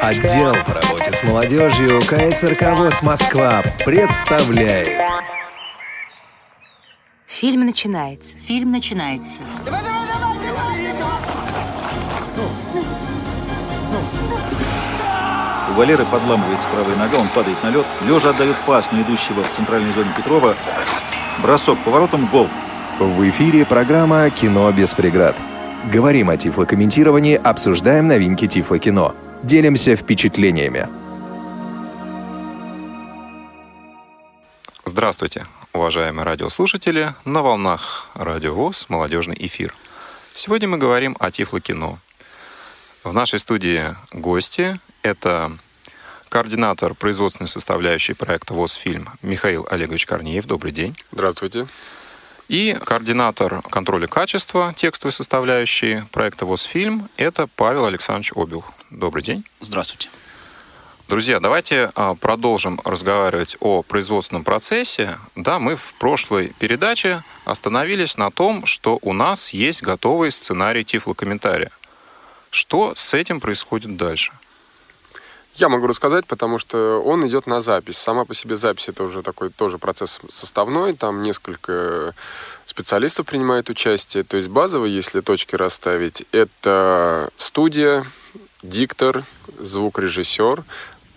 Отдел 0.00 0.54
по 0.64 0.74
работе 0.74 1.12
с 1.12 1.22
молодежью 1.22 2.00
КСРК 2.00 2.78
ВОЗ 2.78 3.02
Москва 3.02 3.62
представляет. 3.84 4.88
Фильм 7.26 7.66
начинается. 7.66 8.38
Фильм 8.38 8.70
начинается. 8.70 9.42
У 15.68 15.72
Валеры 15.72 16.04
подламывается 16.04 16.68
правая 16.68 16.96
нога, 16.96 17.18
он 17.18 17.28
падает 17.28 17.62
на 17.62 17.70
лед. 17.70 17.86
Лежа 18.06 18.30
отдает 18.30 18.56
пас 18.66 18.92
на 18.92 19.02
идущего 19.02 19.42
в 19.42 19.50
центральной 19.52 19.92
зоне 19.92 20.10
Петрова. 20.16 20.54
Бросок 21.42 21.78
поворотом, 21.80 22.26
гол. 22.26 22.48
В 22.98 23.28
эфире 23.28 23.66
программа 23.66 24.30
«Кино 24.30 24.70
без 24.72 24.94
преград». 24.94 25.36
Говорим 25.92 26.30
о 26.30 26.36
тифлокомментировании, 26.36 27.36
обсуждаем 27.36 28.08
новинки 28.08 28.48
тифлокино. 28.48 29.14
Делимся 29.44 29.94
впечатлениями. 29.94 30.88
Здравствуйте, 34.84 35.46
уважаемые 35.72 36.24
радиослушатели. 36.24 37.14
На 37.24 37.40
волнах 37.40 38.08
Радио 38.14 38.52
ВОЗ 38.52 38.86
«Молодежный 38.88 39.36
эфир». 39.38 39.76
Сегодня 40.34 40.66
мы 40.66 40.76
говорим 40.76 41.16
о 41.20 41.30
тифлокино. 41.30 42.00
В 43.04 43.12
нашей 43.12 43.38
студии 43.38 43.94
гости. 44.12 44.80
Это 45.02 45.52
координатор 46.28 46.94
производственной 46.94 47.46
составляющей 47.46 48.14
проекта 48.14 48.54
ВОЗ-фильм 48.54 49.10
Михаил 49.22 49.68
Олегович 49.70 50.06
Корнеев. 50.06 50.46
Добрый 50.46 50.72
день. 50.72 50.96
Здравствуйте. 51.12 51.68
И 52.48 52.78
координатор 52.84 53.60
контроля 53.62 54.06
качества 54.06 54.72
текстовой 54.76 55.12
составляющей 55.12 56.02
проекта 56.12 56.46
ВОЗ-фильм– 56.46 57.08
это 57.16 57.48
Павел 57.56 57.86
Александрович 57.86 58.32
Обил. 58.36 58.64
Добрый 58.90 59.24
день. 59.24 59.44
Здравствуйте. 59.60 60.08
Друзья, 61.08 61.40
давайте 61.40 61.90
а, 61.94 62.14
продолжим 62.14 62.80
разговаривать 62.84 63.56
о 63.60 63.82
производственном 63.82 64.44
процессе. 64.44 65.18
Да, 65.34 65.58
мы 65.58 65.74
в 65.76 65.94
прошлой 65.94 66.48
передаче 66.58 67.22
остановились 67.44 68.16
на 68.16 68.30
том, 68.30 68.64
что 68.64 68.98
у 69.02 69.12
нас 69.12 69.50
есть 69.50 69.82
готовый 69.82 70.30
сценарий 70.30 70.84
тифлокомментария. 70.84 71.70
Что 72.50 72.94
с 72.94 73.12
этим 73.14 73.40
происходит 73.40 73.96
дальше? 73.96 74.32
Я 75.56 75.70
могу 75.70 75.86
рассказать, 75.86 76.26
потому 76.26 76.58
что 76.58 77.02
он 77.02 77.26
идет 77.26 77.46
на 77.46 77.62
запись. 77.62 77.96
Сама 77.96 78.26
по 78.26 78.34
себе 78.34 78.56
запись 78.56 78.90
это 78.90 79.04
уже 79.04 79.22
такой 79.22 79.48
тоже 79.48 79.78
процесс 79.78 80.20
составной. 80.30 80.92
Там 80.92 81.22
несколько 81.22 82.14
специалистов 82.66 83.24
принимает 83.24 83.70
участие. 83.70 84.22
То 84.22 84.36
есть 84.36 84.48
базовые, 84.48 84.94
если 84.94 85.20
точки 85.20 85.56
расставить, 85.56 86.26
это 86.30 87.30
студия, 87.38 88.04
диктор, 88.62 89.24
звукорежиссер, 89.58 90.62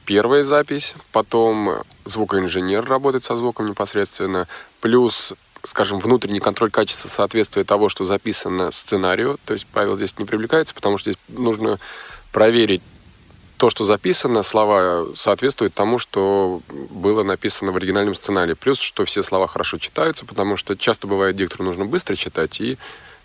первая 0.05 0.43
запись, 0.43 0.95
потом 1.11 1.83
звукоинженер 2.05 2.85
работает 2.85 3.25
со 3.25 3.35
звуком 3.35 3.67
непосредственно, 3.67 4.47
плюс 4.79 5.33
скажем, 5.63 5.99
внутренний 5.99 6.39
контроль 6.39 6.71
качества 6.71 7.09
соответствия 7.09 7.65
того, 7.65 7.89
что 7.89 8.05
записано 8.05 8.71
сценарию. 8.71 9.37
То 9.43 9.51
есть 9.51 9.67
Павел 9.67 9.97
здесь 9.97 10.17
не 10.17 10.23
привлекается, 10.23 10.73
потому 10.73 10.97
что 10.97 11.11
здесь 11.11 11.21
нужно 11.27 11.79
проверить 12.31 12.81
то, 13.59 13.69
что 13.69 13.83
записано, 13.83 14.41
слова 14.41 15.07
соответствуют 15.15 15.73
тому, 15.73 15.99
что 15.99 16.61
было 16.69 17.23
написано 17.23 17.73
в 17.73 17.75
оригинальном 17.75 18.15
сценарии. 18.15 18.53
Плюс, 18.53 18.79
что 18.79 19.03
все 19.03 19.21
слова 19.21 19.47
хорошо 19.47 19.77
читаются, 19.77 20.25
потому 20.25 20.55
что 20.55 20.77
часто 20.77 21.07
бывает, 21.07 21.35
диктору 21.35 21.65
нужно 21.65 21.85
быстро 21.85 22.15
читать, 22.15 22.61
и 22.61 22.77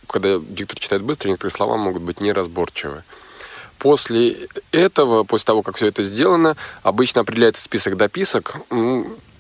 когда 0.09 0.39
диктор 0.41 0.77
читает 0.79 1.03
быстро, 1.03 1.29
некоторые 1.29 1.53
слова 1.53 1.77
могут 1.77 2.03
быть 2.03 2.21
неразборчивы. 2.21 3.05
После 3.79 4.49
этого, 4.73 5.23
после 5.23 5.47
того, 5.47 5.63
как 5.63 5.77
все 5.77 5.87
это 5.87 6.03
сделано, 6.03 6.57
обычно 6.83 7.21
определяется 7.21 7.63
список 7.63 7.97
дописок. 7.97 8.57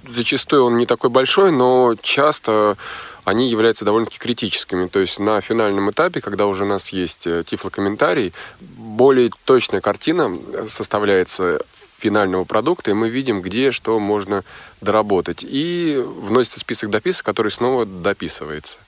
Зачастую 0.08 0.64
он 0.64 0.76
не 0.76 0.86
такой 0.86 1.10
большой, 1.10 1.50
но 1.50 1.96
часто 2.02 2.76
они 3.24 3.48
являются 3.48 3.84
довольно-таки 3.84 4.18
критическими. 4.18 4.86
То 4.86 5.00
есть 5.00 5.18
на 5.18 5.40
финальном 5.40 5.90
этапе, 5.90 6.20
когда 6.20 6.46
уже 6.46 6.64
у 6.64 6.68
нас 6.68 6.90
есть 6.90 7.26
э, 7.26 7.42
тифлокомментарий, 7.44 8.32
более 8.60 9.30
точная 9.44 9.80
картина 9.80 10.38
составляется 10.68 11.60
финального 11.98 12.44
продукта, 12.44 12.90
и 12.90 12.94
мы 12.94 13.08
видим, 13.08 13.40
где 13.40 13.72
что 13.72 13.98
можно 13.98 14.44
доработать. 14.80 15.42
И 15.42 16.02
вносится 16.04 16.60
список 16.60 16.90
дописок, 16.90 17.24
который 17.24 17.50
снова 17.50 17.86
дописывается. 17.86 18.78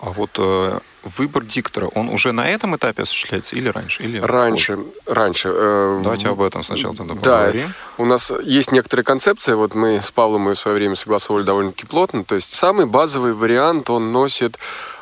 А 0.00 0.10
вот 0.10 0.30
э, 0.38 0.80
выбор 1.04 1.44
диктора, 1.44 1.86
он 1.86 2.08
уже 2.08 2.32
на 2.32 2.48
этом 2.48 2.76
этапе 2.76 3.02
осуществляется 3.02 3.56
или 3.56 3.68
раньше? 3.68 4.02
Или 4.02 4.18
раньше, 4.18 4.76
позже? 4.76 4.88
раньше. 5.06 5.50
Э, 5.52 6.00
Давайте 6.02 6.28
об 6.28 6.42
этом 6.42 6.62
сначала 6.62 6.94
тогда 6.94 7.14
да, 7.14 7.52
У 7.98 8.04
нас 8.04 8.32
есть 8.42 8.72
некоторые 8.72 9.04
концепции, 9.04 9.54
вот 9.54 9.74
мы 9.74 10.00
с 10.02 10.10
Павлом 10.10 10.42
мы 10.42 10.54
в 10.54 10.58
свое 10.58 10.76
время 10.76 10.96
согласовывали 10.96 11.44
довольно-таки 11.44 11.86
плотно, 11.86 12.24
то 12.24 12.34
есть 12.34 12.54
самый 12.54 12.86
базовый 12.86 13.34
вариант, 13.34 13.90
он 13.90 14.12
носит 14.12 14.58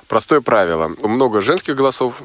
простое 0.09 0.41
правило. 0.41 0.91
Много 1.03 1.41
женских 1.41 1.75
голосов, 1.75 2.23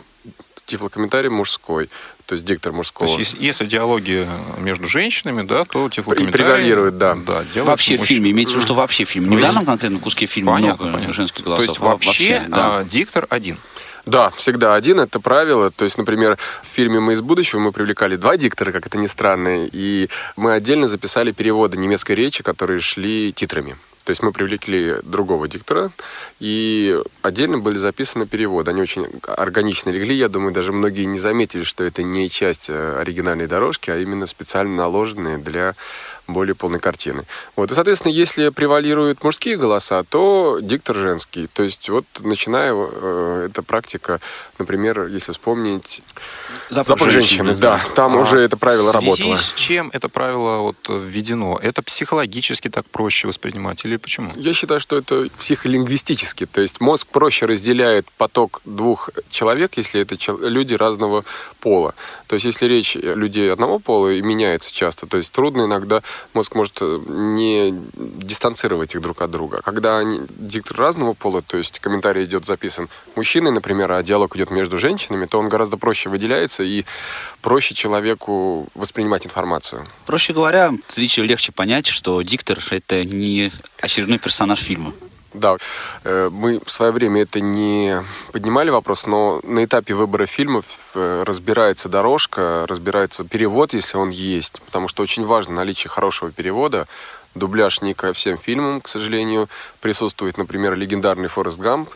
тифлокомментарий 0.68 1.30
мужской, 1.30 1.90
то 2.26 2.36
есть 2.36 2.46
диктор 2.46 2.74
мужского. 2.74 3.08
То 3.08 3.18
есть 3.18 3.36
если 3.40 3.66
диалоги 3.66 4.28
между 4.60 4.86
женщинами, 4.86 5.42
да, 5.42 5.66
то 5.66 5.90
тифлокомментарий... 5.90 6.46
Превалирует, 6.46 6.98
да. 6.98 7.16
да 7.16 7.44
вообще 7.64 7.98
в 7.98 8.02
фильме, 8.02 8.32
имеется 8.32 8.54
в 8.54 8.58
виду, 8.58 8.68
что 8.68 8.76
вообще 8.76 9.06
в 9.06 9.10
фильме. 9.10 9.30
Не 9.30 9.38
в 9.38 9.42
данном 9.42 9.66
конкретном 9.66 10.02
куске 10.02 10.28
фильма 10.28 10.54
понятно, 10.54 10.84
много 10.84 10.98
понятно. 10.98 11.14
женских 11.16 11.44
голосов. 11.44 11.66
То 11.66 11.72
есть 11.72 11.80
вообще, 11.80 12.34
вообще 12.34 12.50
да. 12.50 12.78
А, 12.78 12.84
диктор 12.84 13.26
один. 13.30 13.58
Да, 14.06 14.30
всегда 14.32 14.76
один, 14.76 15.02
это 15.02 15.20
правило. 15.20 15.70
То 15.70 15.84
есть, 15.84 15.98
например, 15.98 16.38
в 16.64 16.76
фильме 16.76 17.02
«Мы 17.02 17.14
из 17.14 17.22
будущего» 17.22 17.60
мы 17.60 17.74
привлекали 17.74 18.16
два 18.16 18.38
диктора, 18.38 18.72
как 18.72 18.86
это 18.86 18.98
ни 18.98 19.06
странно, 19.06 19.66
и 19.66 20.08
мы 20.38 20.54
отдельно 20.54 20.88
записали 20.88 21.32
переводы 21.32 21.78
немецкой 21.78 22.14
речи, 22.14 22.42
которые 22.42 22.80
шли 22.80 23.34
титрами. 23.34 23.76
То 24.08 24.12
есть 24.12 24.24
мы 24.24 24.32
привлекли 24.32 24.96
другого 25.04 25.50
диктора, 25.50 25.92
и 26.40 26.98
отдельно 27.24 27.58
были 27.58 27.78
записаны 27.78 28.26
переводы. 28.26 28.72
Они 28.72 28.82
очень 28.82 29.06
органично 29.28 29.90
легли. 29.90 30.16
Я 30.16 30.30
думаю, 30.30 30.54
даже 30.54 30.72
многие 30.72 31.04
не 31.04 31.18
заметили, 31.18 31.64
что 31.64 31.84
это 31.84 32.04
не 32.04 32.30
часть 32.30 32.70
э, 32.70 33.00
оригинальной 33.02 33.48
дорожки, 33.48 33.90
а 33.90 33.98
именно 33.98 34.26
специально 34.26 34.74
наложенные 34.78 35.38
для 35.38 35.76
более 36.28 36.56
полной 36.56 36.80
картины. 36.80 37.24
Вот. 37.56 37.72
И, 37.72 37.74
соответственно, 37.74 38.12
если 38.12 38.50
превалируют 38.50 39.24
мужские 39.24 39.58
голоса, 39.58 40.04
то 40.04 40.60
диктор 40.62 40.96
женский. 40.96 41.48
То 41.48 41.64
есть 41.64 41.90
вот 41.90 42.06
начиная 42.20 42.74
э, 42.76 43.48
эта 43.50 43.64
практика, 43.64 44.20
например, 44.60 45.08
если 45.08 45.32
вспомнить 45.32 46.02
Запах, 46.70 47.00
Запах 47.00 47.10
женщины, 47.12 47.50
женщины, 47.50 47.62
да, 47.62 47.80
там 47.96 48.16
а 48.18 48.22
уже 48.22 48.40
это 48.42 48.58
правило 48.58 48.92
работало. 48.92 49.14
В 49.14 49.18
связи 49.18 49.30
работало. 49.32 49.48
с 49.48 49.54
чем 49.54 49.90
это 49.94 50.10
правило 50.10 50.58
вот 50.60 50.78
введено? 50.90 51.60
Это 51.62 51.82
психологически 51.82 52.70
так 52.70 52.86
проще 52.88 53.28
воспринимать 53.28 53.86
или 53.86 53.98
почему? 53.98 54.34
Я 54.36 54.54
считаю, 54.54 54.80
что 54.80 54.98
это 54.98 55.28
психолингвистически. 55.40 56.46
То 56.46 56.62
есть 56.62 56.82
мозг 56.82 57.08
проще 57.08 57.46
разделяет 57.46 58.08
поток 58.18 58.62
двух 58.66 59.10
человек, 59.30 59.78
если 59.78 60.02
это 60.02 60.16
люди 60.46 60.74
разного 60.74 61.24
пола. 61.60 61.94
То 62.28 62.36
есть 62.36 62.46
если 62.46 62.66
речь 62.66 62.96
людей 62.96 63.52
одного 63.52 63.80
пола 63.80 64.14
и 64.14 64.22
меняется 64.22 64.74
часто, 64.74 65.08
то 65.08 65.18
есть 65.18 65.32
трудно 65.32 65.64
иногда 65.64 66.02
мозг 66.34 66.56
может 66.56 66.78
э, 66.82 67.00
не 67.08 67.74
дистанцировать 67.96 68.96
их 68.96 69.02
друг 69.02 69.22
от 69.22 69.32
друга. 69.32 69.62
Когда 69.64 70.00
они 70.00 70.22
диктор 70.30 70.78
разного 70.78 71.14
пола, 71.14 71.42
то 71.42 71.58
есть 71.58 71.80
комментарий 71.80 72.26
идет 72.26 72.46
записан 72.46 72.90
мужчиной, 73.16 73.52
например, 73.52 73.92
а 73.92 74.04
диалог 74.04 74.36
идет 74.36 74.52
между 74.52 74.78
женщинами, 74.78 75.26
то 75.26 75.40
он 75.40 75.50
гораздо 75.50 75.78
проще 75.78 76.10
выделяется 76.10 76.64
и 76.64 76.86
проще 77.42 77.76
человеку 77.76 78.68
воспринимать 78.76 79.26
информацию. 79.26 79.86
Проще 80.06 80.34
говоря, 80.34 80.72
зрителю 80.88 81.26
легче 81.26 81.52
понять, 81.52 81.88
что 81.88 82.22
диктор— 82.22 82.60
это 82.70 83.04
не 83.04 83.52
очередной 83.82 84.20
персонаж 84.20 84.60
фильма. 84.60 84.94
Да, 85.34 85.58
э, 86.04 86.30
мы 86.32 86.60
в 86.64 86.72
свое 86.72 86.92
время 86.92 87.24
это 87.24 87.42
не 87.42 88.04
поднимали 88.32 88.70
вопрос, 88.70 89.06
но 89.06 89.42
на 89.44 89.66
этапе 89.66 89.94
выбора 89.94 90.26
фильмов 90.26 90.66
э, 90.96 91.24
разбирается 91.26 91.90
дорожка, 91.90 92.66
разбирается 92.68 93.26
перевод, 93.26 93.74
если 93.74 93.98
он 93.98 94.10
есть, 94.10 94.62
потому 94.62 94.88
что 94.88 95.04
очень 95.04 95.26
важно 95.26 95.56
наличие 95.56 95.90
хорошего 95.90 96.32
перевода. 96.32 96.88
Дубляж 97.36 97.82
не 97.82 97.94
ко 97.94 98.14
всем 98.14 98.38
фильмам, 98.38 98.82
к 98.82 98.88
сожалению, 98.88 99.48
присутствует, 99.82 100.38
например, 100.38 100.76
легендарный 100.76 101.28
Форест 101.28 101.60
Гамп, 101.60 101.90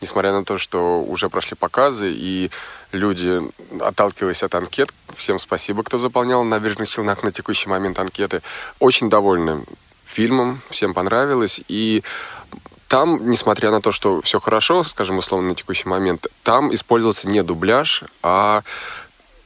несмотря 0.00 0.32
на 0.32 0.44
то, 0.44 0.56
что 0.56 1.02
уже 1.02 1.28
прошли 1.28 1.56
показы, 1.56 2.12
и 2.14 2.50
люди, 2.92 3.42
отталкиваясь 3.80 4.42
от 4.42 4.54
анкет, 4.54 4.90
всем 5.14 5.38
спасибо, 5.38 5.82
кто 5.82 5.98
заполнял 5.98 6.44
на 6.44 6.50
набережных 6.50 6.88
Челнах 6.88 7.22
на 7.22 7.32
текущий 7.32 7.68
момент 7.68 7.98
анкеты, 7.98 8.42
очень 8.78 9.10
довольны 9.10 9.64
фильмом, 10.04 10.60
всем 10.70 10.94
понравилось, 10.94 11.60
и 11.68 12.02
там, 12.88 13.28
несмотря 13.28 13.70
на 13.70 13.80
то, 13.80 13.92
что 13.92 14.22
все 14.22 14.40
хорошо, 14.40 14.82
скажем, 14.82 15.18
условно, 15.18 15.48
на 15.48 15.54
текущий 15.54 15.88
момент, 15.88 16.26
там 16.42 16.72
использовался 16.72 17.28
не 17.28 17.42
дубляж, 17.42 18.04
а 18.22 18.62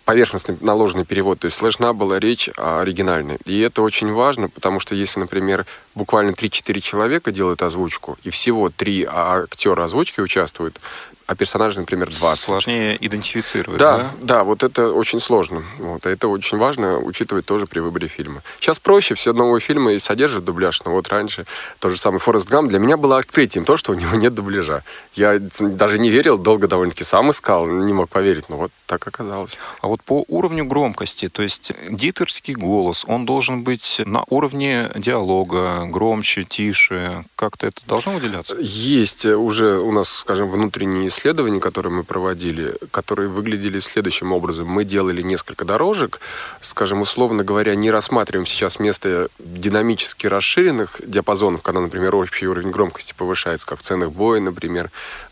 поверхностный 0.04 0.56
наложенный 0.60 1.04
перевод. 1.04 1.38
То 1.38 1.44
есть 1.46 1.56
слышна 1.56 1.94
была 1.94 2.18
речь 2.18 2.50
оригинальной. 2.56 3.38
И 3.44 3.60
это 3.60 3.80
очень 3.82 4.12
важно, 4.12 4.48
потому 4.48 4.80
что 4.80 4.94
если, 4.94 5.20
например, 5.20 5.66
буквально 5.94 6.30
3-4 6.30 6.80
человека 6.80 7.30
делают 7.30 7.62
озвучку, 7.62 8.18
и 8.24 8.30
всего 8.30 8.70
три 8.70 9.06
актера 9.08 9.84
озвучки 9.84 10.20
участвуют, 10.20 10.80
а 11.30 11.36
персонажей, 11.36 11.78
например, 11.78 12.10
20. 12.10 12.44
Сложнее 12.44 12.98
идентифицировать, 13.06 13.78
да? 13.78 13.98
да? 13.98 14.10
Да, 14.20 14.44
вот 14.44 14.64
это 14.64 14.92
очень 14.92 15.20
сложно. 15.20 15.62
Вот, 15.78 16.04
это 16.04 16.26
очень 16.26 16.58
важно 16.58 16.98
учитывать 16.98 17.46
тоже 17.46 17.66
при 17.66 17.78
выборе 17.78 18.08
фильма. 18.08 18.42
Сейчас 18.58 18.80
проще, 18.80 19.14
все 19.14 19.32
новые 19.32 19.60
фильмы 19.60 19.96
содержат 20.00 20.44
дубляж, 20.44 20.82
но 20.82 20.90
вот 20.90 21.06
раньше 21.06 21.44
то 21.78 21.88
же 21.88 21.96
самое 21.98 22.18
Форест 22.18 22.48
Гам 22.48 22.66
для 22.66 22.80
меня 22.80 22.96
было 22.96 23.16
открытием 23.16 23.64
то, 23.64 23.76
что 23.76 23.92
у 23.92 23.94
него 23.94 24.16
нет 24.16 24.34
дубляжа. 24.34 24.82
Я 25.14 25.38
даже 25.60 26.00
не 26.00 26.10
верил, 26.10 26.36
долго 26.36 26.66
довольно-таки 26.66 27.04
сам 27.04 27.30
искал, 27.30 27.64
не 27.64 27.92
мог 27.92 28.08
поверить, 28.08 28.48
но 28.48 28.56
вот 28.56 28.72
так 28.90 29.06
оказалось. 29.06 29.56
А 29.82 29.86
вот 29.86 30.02
по 30.02 30.24
уровню 30.26 30.64
громкости, 30.64 31.28
то 31.28 31.42
есть 31.42 31.70
дитерский 31.90 32.54
голос, 32.54 33.04
он 33.06 33.24
должен 33.24 33.62
быть 33.62 34.00
на 34.04 34.24
уровне 34.28 34.90
диалога, 34.96 35.86
громче, 35.86 36.42
тише, 36.42 37.24
как-то 37.36 37.68
это 37.68 37.82
должно 37.86 38.14
выделяться? 38.14 38.56
Есть 38.58 39.26
уже 39.26 39.78
у 39.78 39.92
нас, 39.92 40.08
скажем, 40.08 40.50
внутренние 40.50 41.06
исследования, 41.06 41.60
которые 41.60 41.92
мы 41.92 42.02
проводили, 42.02 42.74
которые 42.90 43.28
выглядели 43.28 43.78
следующим 43.78 44.32
образом. 44.32 44.66
Мы 44.66 44.84
делали 44.84 45.22
несколько 45.22 45.64
дорожек, 45.64 46.20
скажем, 46.60 47.00
условно 47.00 47.44
говоря, 47.44 47.76
не 47.76 47.92
рассматриваем 47.92 48.44
сейчас 48.44 48.80
место 48.80 49.28
динамически 49.38 50.26
расширенных 50.26 51.00
диапазонов, 51.06 51.62
когда, 51.62 51.80
например, 51.80 52.16
общий 52.16 52.48
уровень 52.48 52.70
громкости 52.70 53.14
повышается, 53.16 53.68
как 53.68 53.78
в 53.78 53.82
ценах 53.82 54.10
боя, 54.10 54.40
например, 54.40 54.90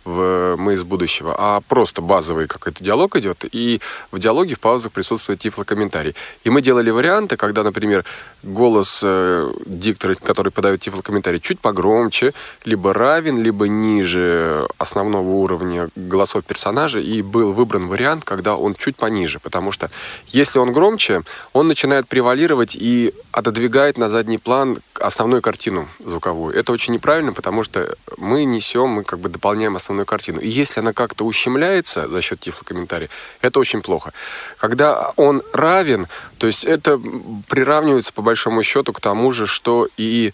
в 0.08 0.56
«Мы 0.56 0.72
из 0.72 0.82
будущего», 0.82 1.34
а 1.38 1.60
просто 1.60 2.00
базовый 2.00 2.46
какой-то 2.46 2.82
диалог 2.82 3.16
идет, 3.16 3.44
и 3.52 3.80
в 4.10 4.18
диалоге 4.18 4.54
в 4.54 4.60
паузах 4.60 4.92
присутствует 4.92 5.40
тифлокомментарий. 5.40 6.14
И 6.44 6.50
мы 6.50 6.62
делали 6.62 6.90
варианты, 6.90 7.36
когда, 7.36 7.62
например, 7.62 8.04
голос 8.42 9.00
э, 9.04 9.52
диктора, 9.66 10.14
который 10.14 10.52
подает 10.52 10.80
тифлокомментарий, 10.80 11.40
чуть 11.40 11.60
погромче, 11.60 12.32
либо 12.64 12.92
равен, 12.92 13.42
либо 13.42 13.66
ниже 13.66 14.66
основного 14.78 15.28
уровня 15.28 15.88
голосов 15.96 16.44
персонажа, 16.44 17.00
и 17.00 17.22
был 17.22 17.52
выбран 17.52 17.88
вариант, 17.88 18.24
когда 18.24 18.56
он 18.56 18.74
чуть 18.74 18.96
пониже, 18.96 19.40
потому 19.40 19.72
что 19.72 19.90
если 20.28 20.58
он 20.58 20.72
громче, 20.72 21.22
он 21.52 21.68
начинает 21.68 22.06
превалировать 22.06 22.76
и 22.76 23.12
отодвигает 23.32 23.98
на 23.98 24.08
задний 24.08 24.38
план 24.38 24.78
основную 25.00 25.42
картину 25.42 25.88
звуковую. 25.98 26.54
Это 26.54 26.72
очень 26.72 26.94
неправильно, 26.94 27.32
потому 27.32 27.64
что 27.64 27.96
мы 28.16 28.44
несем, 28.44 28.88
мы 28.88 29.04
как 29.04 29.18
бы 29.18 29.28
дополняем 29.28 29.76
основную 29.76 30.06
картину. 30.06 30.40
И 30.40 30.48
если 30.48 30.80
она 30.80 30.92
как-то 30.92 31.24
ущемляется 31.24 32.08
за 32.08 32.20
счет 32.20 32.40
тифлокомментария, 32.40 33.08
это 33.40 33.60
очень 33.60 33.82
плохо. 33.82 34.12
Когда 34.58 35.12
он 35.16 35.42
равен, 35.52 36.06
то 36.38 36.46
есть 36.46 36.64
это 36.64 37.00
приравнивается 37.48 38.12
по 38.12 38.22
большому 38.28 38.62
счету 38.62 38.92
к 38.92 39.00
тому 39.00 39.32
же, 39.32 39.46
что 39.46 39.88
и 39.96 40.32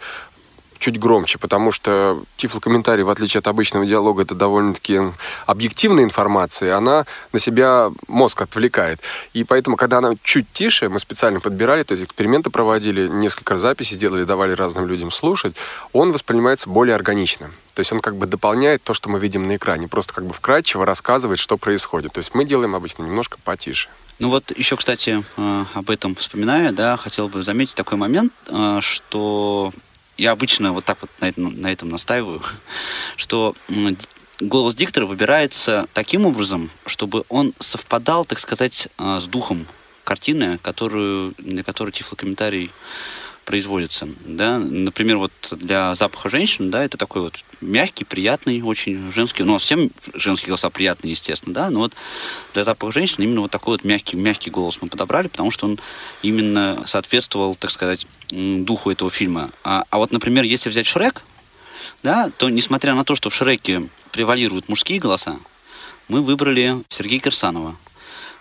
чуть 0.78 0.98
громче, 0.98 1.38
потому 1.38 1.72
что 1.72 2.22
тифлокомментарий, 2.36 3.04
в 3.04 3.10
отличие 3.10 3.38
от 3.38 3.46
обычного 3.48 3.86
диалога, 3.86 4.22
это 4.22 4.34
довольно-таки 4.34 5.00
объективная 5.46 6.04
информация, 6.04 6.76
она 6.76 7.06
на 7.32 7.38
себя 7.38 7.90
мозг 8.08 8.42
отвлекает. 8.42 9.00
И 9.32 9.44
поэтому, 9.44 9.76
когда 9.76 9.98
она 9.98 10.14
чуть 10.22 10.46
тише, 10.52 10.88
мы 10.88 10.98
специально 10.98 11.40
подбирали, 11.40 11.82
то 11.82 11.92
есть 11.92 12.04
эксперименты 12.04 12.50
проводили, 12.50 13.08
несколько 13.08 13.58
записей 13.58 13.96
делали, 13.96 14.24
давали 14.24 14.52
разным 14.52 14.86
людям 14.86 15.10
слушать, 15.10 15.54
он 15.92 16.12
воспринимается 16.12 16.68
более 16.68 16.94
органично. 16.94 17.50
То 17.74 17.80
есть 17.80 17.92
он 17.92 18.00
как 18.00 18.16
бы 18.16 18.26
дополняет 18.26 18.82
то, 18.84 18.94
что 18.94 19.08
мы 19.08 19.18
видим 19.18 19.48
на 19.48 19.56
экране, 19.56 19.88
просто 19.88 20.14
как 20.14 20.26
бы 20.26 20.32
вкрадчиво 20.32 20.86
рассказывает, 20.86 21.38
что 21.38 21.56
происходит. 21.56 22.12
То 22.12 22.18
есть 22.18 22.34
мы 22.34 22.44
делаем 22.44 22.74
обычно 22.76 23.02
немножко 23.02 23.38
потише. 23.42 23.88
Ну 24.20 24.30
вот 24.30 24.56
еще, 24.56 24.76
кстати, 24.76 25.24
э, 25.36 25.64
об 25.74 25.90
этом 25.90 26.14
вспоминая, 26.14 26.70
да, 26.70 26.96
хотел 26.96 27.28
бы 27.28 27.42
заметить 27.42 27.74
такой 27.74 27.98
момент, 27.98 28.32
э, 28.48 28.78
что 28.80 29.72
я 30.16 30.32
обычно 30.32 30.72
вот 30.72 30.84
так 30.84 30.98
вот 31.00 31.10
на 31.20 31.28
этом, 31.28 31.60
на 31.60 31.72
этом 31.72 31.88
настаиваю, 31.88 32.42
что 33.16 33.54
голос 34.40 34.74
диктора 34.74 35.06
выбирается 35.06 35.86
таким 35.92 36.26
образом, 36.26 36.70
чтобы 36.86 37.24
он 37.28 37.54
совпадал, 37.58 38.24
так 38.24 38.38
сказать, 38.38 38.88
э, 38.98 39.20
с 39.20 39.26
духом 39.26 39.66
картины, 40.04 40.58
которую, 40.58 41.34
на 41.38 41.62
которую 41.62 41.92
тифлокомментарий 41.92 42.70
производится. 43.44 44.08
Да? 44.24 44.58
Например, 44.58 45.18
вот 45.18 45.32
для 45.52 45.94
запаха 45.94 46.30
женщин, 46.30 46.70
да, 46.70 46.84
это 46.84 46.98
такой 46.98 47.22
вот 47.22 47.44
мягкий, 47.60 48.04
приятный, 48.04 48.62
очень 48.62 49.12
женский. 49.12 49.42
Ну, 49.42 49.58
всем 49.58 49.90
женские 50.14 50.48
голоса 50.48 50.70
приятные, 50.70 51.12
естественно, 51.12 51.54
да, 51.54 51.70
но 51.70 51.80
вот 51.80 51.92
для 52.52 52.64
запаха 52.64 52.92
женщин 52.92 53.22
именно 53.22 53.40
вот 53.40 53.50
такой 53.50 53.74
вот 53.74 53.84
мягкий, 53.84 54.16
мягкий 54.16 54.50
голос 54.50 54.78
мы 54.80 54.88
подобрали, 54.88 55.28
потому 55.28 55.50
что 55.50 55.66
он 55.66 55.78
именно 56.22 56.82
соответствовал, 56.86 57.54
так 57.54 57.70
сказать, 57.70 58.06
духу 58.30 58.90
этого 58.90 59.10
фильма. 59.10 59.50
А, 59.62 59.84
а 59.90 59.98
вот, 59.98 60.12
например, 60.12 60.44
если 60.44 60.70
взять 60.70 60.86
Шрек, 60.86 61.22
да, 62.02 62.30
то 62.36 62.48
несмотря 62.48 62.94
на 62.94 63.04
то, 63.04 63.14
что 63.14 63.30
в 63.30 63.34
Шреке 63.34 63.88
превалируют 64.10 64.68
мужские 64.68 64.98
голоса, 64.98 65.36
мы 66.08 66.22
выбрали 66.22 66.82
Сергея 66.88 67.20
Кирсанова, 67.20 67.76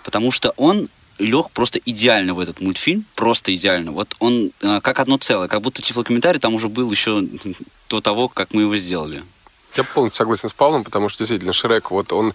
потому 0.03 0.31
что 0.31 0.53
он 0.57 0.89
лег 1.19 1.49
просто 1.51 1.79
идеально 1.85 2.33
в 2.33 2.39
этот 2.39 2.61
мультфильм, 2.61 3.05
просто 3.15 3.53
идеально. 3.55 3.91
Вот 3.91 4.15
он 4.19 4.51
э, 4.61 4.79
как 4.81 4.99
одно 4.99 5.17
целое, 5.17 5.47
как 5.47 5.61
будто 5.61 5.81
тифлокомментарий 5.81 6.39
там 6.39 6.55
уже 6.55 6.69
был 6.69 6.91
еще 6.91 7.23
до 7.89 8.01
того, 8.01 8.29
как 8.29 8.53
мы 8.53 8.63
его 8.63 8.75
сделали. 8.77 9.23
Я 9.75 9.83
полностью 9.83 10.17
согласен 10.17 10.49
с 10.49 10.53
Павлом, 10.53 10.83
потому 10.83 11.09
что 11.09 11.19
действительно 11.19 11.51
Шрек, 11.51 11.89
вот 11.89 12.13
он 12.13 12.33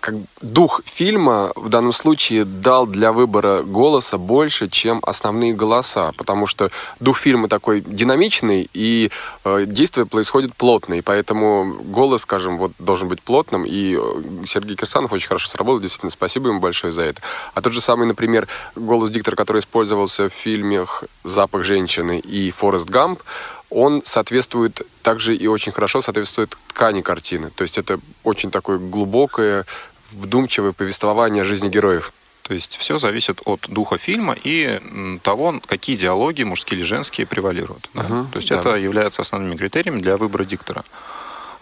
как 0.00 0.14
дух 0.40 0.82
фильма 0.84 1.52
в 1.56 1.68
данном 1.68 1.92
случае 1.92 2.44
дал 2.44 2.86
для 2.86 3.12
выбора 3.12 3.62
голоса 3.62 4.18
больше, 4.18 4.68
чем 4.68 5.00
основные 5.02 5.54
голоса, 5.54 6.12
потому 6.16 6.46
что 6.46 6.70
дух 7.00 7.18
фильма 7.18 7.48
такой 7.48 7.80
динамичный, 7.80 8.68
и 8.72 9.10
э, 9.44 9.64
действие 9.66 10.06
происходит 10.06 10.54
плотно, 10.54 10.94
и 10.94 11.00
поэтому 11.00 11.76
голос, 11.84 12.22
скажем, 12.22 12.58
вот 12.58 12.72
должен 12.78 13.08
быть 13.08 13.22
плотным, 13.22 13.64
и 13.64 13.96
э, 13.96 14.44
Сергей 14.46 14.76
Кирсанов 14.76 15.12
очень 15.12 15.28
хорошо 15.28 15.48
сработал, 15.48 15.80
действительно, 15.80 16.10
спасибо 16.10 16.48
ему 16.48 16.60
большое 16.60 16.92
за 16.92 17.02
это. 17.02 17.20
А 17.54 17.60
тот 17.60 17.72
же 17.72 17.80
самый, 17.80 18.06
например, 18.06 18.48
голос 18.74 19.10
диктора, 19.10 19.36
который 19.36 19.60
использовался 19.60 20.28
в 20.28 20.32
фильмах 20.32 21.04
«Запах 21.24 21.64
женщины» 21.64 22.18
и 22.18 22.50
«Форест 22.50 22.86
Гамп», 22.86 23.20
он 23.70 24.02
соответствует 24.04 24.82
также 25.02 25.36
и 25.36 25.46
очень 25.46 25.72
хорошо 25.72 26.00
соответствует 26.00 26.56
ткани 26.68 27.02
картины. 27.02 27.50
То 27.50 27.62
есть 27.62 27.78
это 27.78 27.98
очень 28.24 28.50
такое 28.50 28.78
глубокое, 28.78 29.66
вдумчивое 30.12 30.72
повествование 30.72 31.42
о 31.42 31.44
жизни 31.44 31.68
героев. 31.68 32.12
То 32.42 32.54
есть 32.54 32.78
все 32.78 32.98
зависит 32.98 33.42
от 33.44 33.66
духа 33.68 33.98
фильма 33.98 34.34
и 34.42 34.80
того, 35.22 35.60
какие 35.66 35.96
диалоги, 35.96 36.44
мужские 36.44 36.78
или 36.78 36.84
женские, 36.84 37.26
превалируют. 37.26 37.90
Да? 37.92 38.00
Угу, 38.00 38.28
То 38.32 38.36
есть 38.38 38.48
да. 38.48 38.60
это 38.60 38.76
является 38.76 39.20
основными 39.20 39.54
критериями 39.56 40.00
для 40.00 40.16
выбора 40.16 40.44
диктора. 40.44 40.82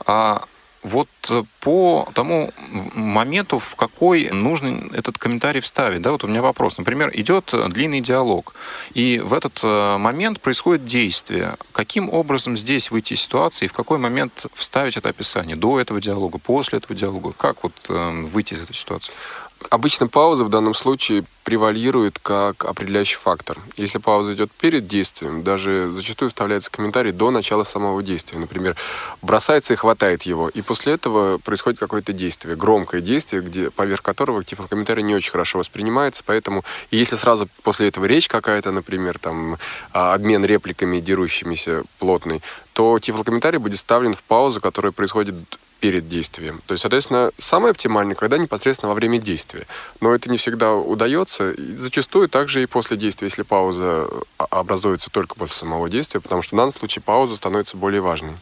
А 0.07 0.45
вот 0.87 1.09
э, 1.31 1.43
по 1.61 2.09
тому 2.15 2.51
моменту, 2.95 3.59
в 3.59 3.75
какой 3.75 4.31
нужно 4.31 4.89
этот 4.93 5.19
комментарий 5.19 5.61
вставить, 5.61 6.03
да, 6.03 6.13
вот 6.13 6.25
у 6.25 6.29
меня 6.29 6.43
вопрос. 6.43 6.79
Например, 6.79 7.11
идет 7.13 7.53
длинный 7.69 8.01
диалог, 8.01 8.55
и 8.95 9.19
в 9.19 9.35
этот 9.35 9.61
э, 9.63 9.97
момент 9.99 10.41
происходит 10.41 10.87
действие. 10.87 11.55
Каким 11.73 12.13
образом 12.13 12.57
здесь 12.57 12.91
выйти 12.91 13.15
из 13.15 13.21
ситуации 13.21 13.65
и 13.65 13.69
в 13.69 13.73
какой 13.73 13.99
момент 13.99 14.47
вставить 14.55 14.97
это 14.97 15.09
описание? 15.09 15.57
До 15.57 15.81
этого 15.81 16.01
диалога, 16.01 16.39
после 16.39 16.79
этого 16.79 16.95
диалога? 16.95 17.33
Как 17.33 17.63
вот 17.65 17.75
э, 17.89 18.23
выйти 18.25 18.55
из 18.55 18.61
этой 18.61 18.75
ситуации? 18.75 19.13
Обычно 19.71 20.07
пауза 20.07 20.45
в 20.45 20.51
данном 20.51 20.75
случае 20.75 21.25
превалирует 21.43 22.19
как 22.19 22.65
определяющий 22.65 23.17
фактор. 23.17 23.59
Если 23.77 23.99
пауза 23.99 24.35
идет 24.35 24.51
перед 24.53 24.87
действием, 24.87 25.43
даже 25.43 25.91
зачастую 25.93 26.29
вставляется 26.29 26.71
комментарий 26.71 27.13
до 27.13 27.31
начала 27.31 27.63
самого 27.63 28.03
действия. 28.03 28.39
Например, 28.39 28.77
бросается 29.23 29.73
и 29.73 29.77
хватает 29.77 30.25
его. 30.25 30.49
И 30.49 30.61
после 30.61 30.95
этого 30.95 31.39
происходит 31.39 31.81
какое-то 31.81 32.13
действие, 32.13 32.57
громкое 32.57 33.01
действие, 33.01 33.43
где, 33.43 33.71
поверх 33.71 34.03
которого 34.03 34.45
тифлокомментарий 34.45 35.03
не 35.03 35.15
очень 35.15 35.31
хорошо 35.31 35.59
воспринимается. 35.59 36.23
Поэтому, 36.27 36.65
если 36.91 37.17
сразу 37.17 37.49
после 37.63 37.89
этого 37.89 38.05
речь 38.05 38.29
какая-то, 38.29 38.73
например, 38.73 39.19
там, 39.19 39.57
а, 39.93 40.15
обмен 40.15 40.45
репликами 40.45 41.01
дерущимися 41.01 41.85
плотный, 41.99 42.43
то 42.73 42.99
тифлокомментарий 42.99 43.59
будет 43.59 43.77
вставлен 43.77 44.15
в 44.15 44.23
паузу, 44.23 44.61
которая 44.61 44.93
происходит 44.93 45.35
перед 45.81 46.09
действием. 46.09 46.63
То 46.67 46.73
есть, 46.73 46.83
соответственно, 46.83 47.31
самое 47.37 47.73
оптимальное, 47.73 48.15
когда 48.15 48.39
непосредственно 48.39 48.89
во 48.89 48.95
время 48.95 49.19
действия. 49.19 49.67
Но 50.01 50.15
это 50.15 50.31
не 50.31 50.39
всегда 50.39 50.75
удается. 50.75 51.53
И 51.53 51.77
зачастую 51.77 52.29
также 52.29 52.63
и 52.63 52.67
после 52.67 52.97
действия, 52.97 53.27
если 53.27 53.43
пауза 53.43 54.09
а, 54.39 54.47
образуется 54.51 55.11
только 55.11 55.35
после 55.37 55.57
самого 55.57 55.89
действия, 55.89 56.21
потому 56.21 56.43
что 56.43 56.57
в 56.57 56.59
данном 56.59 56.73
случае 56.73 57.03
пауза 57.03 57.37
становится 57.37 57.77
более 57.77 58.01
важной. 58.01 58.33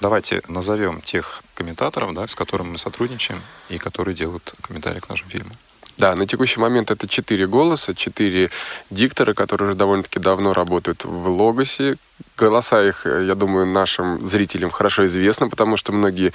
Давайте 0.00 0.42
назовем 0.48 1.00
тех 1.00 1.42
комментаторов, 1.54 2.14
да, 2.14 2.26
с 2.26 2.34
которыми 2.34 2.70
мы 2.72 2.78
сотрудничаем 2.78 3.42
и 3.68 3.78
которые 3.78 4.14
делают 4.14 4.54
комментарии 4.62 5.00
к 5.00 5.08
нашим 5.08 5.28
фильмам. 5.28 5.56
Да, 5.98 6.14
на 6.14 6.26
текущий 6.26 6.60
момент 6.60 6.92
это 6.92 7.08
четыре 7.08 7.48
голоса, 7.48 7.92
четыре 7.92 8.50
диктора, 8.88 9.34
которые 9.34 9.70
уже 9.70 9.76
довольно-таки 9.76 10.20
давно 10.20 10.52
работают 10.52 11.04
в 11.04 11.28
Логосе. 11.28 11.96
Голоса 12.36 12.84
их, 12.84 13.04
я 13.04 13.34
думаю, 13.34 13.66
нашим 13.66 14.24
зрителям 14.24 14.70
хорошо 14.70 15.06
известны, 15.06 15.50
потому 15.50 15.76
что 15.76 15.92
многие 15.92 16.32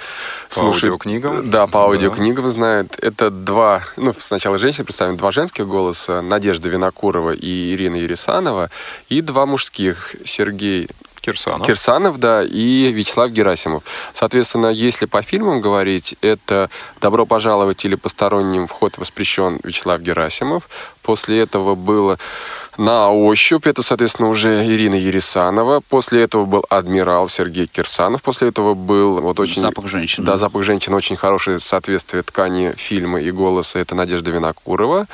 по 0.50 0.54
слушают... 0.54 0.92
аудиокнигам. 0.92 1.50
Да, 1.50 1.66
по 1.66 1.84
аудиокнигам 1.84 2.44
да. 2.44 2.50
знают. 2.50 2.98
Это 3.00 3.30
два, 3.30 3.82
ну, 3.96 4.14
сначала 4.18 4.58
женщины 4.58 4.84
представим, 4.84 5.16
два 5.16 5.30
женских 5.30 5.66
голоса, 5.66 6.20
Надежда 6.20 6.68
Винокурова 6.68 7.30
и 7.30 7.74
Ирина 7.74 7.96
Ересанова, 7.96 8.70
и 9.08 9.22
два 9.22 9.46
мужских, 9.46 10.14
Сергей 10.24 10.90
Кирсанов. 11.24 11.66
Кирсанов, 11.66 12.18
да, 12.18 12.44
и 12.44 12.92
Вячеслав 12.92 13.30
Герасимов. 13.30 13.82
Соответственно, 14.12 14.66
если 14.66 15.06
по 15.06 15.22
фильмам 15.22 15.62
говорить, 15.62 16.16
это 16.20 16.68
«Добро 17.00 17.24
пожаловать» 17.24 17.84
или 17.86 17.94
«Посторонним 17.94 18.66
вход 18.66 18.98
воспрещен» 18.98 19.58
Вячеслав 19.64 20.02
Герасимов. 20.02 20.68
После 21.02 21.40
этого 21.40 21.74
было 21.74 22.18
«На 22.76 23.10
ощупь», 23.10 23.66
это, 23.66 23.82
соответственно, 23.82 24.28
уже 24.28 24.66
Ирина 24.66 24.96
Ересанова. 24.96 25.80
После 25.88 26.22
этого 26.22 26.44
был 26.44 26.64
«Адмирал» 26.68 27.28
Сергей 27.28 27.66
Кирсанов. 27.66 28.20
После 28.22 28.48
этого 28.48 28.74
был 28.74 29.20
вот 29.20 29.40
очень... 29.40 29.62
Запах 29.62 29.86
женщины. 29.88 30.26
Да, 30.26 30.36
«Запах 30.36 30.62
женщины» 30.62 30.94
очень 30.94 31.16
хорошее 31.16 31.58
соответствие 31.58 32.22
ткани 32.22 32.74
фильма 32.76 33.20
и 33.20 33.30
голоса. 33.30 33.78
Это 33.78 33.94
Надежда 33.94 34.30
Винокурова. 34.30 35.06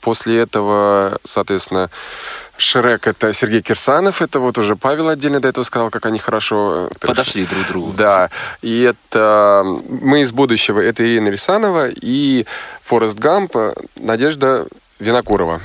После 0.00 0.38
этого, 0.38 1.18
соответственно, 1.24 1.90
Шрек— 2.58 3.06
это 3.06 3.32
Сергей 3.32 3.62
Кирсанов, 3.62 4.20
это 4.20 4.40
вот 4.40 4.58
уже 4.58 4.74
Павел 4.74 5.08
отдельно 5.08 5.40
до 5.40 5.48
этого 5.48 5.64
сказал, 5.64 5.90
как 5.90 6.06
они 6.06 6.18
хорошо... 6.18 6.88
э, 6.90 7.06
Подошли 7.06 7.46
друг 7.46 7.64
к 7.64 7.68
другу. 7.68 7.92
Да, 7.92 8.30
и 8.62 8.82
это 8.82 9.64
«Мы 9.88 10.22
из 10.22 10.32
будущего»— 10.32 10.80
это 10.90 11.04
Ирина 11.04 11.28
Рисанова, 11.28 11.88
и 11.88 12.46
«Форест 12.82 13.16
Гамп»— 13.16 13.56
Надежда 13.96 14.66
Винокурова. 14.98 15.60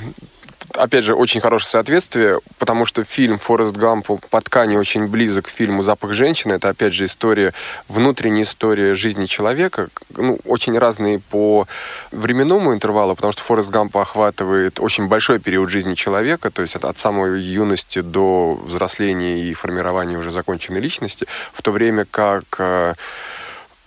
Опять 0.76 1.04
же, 1.04 1.14
очень 1.14 1.40
хорошее 1.40 1.70
соответствие, 1.70 2.40
потому 2.58 2.84
что 2.84 3.04
фильм 3.04 3.38
«Форест 3.38 3.76
Гамп» 3.76 4.08
по 4.28 4.40
ткани 4.40 4.76
очень 4.76 5.06
близок 5.06 5.46
к 5.46 5.48
фильму 5.48 5.82
«Запах 5.82 6.14
женщины». 6.14 6.54
Это, 6.54 6.68
опять 6.68 6.92
же, 6.92 7.04
история, 7.04 7.54
внутренняя 7.88 8.42
история 8.42 8.94
жизни 8.94 9.26
человека. 9.26 9.88
Ну, 10.10 10.40
очень 10.44 10.76
разные 10.76 11.20
по 11.20 11.68
временному 12.10 12.72
интервалу, 12.72 13.14
потому 13.14 13.32
что 13.32 13.42
«Форест 13.42 13.70
Гамп» 13.70 13.96
охватывает 13.96 14.80
очень 14.80 15.06
большой 15.06 15.38
период 15.38 15.70
жизни 15.70 15.94
человека, 15.94 16.50
то 16.50 16.62
есть 16.62 16.74
от, 16.74 16.84
от 16.84 16.98
самой 16.98 17.40
юности 17.40 18.00
до 18.00 18.54
взросления 18.54 19.44
и 19.44 19.54
формирования 19.54 20.18
уже 20.18 20.32
законченной 20.32 20.80
личности, 20.80 21.26
в 21.52 21.62
то 21.62 21.70
время 21.70 22.04
как 22.10 22.96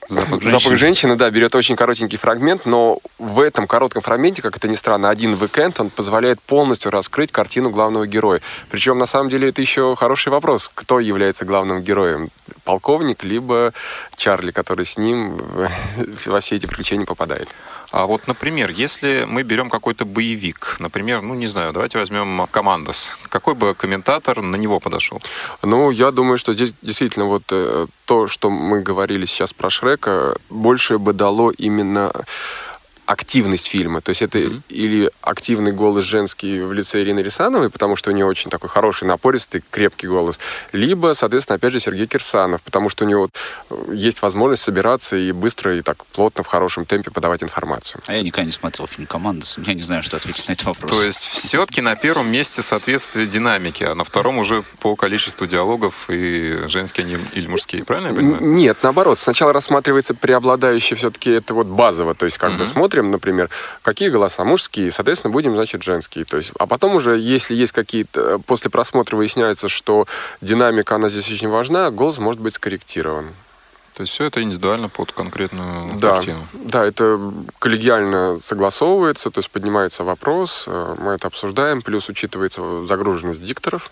Запах 0.09 0.29
Запах 0.29 0.49
женщины. 0.49 0.75
женщины, 0.75 1.15
да, 1.15 1.29
берет 1.29 1.53
очень 1.55 1.75
коротенький 1.75 2.17
фрагмент, 2.17 2.65
но 2.65 2.99
в 3.17 3.39
этом 3.39 3.67
коротком 3.67 4.01
фрагменте, 4.01 4.41
как 4.41 4.55
это 4.55 4.67
ни 4.67 4.75
странно, 4.75 5.09
один 5.09 5.33
уикенд, 5.33 5.79
он 5.79 5.89
позволяет 5.89 6.41
полностью 6.41 6.91
раскрыть 6.91 7.31
картину 7.31 7.69
главного 7.69 8.07
героя. 8.07 8.41
Причем, 8.69 8.97
на 8.97 9.05
самом 9.05 9.29
деле, 9.29 9.49
это 9.49 9.61
еще 9.61 9.95
хороший 9.95 10.29
вопрос, 10.29 10.71
кто 10.73 10.99
является 10.99 11.43
главным 11.45 11.81
героем. 11.81 12.29
Полковник, 12.63 13.23
либо 13.23 13.73
Чарли, 14.15 14.51
который 14.51 14.85
с 14.85 14.97
ним 14.97 15.41
во 16.25 16.39
все 16.39 16.55
эти 16.55 16.65
приключения 16.65 17.05
попадает. 17.05 17.49
А 17.91 18.05
вот, 18.05 18.27
например, 18.27 18.69
если 18.69 19.25
мы 19.27 19.43
берем 19.43 19.69
какой-то 19.69 20.05
боевик, 20.05 20.77
например, 20.79 21.21
ну 21.21 21.35
не 21.35 21.47
знаю, 21.47 21.73
давайте 21.73 21.97
возьмем 21.97 22.47
Командос. 22.51 23.17
Какой 23.29 23.55
бы 23.55 23.73
комментатор 23.73 24.41
на 24.41 24.55
него 24.55 24.79
подошел? 24.79 25.21
Ну, 25.61 25.91
я 25.91 26.11
думаю, 26.11 26.37
что 26.37 26.53
здесь 26.53 26.73
действительно 26.81 27.25
вот 27.25 27.43
э, 27.51 27.87
то, 28.05 28.27
что 28.27 28.49
мы 28.49 28.81
говорили 28.81 29.25
сейчас 29.25 29.53
про 29.53 29.69
Шрека, 29.69 30.37
больше 30.49 30.97
бы 30.97 31.13
дало 31.13 31.51
именно 31.51 32.11
активность 33.07 33.67
фильма. 33.67 34.01
То 34.01 34.09
есть 34.09 34.21
это 34.21 34.37
или 34.67 35.09
активный 35.21 35.71
голос 35.71 36.03
женский 36.03 36.59
в 36.59 36.73
лице 36.73 37.01
Ирины 37.01 37.21
Рисановой, 37.21 37.69
потому 37.69 37.95
что 37.95 38.11
у 38.11 38.13
нее 38.13 38.25
очень 38.25 38.51
такой 38.51 38.69
хороший, 38.69 39.07
напористый, 39.07 39.63
крепкий 39.71 40.07
голос, 40.07 40.39
либо, 40.73 41.13
соответственно, 41.13 41.55
опять 41.55 41.71
же, 41.71 41.79
Сергей 41.79 42.05
Кирсанов, 42.05 42.61
потому 42.61 42.89
что 42.89 43.05
у 43.05 43.07
него 43.07 43.29
э, 43.69 43.75
есть 43.93 44.21
возможность 44.21 44.61
собираться 44.61 45.15
и 45.15 45.31
быстро, 45.31 45.77
и 45.77 45.81
так 45.81 46.05
плотно, 46.07 46.43
в 46.43 46.47
хорошем 46.47 46.85
темпе 46.85 47.09
подавать 47.09 47.41
информацию. 47.43 48.01
А 48.07 48.13
я 48.13 48.21
никогда 48.21 48.45
не 48.45 48.51
смотрел 48.51 48.87
фильм 48.87 49.07
«Командос». 49.07 49.57
Я 49.65 49.73
не 49.73 49.83
знаю, 49.83 50.03
что 50.03 50.17
ответить 50.17 50.45
на 50.49 50.53
этот 50.53 50.65
вопрос. 50.65 50.91
То 50.91 51.01
есть 51.01 51.25
все-таки 51.25 51.79
на 51.79 51.95
первом 51.95 52.29
месте 52.29 52.61
соответствие 52.61 53.25
динамики, 53.25 53.83
а 53.83 53.95
на 53.95 54.03
втором 54.03 54.37
уже 54.37 54.63
по 54.81 54.97
количеству 54.97 55.47
диалогов 55.47 56.09
и 56.09 56.63
женские 56.67 57.05
они 57.05 57.17
или 57.33 57.47
мужские, 57.47 57.85
правильно 57.85 58.09
я 58.09 58.13
понимаю? 58.13 58.43
Нет, 58.43 58.79
наоборот. 58.83 59.17
Сначала 59.17 59.53
рассматривается 59.53 60.13
преобладающее 60.13 60.97
все-таки 60.97 61.31
это 61.31 61.53
вот 61.53 61.67
базово. 61.67 62.13
То 62.13 62.25
есть 62.25 62.37
как 62.37 62.51
бы 62.51 62.55
Мгм. 62.57 62.65
Смотрим, 62.97 63.11
например, 63.11 63.49
какие 63.81 64.09
голоса 64.09 64.43
мужские, 64.43 64.91
соответственно, 64.91 65.31
будем, 65.31 65.55
значит, 65.55 65.83
женские. 65.83 66.25
То 66.25 66.37
есть, 66.37 66.51
а 66.59 66.65
потом 66.65 66.95
уже, 66.95 67.17
если 67.17 67.55
есть 67.55 67.71
какие-то... 67.71 68.19
э, 68.21 68.39
После 68.45 68.69
просмотра 68.69 69.15
выясняется, 69.15 69.69
что 69.69 70.05
динамика, 70.41 70.95
она 70.95 71.09
здесь 71.09 71.29
очень 71.31 71.49
важна, 71.49 71.91
голос 71.91 72.17
может 72.19 72.41
быть 72.41 72.55
скорректирован. 72.55 73.25
То 73.93 74.03
есть 74.03 74.13
все 74.13 74.25
это 74.25 74.41
индивидуально 74.43 74.89
под 74.89 75.11
конкретную 75.11 75.89
Да, 75.99 76.15
картину. 76.15 76.47
да, 76.53 76.85
это 76.85 77.19
коллегиально 77.59 78.39
согласовывается, 78.45 79.31
то 79.31 79.39
есть 79.39 79.49
поднимается 79.49 80.03
вопрос, 80.03 80.65
э, 80.67 80.95
мы 80.99 81.13
это 81.13 81.27
обсуждаем, 81.27 81.81
плюс 81.81 82.09
учитывается 82.09 82.85
загруженность 82.85 83.43
дикторов, 83.43 83.91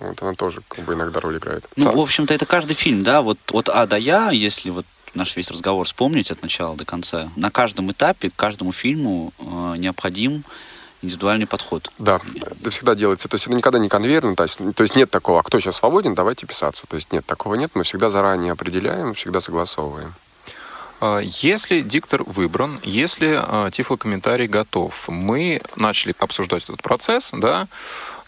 вот 0.00 0.22
она 0.22 0.34
тоже 0.34 0.60
как 0.68 0.84
бы 0.84 0.94
иногда 0.94 1.20
роль 1.20 1.36
играет. 1.38 1.64
Ну, 1.76 1.90
в 1.92 2.00
общем-то, 2.00 2.34
это 2.34 2.44
каждый 2.44 2.74
фильм, 2.74 3.02
да, 3.04 3.22
вот 3.22 3.38
от 3.52 3.68
А 3.68 3.86
до 3.86 3.96
Я, 3.96 4.30
если 4.30 4.70
вот 4.70 4.84
наш 5.14 5.36
весь 5.36 5.50
разговор 5.50 5.86
вспомнить 5.86 6.30
от 6.30 6.42
начала 6.42 6.76
до 6.76 6.84
конца, 6.84 7.30
на 7.36 7.50
каждом 7.50 7.90
этапе, 7.90 8.30
к 8.30 8.36
каждому 8.36 8.72
фильму 8.72 9.32
э, 9.38 9.74
необходим 9.78 10.44
индивидуальный 11.02 11.46
подход. 11.46 11.90
Да, 11.98 12.20
это 12.60 12.70
всегда 12.70 12.94
делается. 12.94 13.28
То 13.28 13.34
есть 13.34 13.46
это 13.46 13.56
никогда 13.56 13.78
не 13.78 13.88
конвейерно. 13.88 14.36
То 14.36 14.44
есть, 14.44 14.58
то 14.74 14.82
есть 14.82 14.96
нет 14.96 15.10
такого, 15.10 15.40
а 15.40 15.42
кто 15.42 15.58
сейчас 15.60 15.76
свободен, 15.76 16.14
давайте 16.14 16.46
писаться. 16.46 16.86
То 16.86 16.94
есть 16.94 17.12
нет, 17.12 17.26
такого 17.26 17.56
нет. 17.56 17.72
Мы 17.74 17.82
всегда 17.82 18.08
заранее 18.08 18.52
определяем, 18.52 19.14
всегда 19.14 19.40
согласовываем. 19.40 20.14
А, 21.00 21.18
Если 21.18 21.80
диктор 21.80 22.22
выбран, 22.22 22.78
если 22.84 23.34
а, 23.36 23.70
тифлокомментарий 23.70 24.46
готов, 24.46 25.08
мы 25.08 25.60
начали 25.76 26.14
обсуждать 26.18 26.64
этот 26.64 26.82
процесс, 26.82 27.32
да, 27.36 27.66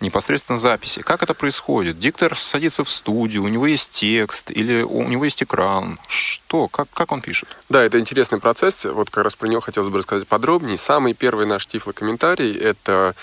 непосредственно 0.04 0.58
записи. 0.58 1.02
Как 1.02 1.23
это 1.23 1.34
происходит? 1.34 1.99
Диктор 1.99 2.37
садится 2.38 2.84
в 2.84 2.90
студию, 2.90 3.42
у 3.42 3.49
него 3.49 3.66
есть 3.66 3.92
текст 3.92 4.50
или 4.50 4.82
у 4.82 5.02
него 5.08 5.25
есть 5.25 5.42
экран. 5.42 5.99
Что? 6.06 6.68
Как, 6.68 6.88
как 6.92 7.12
он 7.12 7.20
пишет? 7.20 7.49
Да, 7.68 7.82
это 7.82 7.99
интересный 7.99 8.38
процесс. 8.38 8.84
Вот 8.84 9.11
как 9.11 9.25
раз 9.25 9.34
про 9.34 9.49
него 9.49 9.61
хотелось 9.61 9.88
бы 9.88 9.99
рассказать 9.99 10.28
подробнее. 10.28 10.76
Самый 10.76 11.14
первый 11.14 11.46
наш 11.46 11.66
тифлокомментарий— 11.66 12.52
это 12.58 13.14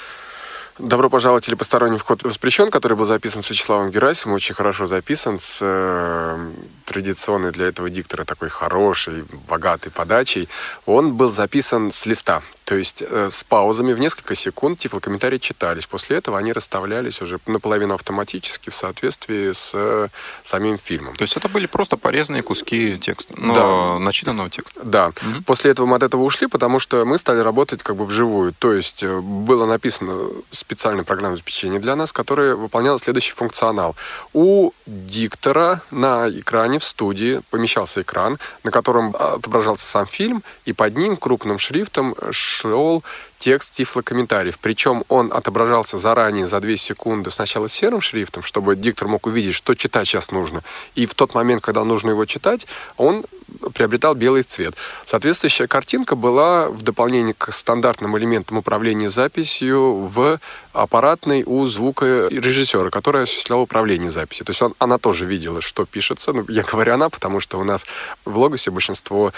«Добро 0.80 1.10
пожаловать» 1.10 1.48
или 1.48 1.56
«Посторонний 1.56 1.98
вход 1.98 2.24
воспрещен», 2.24 2.72
который 2.72 2.98
был 2.98 3.06
записан 3.06 3.44
с 3.44 3.50
Вячеславом 3.50 3.92
Герасимовым, 3.92 4.38
очень 4.38 4.56
хорошо 4.56 4.86
записан, 4.86 5.40
с 5.40 5.60
э, 5.62 6.52
традиционной 6.86 7.52
для 7.52 7.68
этого 7.68 7.90
диктора 7.90 8.26
такой 8.26 8.50
хорошей, 8.50 9.24
богатой 9.48 9.92
подачей. 9.92 10.50
Он 10.86 11.14
был 11.14 11.32
записан 11.32 11.92
с 11.92 12.06
листа, 12.06 12.42
то 12.66 12.76
есть 12.76 13.02
э, 13.06 13.30
с 13.30 13.44
паузами 13.44 13.94
в 13.94 14.00
несколько 14.00 14.36
секунд 14.36 14.80
тифлокомментарии 14.80 15.38
читались. 15.40 15.86
После 15.88 16.18
этого 16.18 16.38
они 16.38 16.54
расставлялись 16.54 17.22
уже 17.22 17.40
наполовину 17.46 17.94
автоматически 17.96 18.70
в 18.70 18.76
соответствии 18.76 19.52
с 19.52 19.72
э, 19.74 20.08
самим 20.44 20.78
фильмом. 20.78 21.16
То 21.16 21.24
есть 21.24 21.36
это 21.36 21.50
были 21.50 21.66
просто 21.66 21.98
порезанные 21.98 22.44
куски 22.44 22.98
текста, 23.00 23.34
но 23.38 23.54
Да. 23.54 24.00
начитанного 24.00 24.50
текста. 24.50 24.82
Да. 24.84 25.12
Мгм. 25.22 25.44
После 25.44 25.72
этого 25.72 25.86
мы 25.88 25.96
от 25.98 26.04
этого 26.04 26.22
ушли, 26.24 26.48
потому 26.48 26.80
что 26.80 27.04
мы 27.06 27.18
стали 27.18 27.40
работать 27.40 27.84
как 27.84 27.96
бы 27.96 28.06
вживую. 28.06 28.54
То 28.54 28.74
есть 28.74 29.04
э, 29.04 29.20
было 29.20 29.66
написано 29.66 30.30
специальное 30.52 31.04
программное 31.04 31.36
обеспечение 31.36 31.80
для 31.80 31.96
нас, 31.96 32.12
которое 32.14 32.56
выполняло 32.56 33.00
следующий 33.00 33.34
функционал. 33.34 33.96
У 34.34 34.72
диктора 34.86 35.82
на 35.92 36.30
экране 36.30 36.80
в 36.80 36.84
студии 36.84 37.42
помещался 37.50 38.02
экран, 38.02 38.38
на 38.64 38.72
котором 38.72 39.16
отображался 39.18 39.86
сам 39.86 40.06
фильм, 40.08 40.44
и 40.66 40.74
под 40.74 40.96
ним 40.96 41.18
крупным 41.18 41.60
шрифтом 41.60 42.16
шел 42.52 43.04
текст 43.40 43.72
тифлокомментариев. 43.72 44.60
Причем 44.60 45.04
он 45.08 45.34
отображался 45.34 45.98
заранее 45.98 46.46
за 46.46 46.60
2 46.60 46.76
секунды 46.76 47.32
сначала 47.32 47.68
серым 47.68 48.02
шрифтом, 48.02 48.44
чтобы 48.44 48.76
диктор 48.76 49.08
мог 49.08 49.26
увидеть, 49.26 49.56
что 49.56 49.74
читать 49.74 50.08
сейчас 50.08 50.32
нужно. 50.32 50.62
И 50.94 51.06
в 51.06 51.14
тот 51.16 51.34
момент, 51.34 51.64
когда 51.64 51.84
нужно 51.84 52.12
его 52.12 52.26
читать, 52.26 52.68
он 52.98 53.26
приобретал 53.74 54.16
белый 54.16 54.44
цвет. 54.44 54.76
Соответствующая 55.06 55.68
картинка 55.68 56.16
была 56.16 56.70
в 56.70 56.82
дополнение 56.82 57.34
к 57.38 57.52
стандартным 57.52 58.18
элементам 58.18 58.58
управления 58.58 59.10
записью 59.10 59.94
в 60.14 60.40
аппаратной 60.74 61.44
у 61.46 61.66
звукорежиссера, 61.66 62.90
который 62.90 63.24
осуществлял 63.24 63.62
управление 63.62 64.10
записью. 64.10 64.46
То 64.46 64.52
есть 64.52 64.62
он- 64.62 64.74
она 64.80 64.98
тоже 64.98 65.26
видела, 65.26 65.62
что 65.62 65.86
пишется. 65.86 66.32
Ну, 66.34 66.46
я 66.48 66.64
говорю 66.64 66.94
она, 66.94 67.10
потому 67.10 67.40
что 67.42 67.60
у 67.60 67.64
нас 67.64 67.86
в 68.26 68.38
Логосе 68.38 68.72
большинство 68.72 69.34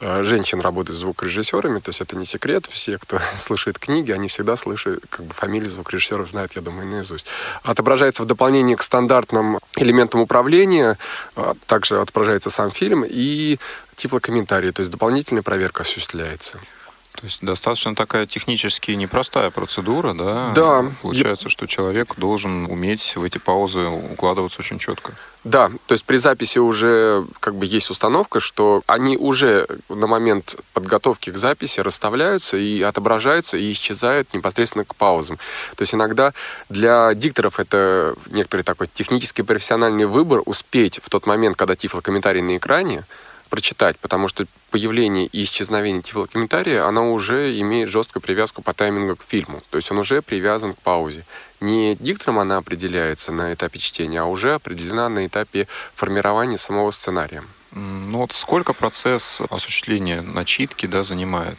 э, 0.00 0.22
женщин 0.24 0.60
работают 0.60 0.98
звукорежиссерами, 0.98 1.78
то 1.78 1.88
есть 1.88 2.02
это 2.02 2.16
не 2.16 2.26
секрет. 2.26 2.66
Все, 2.70 2.98
кто 2.98 3.18
слушает 3.38 3.78
книги, 3.78 4.12
они 4.12 4.28
всегда 4.28 4.54
слышат, 4.56 5.00
как 5.08 5.24
бы 5.24 5.32
фамилии 5.34 5.68
звукорежиссеров 5.68 6.28
знают, 6.28 6.52
я 6.54 6.62
думаю, 6.62 6.86
наизусть. 6.86 7.26
Отображается 7.62 8.22
в 8.22 8.26
дополнение 8.26 8.76
к 8.76 8.82
стандартным 8.82 9.58
элементам 9.76 10.20
управления, 10.20 10.98
а 11.34 11.54
также 11.66 11.98
отображается 12.00 12.50
сам 12.50 12.70
фильм 12.70 13.04
и 13.08 13.55
тифлокомментарий, 13.94 14.72
то 14.72 14.80
есть 14.80 14.90
дополнительная 14.90 15.42
проверка 15.42 15.82
осуществляется. 15.82 16.58
То 17.16 17.24
есть 17.24 17.42
достаточно 17.42 17.94
такая 17.94 18.26
технически 18.26 18.90
непростая 18.90 19.50
процедура, 19.50 20.12
да? 20.12 20.52
Да. 20.54 20.84
Получается, 21.00 21.48
что 21.48 21.66
человек 21.66 22.14
должен 22.18 22.66
уметь 22.66 23.16
в 23.16 23.24
эти 23.24 23.38
паузы 23.38 23.80
укладываться 23.86 24.60
очень 24.60 24.78
четко. 24.78 25.14
Да, 25.42 25.70
то 25.86 25.92
есть 25.92 26.04
при 26.04 26.16
записи 26.16 26.58
уже 26.58 27.24
как 27.40 27.54
бы 27.54 27.66
есть 27.66 27.88
установка, 27.88 28.40
что 28.40 28.82
они 28.86 29.16
уже 29.16 29.66
на 29.88 30.06
момент 30.06 30.56
подготовки 30.74 31.30
к 31.30 31.36
записи 31.36 31.80
расставляются 31.80 32.56
и 32.56 32.82
отображаются 32.82 33.56
и 33.56 33.72
исчезают 33.72 34.34
непосредственно 34.34 34.84
к 34.84 34.94
паузам. 34.96 35.36
То 35.76 35.82
есть 35.82 35.94
иногда 35.94 36.34
для 36.68 37.14
дикторов 37.14 37.60
это 37.60 38.14
некоторый 38.26 38.62
такой 38.62 38.88
технический 38.92 39.42
профессиональный 39.42 40.04
выбор 40.04 40.42
успеть 40.44 41.00
в 41.02 41.08
тот 41.08 41.26
момент, 41.26 41.56
когда 41.56 41.76
тифлокомментарий 41.76 42.42
на 42.42 42.56
экране, 42.56 43.04
прочитать, 43.48 43.98
потому 43.98 44.28
что 44.28 44.46
появление 44.70 45.26
и 45.26 45.44
исчезновение 45.44 46.02
тифлокомментария, 46.02 46.84
оно 46.84 47.12
уже 47.12 47.58
имеет 47.60 47.88
жесткую 47.88 48.22
привязку 48.22 48.62
по 48.62 48.72
таймингу 48.72 49.16
к 49.16 49.22
фильму. 49.22 49.62
То 49.70 49.76
есть 49.76 49.90
он 49.90 49.98
уже 49.98 50.22
привязан 50.22 50.74
к 50.74 50.78
паузе. 50.78 51.24
Не 51.60 51.96
диктором 51.96 52.38
она 52.38 52.58
определяется 52.58 53.32
на 53.32 53.52
этапе 53.52 53.78
чтения, 53.78 54.20
а 54.20 54.24
уже 54.26 54.54
определена 54.54 55.08
на 55.08 55.26
этапе 55.26 55.66
формирования 55.94 56.58
самого 56.58 56.90
сценария. 56.90 57.42
Ну 57.72 58.18
вот 58.18 58.32
сколько 58.32 58.72
процесс 58.72 59.40
осуществления 59.50 60.22
начитки 60.22 60.86
да, 60.86 61.04
занимает? 61.04 61.58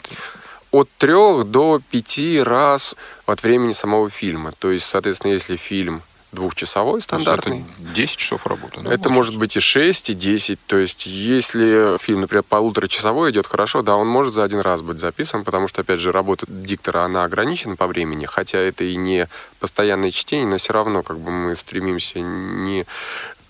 От 0.71 0.89
трех 0.97 1.45
до 1.45 1.81
пяти 1.91 2.41
раз 2.41 2.95
от 3.25 3.43
времени 3.43 3.71
самого 3.71 4.09
фильма. 4.09 4.51
То 4.51 4.71
есть, 4.71 4.85
соответственно, 4.85 5.31
если 5.31 5.55
фильм 5.55 6.01
двухчасовой 6.31 7.01
стандартный. 7.01 7.65
это 7.79 7.93
10 7.93 8.17
часов 8.17 8.45
работы. 8.45 8.81
Да, 8.81 8.93
это 8.93 9.09
может 9.09 9.37
быть 9.37 9.55
и 9.55 9.59
6, 9.59 10.09
и 10.09 10.13
10. 10.13 10.59
То 10.67 10.77
есть, 10.77 11.05
если 11.05 11.97
фильм, 11.99 12.21
например, 12.21 12.43
полуторачасовой 12.43 13.31
идет 13.31 13.47
хорошо, 13.47 13.81
да, 13.81 13.95
он 13.95 14.07
может 14.07 14.33
за 14.33 14.43
один 14.43 14.59
раз 14.59 14.81
быть 14.81 14.99
записан, 14.99 15.43
потому 15.43 15.67
что, 15.67 15.81
опять 15.81 15.99
же, 15.99 16.11
работа 16.11 16.45
диктора, 16.49 17.03
она 17.03 17.23
ограничена 17.23 17.75
по 17.75 17.87
времени, 17.87 18.25
хотя 18.25 18.59
это 18.59 18.83
и 18.83 18.95
не 18.95 19.27
постоянное 19.59 20.11
чтение, 20.11 20.47
но 20.47 20.57
все 20.57 20.73
равно 20.73 21.01
как 21.01 21.19
бы 21.19 21.31
мы 21.31 21.55
стремимся 21.55 22.19
не 22.19 22.85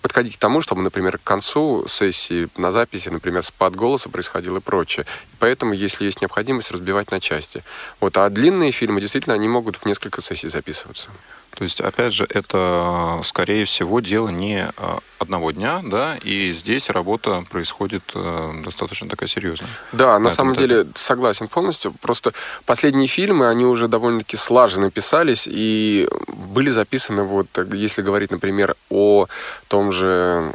подходить 0.00 0.36
к 0.36 0.40
тому, 0.40 0.60
чтобы, 0.60 0.82
например, 0.82 1.18
к 1.18 1.22
концу 1.22 1.84
сессии 1.88 2.48
на 2.56 2.70
записи, 2.70 3.08
например, 3.08 3.42
спад 3.42 3.74
голоса 3.74 4.08
происходил 4.08 4.56
и 4.56 4.60
прочее. 4.60 5.06
Поэтому, 5.38 5.72
если 5.72 6.04
есть 6.04 6.20
необходимость, 6.20 6.70
разбивать 6.70 7.10
на 7.10 7.20
части. 7.20 7.64
Вот. 8.00 8.16
А 8.16 8.28
длинные 8.30 8.70
фильмы, 8.70 9.00
действительно, 9.00 9.34
они 9.34 9.48
могут 9.48 9.76
в 9.76 9.84
несколько 9.86 10.22
сессий 10.22 10.48
записываться. 10.48 11.10
То 11.58 11.64
есть, 11.64 11.80
опять 11.80 12.14
же, 12.14 12.24
это, 12.30 13.20
скорее 13.24 13.64
всего, 13.64 13.98
дело 13.98 14.28
не 14.28 14.70
а, 14.76 15.00
одного 15.18 15.50
дня, 15.50 15.80
да, 15.84 16.16
и 16.22 16.52
здесь 16.52 16.88
работа 16.88 17.44
происходит 17.50 18.04
э, 18.14 18.52
достаточно 18.64 19.08
такая 19.08 19.28
серьезная. 19.28 19.68
Да, 19.90 20.20
на 20.20 20.30
самом 20.30 20.52
этапе. 20.54 20.68
деле 20.68 20.86
согласен 20.94 21.48
полностью. 21.48 21.92
Просто 22.00 22.32
последние 22.64 23.08
фильмы, 23.08 23.48
они 23.48 23.64
уже 23.64 23.88
довольно-таки 23.88 24.36
слаженно 24.36 24.92
писались 24.92 25.48
и 25.50 26.08
были 26.28 26.70
записаны, 26.70 27.24
вот, 27.24 27.48
если 27.74 28.02
говорить, 28.02 28.30
например, 28.30 28.76
о 28.88 29.26
том 29.66 29.90
же 29.90 30.54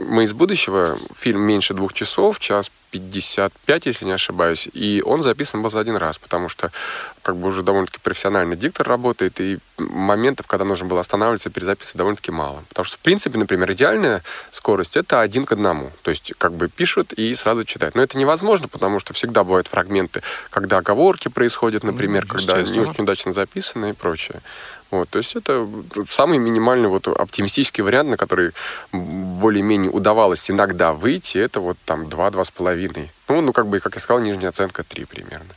«Мы 0.00 0.24
из 0.24 0.32
будущего», 0.32 0.98
фильм 1.14 1.40
меньше 1.42 1.74
двух 1.74 1.92
часов, 1.92 2.38
час 2.38 2.70
55, 2.90 3.86
если 3.86 4.06
не 4.06 4.12
ошибаюсь, 4.12 4.68
и 4.72 5.02
он 5.04 5.22
записан 5.22 5.62
был 5.62 5.70
за 5.70 5.80
один 5.80 5.96
раз, 5.96 6.18
потому 6.18 6.48
что 6.48 6.70
как 7.22 7.36
бы 7.36 7.48
уже 7.48 7.62
довольно-таки 7.62 7.98
профессиональный 8.02 8.56
диктор 8.56 8.88
работает, 8.88 9.40
и 9.40 9.58
моментов, 9.76 10.46
когда 10.46 10.64
нужно 10.64 10.86
было 10.86 11.00
останавливаться, 11.00 11.50
перезаписывать 11.50 11.98
довольно-таки 11.98 12.30
мало. 12.30 12.64
Потому 12.68 12.84
что, 12.84 12.96
в 12.96 13.00
принципе, 13.00 13.38
например, 13.38 13.70
идеальная 13.72 14.22
скорость— 14.50 14.96
это 14.96 15.20
один 15.20 15.44
к 15.44 15.52
одному. 15.52 15.90
То 16.02 16.10
есть 16.10 16.32
как 16.38 16.52
бы 16.52 16.68
пишут 16.68 17.12
и 17.12 17.34
сразу 17.34 17.64
читают. 17.64 17.94
Но 17.94 18.02
это 18.02 18.16
невозможно, 18.16 18.68
потому 18.68 19.00
что 19.00 19.12
всегда 19.12 19.44
бывают 19.44 19.68
фрагменты, 19.68 20.22
когда 20.50 20.78
оговорки 20.78 21.28
происходят, 21.28 21.84
например, 21.84 22.24
ну, 22.24 22.30
когда 22.30 22.62
не 22.62 22.80
очень 22.80 23.02
удачно 23.02 23.32
записаны 23.32 23.90
и 23.90 23.92
прочее. 23.92 24.40
Вот, 24.90 25.10
то 25.10 25.18
есть 25.18 25.36
это 25.36 25.68
самый 26.08 26.38
минимальный 26.38 26.88
вот 26.88 27.08
оптимистический 27.08 27.84
вариант, 27.84 28.08
на 28.08 28.16
который 28.16 28.52
более-менее 28.92 29.90
удавалось 29.90 30.50
иногда 30.50 30.92
выйти, 30.94 31.36
это 31.38 31.60
вот 31.60 31.76
там 31.84 32.04
2-2,5. 32.04 33.08
Ну, 33.28 33.40
ну, 33.42 33.52
как 33.52 33.66
бы, 33.66 33.80
как 33.80 33.94
я 33.94 34.00
сказал, 34.00 34.22
нижняя 34.22 34.48
оценка 34.48 34.82
3 34.82 35.04
примерно. 35.04 35.54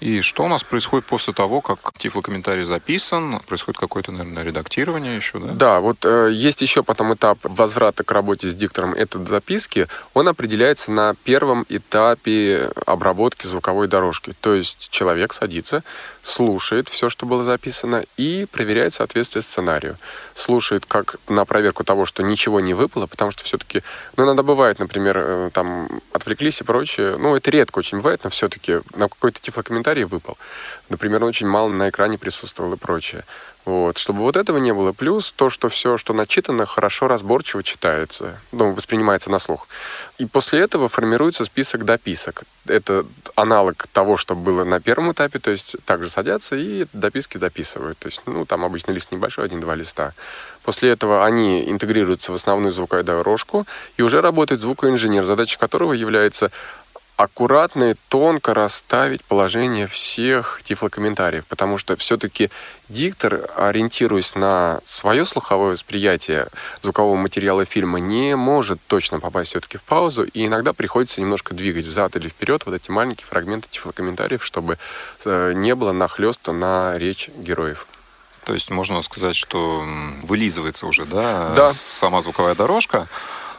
И 0.00 0.20
что 0.20 0.44
у 0.44 0.48
нас 0.48 0.62
происходит 0.62 1.06
после 1.06 1.32
того, 1.32 1.60
как 1.60 1.78
тифлокомментарий 1.98 2.64
записан? 2.64 3.40
Происходит 3.46 3.78
какое-то, 3.80 4.12
наверное, 4.12 4.44
редактирование 4.44 5.16
еще, 5.16 5.38
да? 5.38 5.52
Да, 5.52 5.80
вот 5.80 6.04
э, 6.04 6.30
есть 6.32 6.62
еще 6.62 6.82
потом 6.82 7.14
этап 7.14 7.38
возврата 7.42 8.04
к 8.04 8.12
работе 8.12 8.48
с 8.48 8.54
диктором 8.54 8.94
этой 8.94 9.24
записки. 9.26 9.88
Он 10.14 10.28
определяется 10.28 10.92
на 10.92 11.14
первом 11.24 11.66
этапе 11.68 12.70
обработки 12.86 13.46
звуковой 13.46 13.88
дорожки. 13.88 14.32
То 14.40 14.54
есть 14.54 14.88
человек 14.90 15.32
садится, 15.32 15.82
слушает 16.22 16.88
все, 16.88 17.10
что 17.10 17.26
было 17.26 17.42
записано, 17.42 18.04
и 18.16 18.46
проверяет 18.50 18.94
соответствие 18.94 19.42
сценарию. 19.42 19.96
Слушает 20.34 20.86
как 20.86 21.16
на 21.28 21.44
проверку 21.44 21.82
того, 21.84 22.06
что 22.06 22.22
ничего 22.22 22.60
не 22.60 22.74
выпало, 22.74 23.06
потому 23.06 23.30
что 23.30 23.42
все-таки, 23.44 23.82
ну, 24.16 24.24
иногда 24.24 24.42
бывает, 24.42 24.78
например, 24.78 25.18
э, 25.18 25.50
там, 25.52 25.88
отвлеклись 26.12 26.60
и 26.60 26.64
прочее. 26.64 27.16
Ну, 27.18 27.34
это 27.34 27.50
редко 27.50 27.80
очень 27.80 27.98
бывает, 27.98 28.20
но 28.24 28.30
все-таки 28.30 28.80
на 28.94 29.08
какой-то 29.08 29.40
тифлокомментарий 29.40 29.87
выпал. 30.04 30.36
Например, 30.88 31.22
он 31.22 31.28
очень 31.28 31.46
мало 31.46 31.68
на 31.68 31.88
экране 31.88 32.18
присутствовал 32.18 32.72
и 32.74 32.76
прочее. 32.76 33.24
Вот. 33.68 33.98
Чтобы 33.98 34.20
вот 34.20 34.36
этого 34.36 34.56
не 34.56 34.72
было. 34.72 34.92
Плюс 34.92 35.30
то, 35.30 35.50
что 35.50 35.68
все, 35.68 35.98
что 35.98 36.14
начитано, 36.14 36.64
хорошо 36.64 37.06
разборчиво 37.06 37.62
читается, 37.62 38.40
ну, 38.50 38.72
воспринимается 38.72 39.30
на 39.30 39.38
слух. 39.38 39.68
И 40.16 40.24
после 40.24 40.60
этого 40.60 40.88
формируется 40.88 41.44
список 41.44 41.84
дописок. 41.84 42.44
Это 42.66 43.04
аналог 43.34 43.86
того, 43.92 44.16
что 44.16 44.34
было 44.34 44.64
на 44.64 44.80
первом 44.80 45.12
этапе, 45.12 45.38
то 45.38 45.50
есть 45.50 45.76
также 45.84 46.08
садятся 46.08 46.56
и 46.56 46.86
дописки 46.94 47.36
дописывают. 47.36 47.98
То 47.98 48.08
есть, 48.08 48.22
ну, 48.24 48.46
там 48.46 48.64
обычно 48.64 48.92
лист 48.92 49.12
небольшой, 49.12 49.44
один-два 49.44 49.74
листа. 49.74 50.14
После 50.62 50.88
этого 50.88 51.26
они 51.26 51.70
интегрируются 51.70 52.32
в 52.32 52.36
основную 52.36 52.72
звуковую 52.72 53.04
дорожку, 53.04 53.66
и 53.98 54.02
уже 54.02 54.22
работает 54.22 54.62
звукоинженер, 54.62 55.24
задача 55.24 55.58
которого 55.58 55.92
является 55.92 56.50
аккуратно 57.18 57.90
и 57.90 57.94
тонко 58.08 58.54
расставить 58.54 59.24
положение 59.24 59.88
всех 59.88 60.60
тифлокомментариев, 60.62 61.44
потому 61.46 61.76
что 61.76 61.96
все-таки 61.96 62.48
диктор, 62.88 63.50
ориентируясь 63.56 64.36
на 64.36 64.80
свое 64.84 65.24
слуховое 65.24 65.72
восприятие 65.72 66.46
звукового 66.80 67.16
материала 67.16 67.64
фильма, 67.64 67.98
не 67.98 68.36
может 68.36 68.78
точно 68.86 69.18
попасть 69.18 69.50
все-таки 69.50 69.78
в 69.78 69.82
паузу, 69.82 70.22
и 70.22 70.46
иногда 70.46 70.72
приходится 70.72 71.20
немножко 71.20 71.54
двигать 71.54 71.86
взад 71.86 72.14
или 72.14 72.28
вперед 72.28 72.62
вот 72.64 72.76
эти 72.76 72.88
маленькие 72.92 73.26
фрагменты 73.26 73.66
тифлокомментариев, 73.68 74.44
чтобы 74.44 74.78
э, 75.24 75.52
не 75.56 75.74
было 75.74 75.90
нахлеста 75.90 76.52
на 76.52 76.96
речь 76.96 77.30
героев. 77.36 77.88
То 78.44 78.54
есть 78.54 78.70
можно 78.70 79.02
сказать, 79.02 79.34
что 79.34 79.84
вылизывается 80.22 80.86
уже, 80.86 81.04
да, 81.04 81.52
да. 81.56 81.68
сама 81.68 82.20
звуковая 82.20 82.54
дорожка, 82.54 83.08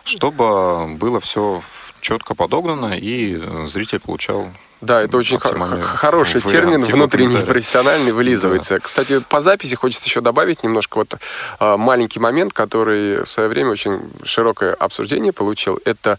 чтобы 0.05 0.87
было 0.95 1.19
все 1.19 1.61
четко 2.01 2.35
подогнано, 2.35 2.97
и 2.97 3.41
зритель 3.65 3.99
получал 3.99 4.47
да, 4.81 5.01
это 5.01 5.17
очень 5.17 5.39
хороший 5.39 6.39
термин, 6.39 6.81
внутренний 6.81 7.41
профессиональный, 7.41 8.13
вылизывается. 8.13 8.75
Да. 8.75 8.79
Кстати, 8.79 9.19
по 9.19 9.41
записи 9.41 9.75
хочется 9.75 10.07
еще 10.07 10.21
добавить 10.21 10.63
немножко 10.63 10.99
вот 10.99 11.15
э, 11.59 11.77
маленький 11.77 12.19
момент, 12.19 12.53
который 12.53 13.23
в 13.23 13.25
свое 13.25 13.49
время 13.49 13.71
очень 13.71 13.99
широкое 14.23 14.73
обсуждение 14.73 15.33
получил. 15.33 15.79
Это 15.83 16.17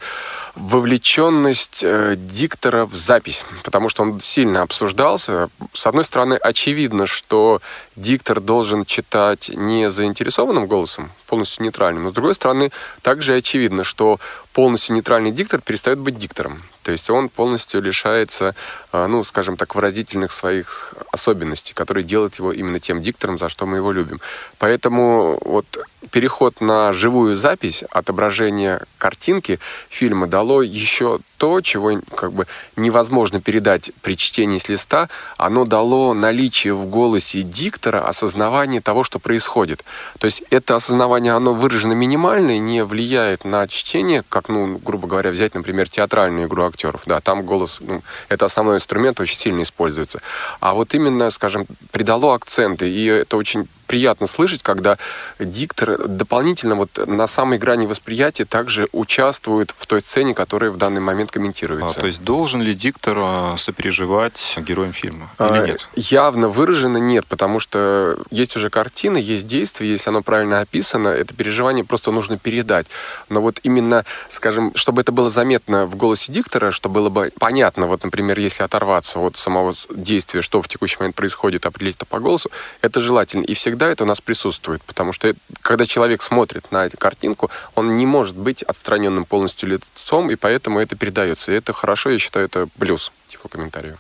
вовлеченность 0.55 1.83
э, 1.85 2.17
диктора 2.17 2.87
в 2.87 2.95
запись, 2.95 3.45
потому 3.65 3.89
что 3.89 4.03
он 4.03 4.21
сильно 4.21 4.63
обсуждался. 4.63 5.49
С 5.73 5.87
одной 5.87 6.05
стороны, 6.05 6.35
очевидно, 6.35 7.07
что 7.07 7.61
диктор 7.97 8.41
должен 8.41 8.85
читать 8.85 9.51
не 9.55 9.91
заинтересованным 9.91 10.67
голосом, 10.67 11.11
полностью 11.27 11.65
нейтральным, 11.65 12.05
но 12.05 12.11
с 12.11 12.15
другой 12.15 12.35
стороны, 12.35 12.71
также 13.03 13.35
очевидно, 13.35 13.85
что 13.85 14.19
полностью 14.53 14.97
нейтральный 14.97 15.31
диктор 15.31 15.61
перестает 15.61 15.99
быть 15.99 16.17
диктором. 16.17 16.61
То 16.83 16.93
есть 16.93 17.11
он 17.11 17.29
полностью 17.29 17.83
лишается, 17.83 18.55
а, 18.91 19.07
ну, 19.07 19.23
скажем 19.23 19.57
так, 19.57 19.75
выразительных 19.75 20.33
своих 20.33 20.95
особенностей, 21.13 21.75
которые 21.75 22.05
делают 22.05 22.37
его 22.37 22.53
именно 22.53 22.81
тем 22.81 23.03
диктором, 23.03 23.39
за 23.39 23.49
что 23.49 23.67
мы 23.67 23.77
его 23.77 23.93
любим. 23.93 24.21
Поэтому 24.59 25.39
вот 25.45 25.67
переход 26.11 26.61
на 26.61 26.93
живую 26.93 27.37
запись, 27.37 27.85
отображение 27.91 28.83
картинки 28.99 29.59
фильма 29.89 30.27
дало 30.27 30.63
еще 30.63 31.21
то, 31.41 31.63
чего 31.63 31.93
как 32.15 32.35
бы 32.35 32.47
невозможно 32.77 33.41
передать 33.41 33.93
при 34.03 34.15
чтении 34.15 34.59
с 34.59 34.69
листа, 34.69 35.09
оно 35.39 35.65
дало 35.65 36.13
наличие 36.13 36.75
в 36.75 36.85
голосе 36.85 37.41
диктора 37.41 38.07
осознавание 38.07 38.83
того, 38.83 39.05
что 39.05 39.19
происходит. 39.19 39.83
То 40.19 40.27
есть 40.27 40.43
это 40.51 40.77
осознавание, 40.77 41.33
оно 41.33 41.55
выражено 41.55 41.95
минимально, 41.95 42.59
не 42.59 42.85
влияет 42.85 43.47
на 43.47 43.67
чтение, 43.69 44.23
как, 44.29 44.51
ну, 44.51 44.77
грубо 44.77 45.09
говоря, 45.09 45.31
взять, 45.31 45.55
например, 45.55 45.89
театральную 45.89 46.47
игру 46.47 46.67
актеров. 46.67 47.05
Да, 47.07 47.21
там 47.21 47.43
голос, 47.43 47.81
ну, 47.81 48.03
это 48.29 48.45
основной 48.45 48.77
инструмент, 48.77 49.19
очень 49.19 49.39
сильно 49.39 49.63
используется. 49.63 50.21
А 50.61 50.75
вот 50.75 50.93
именно, 50.93 51.31
скажем, 51.31 51.65
придало 51.91 52.35
акценты, 52.35 52.91
и 52.91 53.07
это 53.07 53.39
очень 53.39 53.67
приятно 53.91 54.29
слышать, 54.29 54.63
когда 54.63 54.99
диктор 55.41 56.07
дополнительно 56.07 56.77
вот 56.77 57.05
на 57.09 57.27
самой 57.27 57.59
грани 57.59 57.87
восприятия 57.87 58.45
также 58.45 58.89
участвует 58.93 59.75
в 59.77 59.85
той 59.87 60.01
сцене, 60.01 60.33
которая 60.33 60.71
в 60.71 60.77
данный 60.77 61.01
момент 61.01 61.30
комментируется. 61.31 61.99
А, 61.99 62.01
то 62.03 62.07
есть 62.07 62.23
должен 62.23 62.61
ли 62.63 62.75
диктор 62.75 63.17
а, 63.21 63.57
сопереживать 63.57 64.55
героям 64.59 64.93
фильма 64.93 65.31
или 65.39 65.47
А, 65.59 65.67
нет? 65.67 65.89
Явно 65.95 66.49
выражено 66.49 66.99
нет, 66.99 67.27
потому 67.27 67.61
что 67.61 68.19
есть 68.31 68.57
уже 68.57 68.71
картина, 68.71 69.17
есть 69.17 69.47
действие, 69.47 69.91
если 69.91 70.11
оно 70.11 70.23
правильно 70.23 70.61
описано, 70.61 71.09
это 71.09 71.35
переживание 71.35 71.85
просто 71.85 72.11
нужно 72.11 72.39
передать. 72.39 72.87
Но 73.29 73.41
вот 73.41 73.61
именно, 73.63 74.05
скажем, 74.29 74.73
чтобы 74.75 75.03
это 75.03 75.13
было 75.13 75.31
заметно 75.31 75.87
в 75.87 75.97
голосе 75.97 76.33
диктора, 76.33 76.71
чтобы 76.73 76.95
было 76.97 77.09
бы 77.09 77.33
понятно, 77.39 77.87
вот, 77.87 78.03
например, 78.05 78.39
если 78.41 78.63
оторваться 78.65 79.19
от 79.21 79.37
самого 79.37 79.75
действия, 79.95 80.43
что 80.43 80.61
в 80.61 80.69
текущий 80.69 80.97
момент 80.99 81.15
происходит, 81.17 81.67
определить 81.67 81.97
это 81.97 82.07
по 82.07 82.19
голосу, 82.19 82.51
это 82.83 83.01
желательно. 83.01 83.45
И 83.45 83.55
всегда 83.55 83.89
это 83.89 84.05
у 84.05 84.07
нас 84.07 84.21
присутствует, 84.21 84.83
потому 84.83 85.13
что 85.13 85.29
это- 85.29 85.39
когда 85.63 85.87
человек 85.87 86.23
смотрит 86.23 86.71
на 86.73 86.87
эту 86.87 86.97
картинку, 86.97 87.51
он 87.75 87.97
не 87.97 88.07
может 88.07 88.37
быть 88.37 88.63
отстраненным 88.63 89.25
полностью 89.25 89.69
лицом, 89.69 90.31
и 90.31 90.35
поэтому 90.37 90.81
это 90.81 90.97
передается. 90.97 91.20
И 91.27 91.53
это 91.53 91.73
хорошо, 91.73 92.11
я 92.11 92.19
считаю, 92.19 92.47
это 92.47 92.69
плюс 92.79 93.13
тифлокомментарию. 93.29 93.97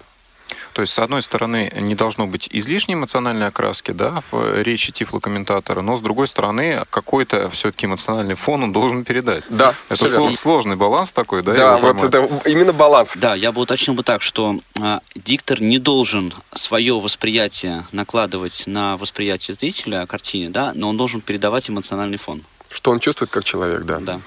То 0.73 0.83
есть, 0.83 0.93
с 0.93 0.99
одной 0.99 1.23
стороны, 1.23 1.71
не 1.77 1.95
должно 1.95 2.27
быть 2.27 2.49
излишней 2.51 2.95
эмоциональной 2.95 3.49
окраски 3.49 3.91
да, 3.91 4.23
в 4.31 4.63
речи 4.63 4.93
тифлокомментатора, 4.93 5.81
но 5.81 5.97
с 5.97 6.01
другой 6.01 6.29
стороны, 6.29 6.85
какой-то 6.91 7.51
все-таки 7.51 7.87
эмоциональный 7.87 8.35
фон 8.35 8.63
он 8.63 8.73
должен 8.73 9.05
передать. 9.05 9.45
Да, 9.49 9.75
Это 9.89 10.05
сло- 10.05 10.35
сложный 10.35 10.77
баланс 10.77 11.13
такой, 11.13 11.43
да? 11.43 11.55
Да, 11.55 11.77
вот 11.77 11.99
поймать? 11.99 12.15
это 12.15 12.49
именно 12.49 12.73
баланс. 12.73 13.17
Да, 13.17 13.35
я 13.35 13.53
бы 13.53 13.61
уточнил 13.61 13.95
бы 13.95 14.03
так, 14.03 14.23
что 14.23 14.61
а, 14.81 15.01
диктор 15.15 15.61
не 15.61 15.79
должен 15.79 16.33
свое 16.53 16.99
восприятие 16.99 17.85
накладывать 17.93 18.65
на 18.67 18.97
восприятие 18.97 19.55
зрителя 19.57 20.03
о 20.03 20.07
картине, 20.07 20.51
да, 20.51 20.73
но 20.75 20.89
он 20.89 20.97
должен 20.97 21.21
передавать 21.21 21.69
эмоциональный 21.69 22.19
фон. 22.19 22.43
Что 22.69 22.93
он 22.93 23.01
чувствует 23.01 23.31
как 23.31 23.45
человек, 23.45 23.83
да. 23.83 23.99
Да. 23.99 24.21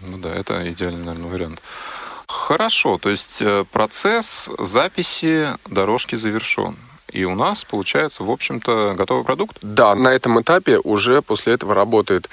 Ну 0.00 0.18
да, 0.18 0.32
это 0.34 0.70
идеальный, 0.70 1.04
наверное, 1.04 1.30
вариант. 1.30 1.62
Хорошо, 2.28 2.98
то 2.98 3.10
есть 3.10 3.40
э, 3.40 3.64
процесс 3.70 4.50
записи 4.58 5.50
дорожки 5.68 6.16
завершен. 6.16 6.76
И 7.12 7.24
у 7.24 7.34
нас 7.34 7.64
получается, 7.64 8.24
в 8.24 8.30
общем-то, 8.30 8.94
готовый 8.96 9.24
продукт. 9.24 9.58
Да, 9.62 9.94
на 9.94 10.08
этом 10.08 10.40
этапе 10.40 10.78
уже 10.78 11.22
после 11.22 11.54
этого 11.54 11.72
работает 11.72 12.28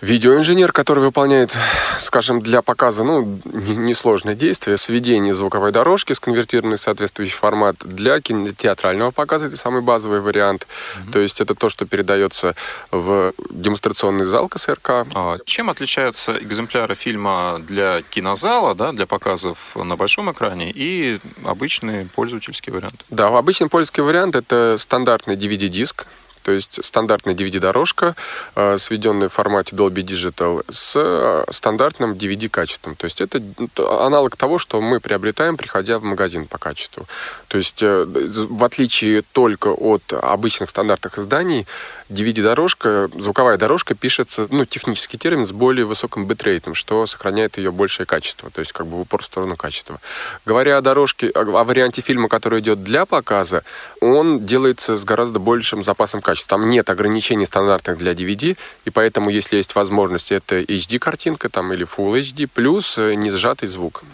видеоинженер, 0.00 0.72
который 0.72 1.02
выполняет, 1.02 1.56
скажем, 1.98 2.40
для 2.40 2.62
показа, 2.62 3.04
ну, 3.04 3.40
не- 3.44 3.76
несложное 3.76 4.34
действие, 4.34 4.76
сведение 4.76 5.32
звуковой 5.32 5.72
дорожки, 5.72 6.12
сконвертированной 6.12 6.76
в 6.76 6.80
соответствующий 6.80 7.34
формат 7.34 7.76
для 7.80 8.20
кинотеатрального 8.20 9.10
показа, 9.10 9.46
это 9.46 9.56
самый 9.56 9.82
базовый 9.82 10.20
вариант. 10.20 10.66
То 11.12 11.18
есть 11.18 11.40
это 11.40 11.54
то, 11.54 11.68
что 11.70 11.86
передается 11.86 12.54
в 12.90 13.32
демонстрационный 13.50 14.24
зал 14.26 14.48
КСРК. 14.48 15.06
А 15.14 15.38
Чем 15.44 15.70
отличаются 15.70 16.36
экземпляры 16.38 16.94
фильма 16.94 17.60
для 17.66 18.02
кинозала, 18.02 18.74
да, 18.74 18.92
для 18.92 19.06
показов 19.06 19.58
на 19.74 19.96
большом 19.96 20.30
экране, 20.30 20.70
и 20.74 21.20
обычный 21.44 22.06
пользовательский 22.06 22.72
вариант? 22.72 23.04
Да, 23.10 23.28
обычный 23.28 23.68
польский 23.68 24.02
вариант 24.02 24.36
это 24.36 24.76
стандартный 24.78 25.36
DVD-диск, 25.36 26.06
то 26.46 26.52
есть 26.52 26.84
стандартная 26.84 27.34
DVD-дорожка, 27.34 28.14
э, 28.54 28.78
сведенная 28.78 29.28
в 29.28 29.32
формате 29.32 29.74
Dolby 29.74 30.04
Digital 30.04 30.64
с 30.70 30.94
э, 30.94 31.44
стандартным 31.50 32.12
DVD-качеством. 32.12 32.94
То 32.94 33.06
есть 33.06 33.20
это 33.20 33.42
аналог 33.76 34.36
того, 34.36 34.58
что 34.58 34.80
мы 34.80 35.00
приобретаем, 35.00 35.56
приходя 35.56 35.98
в 35.98 36.04
магазин 36.04 36.46
по 36.46 36.58
качеству. 36.58 37.06
То 37.48 37.58
есть 37.58 37.82
э, 37.82 38.04
в 38.06 38.62
отличие 38.62 39.22
только 39.32 39.72
от 39.72 40.12
обычных 40.12 40.70
стандартных 40.70 41.18
изданий, 41.18 41.66
DVD-дорожка, 42.08 43.10
звуковая 43.18 43.58
дорожка 43.58 43.94
пишется, 43.94 44.46
ну, 44.50 44.64
технический 44.64 45.18
термин, 45.18 45.46
с 45.46 45.52
более 45.52 45.84
высоким 45.84 46.26
битрейтом, 46.26 46.74
что 46.74 47.04
сохраняет 47.06 47.58
ее 47.58 47.72
большее 47.72 48.06
качество, 48.06 48.50
то 48.50 48.60
есть 48.60 48.72
как 48.72 48.86
бы 48.86 48.98
в 48.98 49.00
упор 49.00 49.22
в 49.22 49.24
сторону 49.24 49.56
качества. 49.56 50.00
Говоря 50.44 50.78
о 50.78 50.82
дорожке, 50.82 51.30
о, 51.30 51.40
о 51.40 51.64
варианте 51.64 52.02
фильма, 52.02 52.28
который 52.28 52.60
идет 52.60 52.84
для 52.84 53.06
показа, 53.06 53.62
он 54.00 54.46
делается 54.46 54.96
с 54.96 55.04
гораздо 55.04 55.40
большим 55.40 55.82
запасом 55.82 56.22
качества. 56.22 56.58
Там 56.58 56.68
нет 56.68 56.88
ограничений 56.90 57.46
стандартных 57.46 57.98
для 57.98 58.12
DVD, 58.12 58.56
и 58.84 58.90
поэтому, 58.90 59.30
если 59.30 59.56
есть 59.56 59.74
возможность, 59.74 60.30
это 60.32 60.60
HD-картинка 60.60 61.48
там, 61.48 61.72
или 61.72 61.86
Full 61.86 62.20
HD, 62.20 62.48
плюс 62.52 62.98
э, 62.98 63.14
не 63.14 63.30
сжатый 63.30 63.68
звук. 63.68 64.04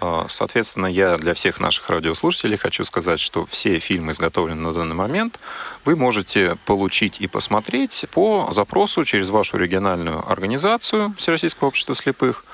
А, 0.00 0.26
Соответственно, 0.28 0.86
я 0.86 1.16
для 1.18 1.34
всех 1.34 1.60
наших 1.60 1.90
радиослушателей 1.90 2.56
хочу 2.56 2.84
сказать, 2.84 3.20
что 3.20 3.46
все 3.46 3.78
фильмы, 3.78 4.12
изготовленные 4.12 4.68
на 4.68 4.72
данный 4.72 4.94
момент, 4.94 5.38
вы 5.84 5.94
можете 5.96 6.56
получить 6.64 7.20
и 7.20 7.26
посмотреть 7.26 8.06
по 8.12 8.48
запросу 8.52 9.04
через 9.04 9.30
вашу 9.30 9.58
региональную 9.58 10.28
организацию 10.30 11.14
Всероссийского 11.18 11.68
общества 11.68 11.94
слепых. 11.94 12.44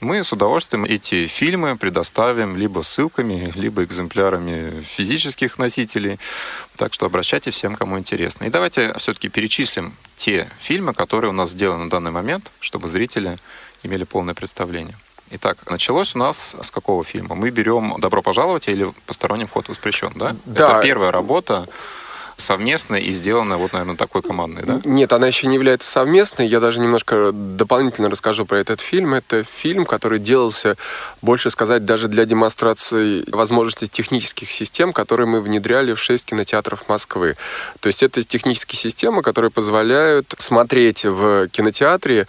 Мы 0.00 0.22
с 0.22 0.32
удовольствием 0.32 0.84
эти 0.84 1.26
фильмы 1.26 1.76
предоставим 1.76 2.56
либо 2.56 2.82
ссылками, 2.82 3.50
либо 3.54 3.82
экземплярами 3.82 4.82
физических 4.82 5.58
носителей. 5.58 6.18
Так 6.76 6.92
что 6.92 7.06
обращайтесь 7.06 7.54
всем, 7.54 7.76
кому 7.76 7.98
интересно. 7.98 8.44
И 8.44 8.50
давайте 8.50 8.92
все-таки 8.98 9.30
перечислим 9.30 9.94
те 10.16 10.50
фильмы, 10.60 10.92
которые 10.92 11.30
у 11.30 11.32
нас 11.32 11.50
сделаны 11.50 11.84
на 11.84 11.90
данный 11.90 12.10
момент, 12.10 12.52
чтобы 12.60 12.88
зрители 12.88 13.38
имели 13.82 14.04
полное 14.04 14.34
представление. 14.34 14.96
Итак, 15.30 15.58
началось 15.68 16.14
у 16.14 16.18
нас 16.18 16.56
с 16.60 16.70
какого 16.70 17.02
фильма? 17.04 17.34
Мы 17.34 17.50
берем 17.50 17.96
«Добро 17.98 18.22
пожаловать» 18.22 18.68
или 18.68 18.92
«Посторонним 19.06 19.48
вход 19.48 19.68
воспрещен», 19.68 20.12
да? 20.14 20.36
Да. 20.44 20.78
Это 20.78 20.82
первая 20.82 21.10
работа 21.10 21.66
совместная 22.36 23.00
и 23.00 23.10
сделанная 23.12 23.56
вот, 23.56 23.72
наверное, 23.72 23.96
такой 23.96 24.22
командной, 24.22 24.62
да? 24.64 24.80
Нет, 24.84 25.12
она 25.12 25.26
еще 25.26 25.46
не 25.46 25.54
является 25.54 25.90
совместной. 25.90 26.46
Я 26.46 26.60
даже 26.60 26.80
немножко 26.80 27.32
дополнительно 27.32 28.10
расскажу 28.10 28.44
про 28.44 28.58
этот 28.58 28.80
фильм. 28.80 29.14
Это 29.14 29.42
фильм, 29.42 29.86
который 29.86 30.18
делался, 30.18 30.76
больше 31.22 31.50
сказать, 31.50 31.84
даже 31.84 32.08
для 32.08 32.26
демонстрации 32.26 33.24
возможностей 33.30 33.88
технических 33.88 34.50
систем, 34.50 34.92
которые 34.92 35.26
мы 35.26 35.40
внедряли 35.40 35.94
в 35.94 35.98
шесть 35.98 36.26
кинотеатров 36.26 36.88
Москвы. 36.88 37.36
То 37.80 37.86
есть 37.86 38.02
это 38.02 38.22
технические 38.22 38.78
системы, 38.78 39.22
которые 39.22 39.50
позволяют 39.50 40.34
смотреть 40.36 41.04
в 41.04 41.48
кинотеатре 41.48 42.26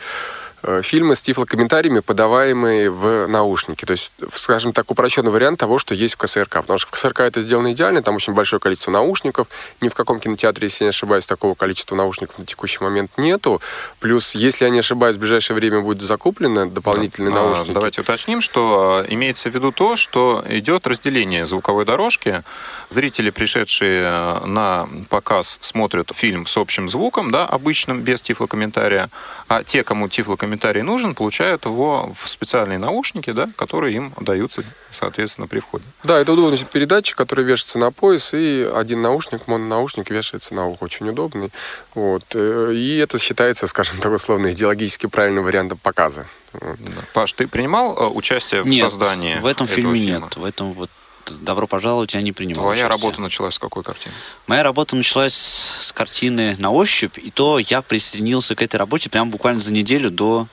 фильмы 0.82 1.16
с 1.16 1.22
тифлокомментариями, 1.22 2.00
подаваемые 2.00 2.90
в 2.90 3.28
наушники. 3.28 3.86
То 3.86 3.92
есть, 3.92 4.12
скажем 4.34 4.74
так, 4.74 4.90
упрощенный 4.92 5.32
вариант 5.32 5.60
того, 5.60 5.78
что 5.78 5.94
есть 5.94 6.16
в 6.16 6.18
КСРК. 6.18 6.62
Потому 6.62 6.80
что 6.80 6.88
в 6.88 6.92
КСРК 6.92 7.22
это 7.22 7.42
сделано 7.42 7.72
идеально, 7.74 8.02
там 8.02 8.16
очень 8.16 8.34
большое 8.34 8.60
количество 8.60 8.92
наушников. 8.92 9.48
Ни 9.82 9.90
в 9.90 9.94
каком 9.94 10.20
кинотеатре, 10.20 10.66
если 10.66 10.84
я 10.84 10.88
не 10.88 10.90
ошибаюсь, 10.90 11.26
такого 11.26 11.54
количества 11.54 11.96
наушников 11.96 12.40
на 12.40 12.46
текущий 12.46 12.84
момент 12.84 13.12
нету. 13.18 13.62
Плюс, 14.00 14.36
если 14.36 14.66
я 14.66 14.72
не 14.72 14.80
ошибаюсь, 14.80 15.16
в 15.16 15.20
ближайшее 15.20 15.56
время 15.56 15.82
будет 15.82 16.02
закуплено 16.02 16.66
дополнительные 16.66 17.32
А, 17.32 17.36
наушники. 17.36 17.74
Давайте 17.74 18.02
уточним, 18.02 18.42
что 18.42 19.04
а, 19.04 19.06
имеется 19.08 19.50
в 19.50 19.54
виду 19.54 19.72
то, 19.72 19.96
что 19.96 20.44
идет 20.50 20.88
разделение 20.88 21.46
звуковой 21.46 21.86
дорожки. 21.86 22.44
Зрители, 22.90 23.30
пришедшие 23.30 24.04
а, 24.06 24.46
на 24.46 24.90
показ, 25.10 25.60
смотрят 25.62 26.12
фильм 26.16 26.46
с 26.48 26.58
общим 26.58 26.90
звуком, 26.90 27.32
да, 27.32 27.46
обычным, 27.46 28.02
без 28.02 28.22
тифлокомментария, 28.22 29.10
а 29.48 29.64
те, 29.64 29.84
кому 29.84 30.10
тифлокомментарий 30.10 30.47
нужен, 30.84 31.16
получают 31.16 31.66
его 31.66 32.14
в 32.22 32.30
специальные 32.30 32.80
наушники, 32.80 33.32
да, 33.32 33.50
которые 33.56 33.96
им 33.96 34.14
даются, 34.20 34.64
соответственно, 34.92 35.48
при 35.48 35.60
входе. 35.60 35.84
Да, 36.04 36.20
это 36.20 36.34
удобный 36.34 36.58
передатчик, 36.72 37.18
который 37.18 37.44
вешается 37.46 37.80
на 37.80 37.92
пояс, 37.92 38.34
и 38.34 38.70
один 38.74 39.02
наушник, 39.02 39.48
мононаушник 39.48 40.10
вешается 40.10 40.54
на 40.54 40.68
ухо. 40.68 40.86
Очень 40.86 41.10
удобный. 41.10 41.52
Вот. 41.96 42.24
Э, 42.34 42.72
И 42.74 42.98
это 42.98 43.20
считается, 43.20 43.68
скажем 43.68 43.98
так, 43.98 44.12
условно, 44.14 44.52
идеологически 44.52 45.08
правильным 45.08 45.44
вариантом 45.44 45.78
показа. 45.78 46.26
Да. 46.54 46.70
Паш, 47.14 47.34
ты 47.34 47.48
принимал 47.48 47.96
а, 48.00 48.08
участие 48.08 48.62
в 48.64 48.68
Нет, 48.68 48.80
создании 48.80 49.36
в 49.40 49.46
этом 49.46 49.66
этого 49.66 49.68
фильме 49.68 50.00
фильма? 50.00 50.20
нет. 50.26 50.36
В 50.38 50.44
этом 50.46 50.74
вот 50.74 50.90
«Добро 51.30 51.68
пожаловать» 51.68 52.14
я 52.14 52.22
не 52.22 52.32
принимал 52.32 52.64
Твоя 52.64 52.86
участия. 52.86 53.04
работа 53.04 53.22
началась 53.22 53.56
с 53.56 53.60
какой 53.60 53.84
картины? 53.84 54.14
Моя 54.48 54.64
работа 54.64 54.96
началась 54.96 55.36
с 55.36 55.92
картины 55.92 56.56
«На 56.60 56.72
ощупь», 56.72 57.18
и 57.18 57.32
то 57.32 57.60
я 57.60 57.82
присоединился 57.82 58.56
к 58.56 58.62
этой 58.62 58.78
работе 58.78 59.10
прямо 59.10 59.30
буквально 59.30 59.60
за 59.60 59.72
неделю 59.74 60.10
до, 60.12 60.48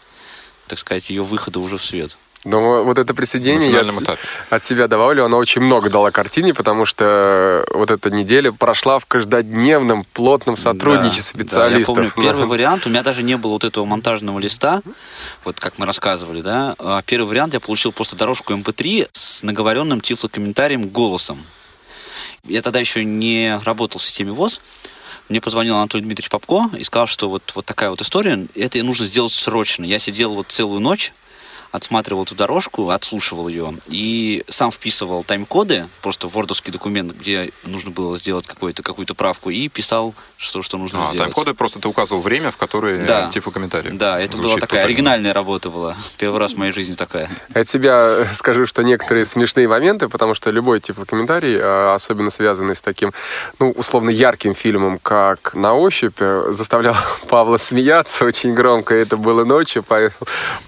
так 0.67 0.79
сказать, 0.79 1.11
ее 1.11 1.23
выхода 1.23 1.61
уже 1.61 1.77
в 1.79 1.83
свет. 1.83 2.17
Но 2.45 2.85
вот 2.85 2.99
это 2.99 3.15
присоединение 3.15 3.71
я 3.71 3.83
этапе. 3.83 4.19
от 4.51 4.65
себя 4.65 4.87
добавлю, 4.87 5.25
оно 5.25 5.39
очень 5.39 5.63
много 5.63 5.89
дало 5.89 6.11
картине, 6.11 6.53
потому 6.53 6.85
что 6.85 7.65
вот 7.73 7.91
эта 7.91 8.11
неделя 8.11 8.53
прошла 8.53 8.99
в 8.99 9.07
каждодневном 9.07 10.05
плотном 10.13 10.57
сотрудничестве 10.57 11.45
Да, 11.45 11.57
да, 11.57 11.65
я 11.69 11.85
специалистов. 11.85 11.95
помню, 11.97 12.13
первый 12.17 12.47
вариант, 12.47 12.87
у 12.87 12.91
меня 12.91 13.03
даже 13.03 13.23
не 13.23 13.37
было 13.37 13.53
вот 13.53 13.65
этого 13.65 13.85
монтажного 13.87 14.39
листа, 14.39 14.83
вот 15.45 15.59
как 15.59 15.79
мы 15.79 15.87
рассказывали, 15.87 16.43
да. 16.43 16.75
А 16.79 17.03
Первый 17.03 17.29
вариант 17.29 17.55
я 17.55 17.61
получил 17.61 17.93
просто 17.93 18.17
дорожку 18.17 18.53
MP3 18.53 19.09
с 19.13 19.43
наговоренным 19.43 20.01
тифлокомментарием 20.01 20.89
голосом. 20.89 21.43
Я 22.45 22.61
тогда 22.61 22.79
еще 22.81 23.05
не 23.05 23.59
работал 23.65 23.99
в 23.99 24.03
системе 24.03 24.33
ВОЗ. 24.33 24.61
Мне 25.31 25.41
позвонил 25.41 25.77
Анатолий 25.77 26.05
Дмитриевич 26.05 26.29
Попко 26.31 26.69
и 26.77 26.85
сказал, 26.85 27.07
что 27.07 27.31
вот, 27.31 27.53
вот 27.55 27.65
такая 27.65 27.89
вот 27.89 28.03
история, 28.03 28.47
это 28.55 28.83
нужно 28.83 29.07
сделать 29.07 29.33
срочно. 29.33 29.85
Я 29.85 29.99
сидел 29.99 30.35
вот 30.35 30.49
целую 30.49 30.81
ночь, 30.81 31.13
отсматривал 31.75 32.23
эту 32.23 32.37
дорожку, 32.37 32.91
отслушивал 32.91 33.49
ее 33.49 33.75
и 33.89 34.45
сам 34.49 34.71
вписывал 34.71 35.25
тайм-коды, 35.25 35.89
просто 36.03 36.29
в 36.29 36.35
вордовский 36.35 36.71
документ, 36.73 37.13
где 37.19 37.51
нужно 37.65 37.91
было 37.91 38.17
сделать 38.17 38.47
какую-то 38.47 38.85
какую-то 38.85 39.15
правку, 39.15 39.51
и 39.51 39.69
писал, 39.69 40.15
что, 40.37 40.63
что 40.63 40.79
нужно 40.79 41.01
а, 41.01 41.11
сделать. 41.11 41.19
тайм-коды 41.19 41.55
просто 41.55 41.81
ты 41.81 41.89
указывал 41.89 42.23
время, 42.23 42.53
в 42.53 42.57
которое 42.57 43.05
Да. 43.05 43.29
тифлокомментарий. 43.29 43.91
Да, 43.91 44.21
это 44.21 44.37
Звучит 44.37 44.53
была 44.53 44.61
такая 44.61 44.83
тотально. 44.83 44.85
оригинальная 44.85 45.33
работа 45.33 45.69
была. 45.69 45.97
Первый 46.17 46.39
раз 46.39 46.53
в 46.53 46.59
моей 46.59 46.73
жизни 46.73 46.95
такая. 46.95 47.29
От 47.53 47.69
себя 47.69 48.25
скажу, 48.35 48.67
что 48.69 48.83
некоторые 48.85 49.25
смешные 49.25 49.67
моменты, 49.67 50.09
потому 50.09 50.35
что 50.35 50.51
любой 50.51 50.79
тифлокомментарий, 50.79 51.57
э, 51.57 51.93
особенно 51.93 52.31
связанный 52.31 52.77
с 52.77 52.81
таким, 52.83 53.13
ну, 53.59 53.71
условно, 53.73 54.11
ярким 54.11 54.55
фильмом, 54.55 55.01
как 55.01 55.55
«На 55.55 55.75
ощупь», 55.75 56.19
э, 56.21 56.53
заставлял 56.53 56.95
Павла 57.29 57.57
смеяться 57.57 58.25
очень 58.25 58.55
громко. 58.55 58.95
Это 58.95 59.17
было 59.17 59.45
ночью. 59.45 59.83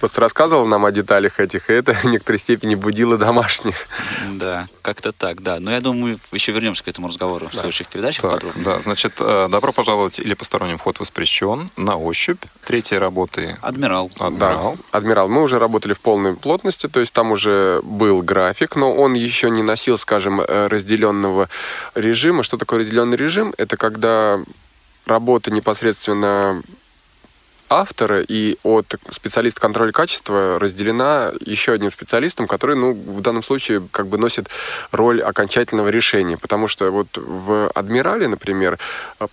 Просто 0.01 0.21
рассказывал 0.21 0.67
нам 0.67 0.85
о 0.85 0.96
деталях 0.97 1.39
этих, 1.41 1.71
и 1.71 1.75
это 1.75 1.93
в 2.03 2.05
некоторой 2.05 2.39
степени 2.39 2.75
будило 2.75 3.17
домашних. 3.17 3.87
Да, 4.33 4.67
как-то 4.83 5.13
так, 5.13 5.43
да. 5.43 5.61
Но 5.61 5.71
я 5.71 5.81
думаю, 5.81 6.19
мы 6.33 6.37
еще 6.39 6.53
вернемся 6.53 6.83
к 6.83 6.89
этому 6.89 7.09
разговору 7.09 7.49
в 7.49 7.53
следующих 7.53 7.87
передачах 7.89 8.23
Так, 8.23 8.33
подробно. 8.33 8.65
да, 8.65 8.81
значит, 8.81 9.13
э, 9.21 9.49
добро 9.51 9.73
пожаловать 9.73 10.19
или 10.19 10.35
посторонним 10.35 10.79
вход 10.79 10.99
воспрещен, 11.01 11.71
на 11.77 11.97
ощупь. 11.97 12.43
Третьей 12.65 12.99
работы 12.99 13.57
Адмирал. 13.63 14.11
адмирал. 14.19 14.77
Да, 14.91 14.99
адмирал. 14.99 15.29
Мы 15.29 15.43
уже 15.43 15.59
работали 15.59 15.93
в 15.93 16.01
полной 16.01 16.35
плотности, 16.35 16.89
то 16.89 17.01
есть 17.01 17.13
там 17.13 17.31
уже 17.33 17.81
был 17.83 18.23
график, 18.23 18.75
но 18.77 18.93
он 18.95 19.15
еще 19.15 19.51
не 19.51 19.63
носил, 19.63 19.99
скажем, 19.99 20.41
э, 20.41 20.67
разделенного 20.69 21.49
режима. 21.95 22.43
Что 22.43 22.57
такое 22.57 22.81
разделенный 22.81 23.17
режим? 23.17 23.55
Это 23.59 23.77
когда 23.77 24.41
работа 25.07 25.51
непосредственно 25.51 26.63
автора 27.69 28.21
и 28.21 28.57
от 28.63 28.95
специалиста 29.11 29.61
контроля 29.61 29.93
качества 29.93 30.59
разделена 30.59 31.33
еще 31.41 31.73
одним 31.73 31.93
специалистом, 31.93 32.47
который, 32.47 32.77
ну, 32.77 32.93
в 32.93 33.21
данном 33.21 33.43
случае 33.43 33.87
как 33.91 34.07
бы 34.07 34.19
носит 34.19 34.49
роль 34.93 35.23
окончательного 35.23 35.89
решения. 35.89 36.37
Потому 36.37 36.69
что 36.69 36.91
вот 36.91 37.09
в 37.17 37.71
«Адмирале», 37.75 38.29
например, 38.29 38.79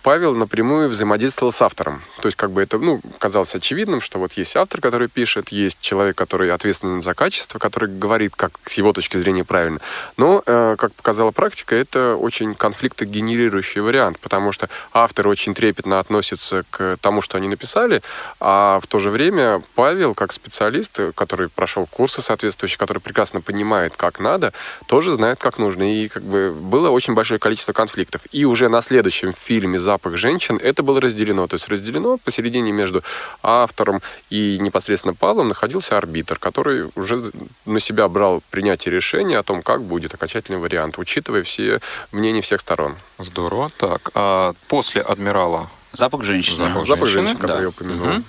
Павел 0.02 0.34
напрямую 0.34 0.88
взаимодействовал 0.88 1.52
с 1.52 1.62
автором. 1.62 2.02
То 2.20 2.26
есть 2.26 2.36
как 2.36 2.50
бы 2.50 2.62
это, 2.62 2.78
ну, 2.78 3.00
казалось 3.18 3.54
очевидным, 3.54 4.00
что 4.00 4.18
вот 4.18 4.32
есть 4.32 4.56
автор, 4.56 4.80
который 4.80 5.08
пишет, 5.08 5.50
есть 5.50 5.80
человек, 5.80 6.16
который 6.16 6.50
ответственен 6.52 7.02
за 7.02 7.14
качество, 7.14 7.58
который 7.58 7.88
говорит, 7.88 8.34
как 8.36 8.58
с 8.64 8.74
его 8.74 8.92
точки 8.92 9.16
зрения 9.16 9.44
правильно. 9.44 9.80
Но, 10.16 10.42
э, 10.44 10.76
как 10.78 10.92
показала 10.94 11.30
практика, 11.30 11.74
это 11.74 12.16
очень 12.16 12.54
конфликтогенерирующий 12.54 13.80
вариант, 13.80 14.18
потому 14.20 14.52
что 14.52 14.68
автор 14.92 15.28
очень 15.28 15.54
трепетно 15.54 15.98
относится 15.98 16.64
к 16.70 16.96
тому, 17.00 17.22
что 17.22 17.36
они 17.38 17.48
написали, 17.48 18.02
а 18.40 18.80
в 18.80 18.86
то 18.86 18.98
же 18.98 19.10
время 19.10 19.62
Павел, 19.74 20.14
как 20.14 20.32
специалист, 20.32 21.00
который 21.14 21.48
прошел 21.48 21.86
курсы 21.86 22.22
соответствующие, 22.22 22.78
который 22.78 22.98
прекрасно 22.98 23.40
понимает, 23.40 23.96
как 23.96 24.20
надо, 24.20 24.52
тоже 24.86 25.12
знает, 25.12 25.38
как 25.38 25.58
нужно. 25.58 25.82
И 25.94 26.08
как 26.08 26.22
бы 26.22 26.52
было 26.52 26.90
очень 26.90 27.14
большое 27.14 27.40
количество 27.40 27.72
конфликтов. 27.72 28.22
И 28.32 28.44
уже 28.44 28.68
на 28.68 28.80
следующем 28.80 29.32
фильме 29.32 29.80
«Запах 29.80 30.16
женщин» 30.16 30.58
это 30.62 30.82
было 30.82 31.00
разделено. 31.00 31.46
То 31.46 31.54
есть 31.54 31.68
разделено 31.68 32.18
посередине 32.18 32.72
между 32.72 33.02
автором 33.42 34.02
и 34.30 34.58
непосредственно 34.60 35.14
Павлом 35.14 35.48
находился 35.48 35.96
арбитр, 35.96 36.38
который 36.38 36.90
уже 36.94 37.20
на 37.66 37.80
себя 37.80 38.08
брал 38.08 38.42
принятие 38.50 38.94
решения 38.94 39.38
о 39.38 39.42
том, 39.42 39.62
как 39.62 39.82
будет 39.82 40.14
окончательный 40.14 40.58
вариант, 40.58 40.98
учитывая 40.98 41.42
все 41.42 41.80
мнения 42.12 42.40
всех 42.40 42.60
сторон. 42.60 42.96
Здорово. 43.18 43.70
Так, 43.78 44.10
а 44.14 44.54
после 44.68 45.02
адмирала 45.02 45.70
Запах 45.94 46.22
женщины. 46.24 46.56
Запах 46.56 46.86
Запах 46.86 47.08
женщины, 47.08 47.28
женщин, 47.28 47.40
который 47.40 47.56
да. 47.56 47.62
я 47.62 47.68
упомянул. 47.68 48.06
Мгм. 48.06 48.24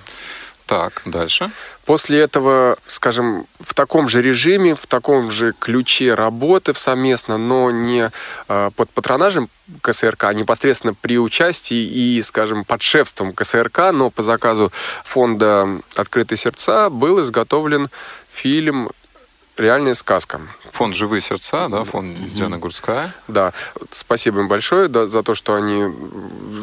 Так, 0.65 1.03
дальше. 1.05 1.51
После 1.85 2.19
этого, 2.21 2.77
скажем, 2.87 3.45
в 3.59 3.75
таком 3.75 4.07
же 4.07 4.23
режиме, 4.23 4.73
в 4.73 4.87
таком 4.87 5.29
же 5.29 5.53
ключе 5.59 6.15
работы 6.15 6.73
совместно, 6.73 7.37
но 7.37 7.69
не 7.69 8.09
э, 8.47 8.71
под 8.75 8.89
патронажем 8.89 9.49
КСРК, 9.81 10.23
а 10.23 10.33
непосредственно 10.33 10.95
при 10.95 11.19
участии 11.19 11.77
и, 11.77 12.19
скажем, 12.23 12.65
под 12.65 12.81
шефством 12.81 13.31
КСРК, 13.33 13.91
но 13.93 14.09
по 14.09 14.23
заказу 14.23 14.71
фонда 15.03 15.69
«Открытые 15.95 16.37
сердца» 16.37 16.89
был 16.89 17.21
изготовлен 17.21 17.89
фильм 18.33 18.89
«Реальная 19.57 19.93
сказка». 19.93 20.41
Фонд 20.71 20.95
«Живые 20.95 21.21
сердца», 21.21 21.67
да, 21.69 21.83
фонд 21.83 22.17
Диана 22.33 22.57
Гурская. 22.57 23.13
Да, 23.27 23.53
спасибо 23.91 24.41
им 24.41 24.47
большое 24.47 24.87
да, 24.87 25.07
за 25.07 25.23
то, 25.23 25.35
что 25.35 25.55
они 25.55 25.85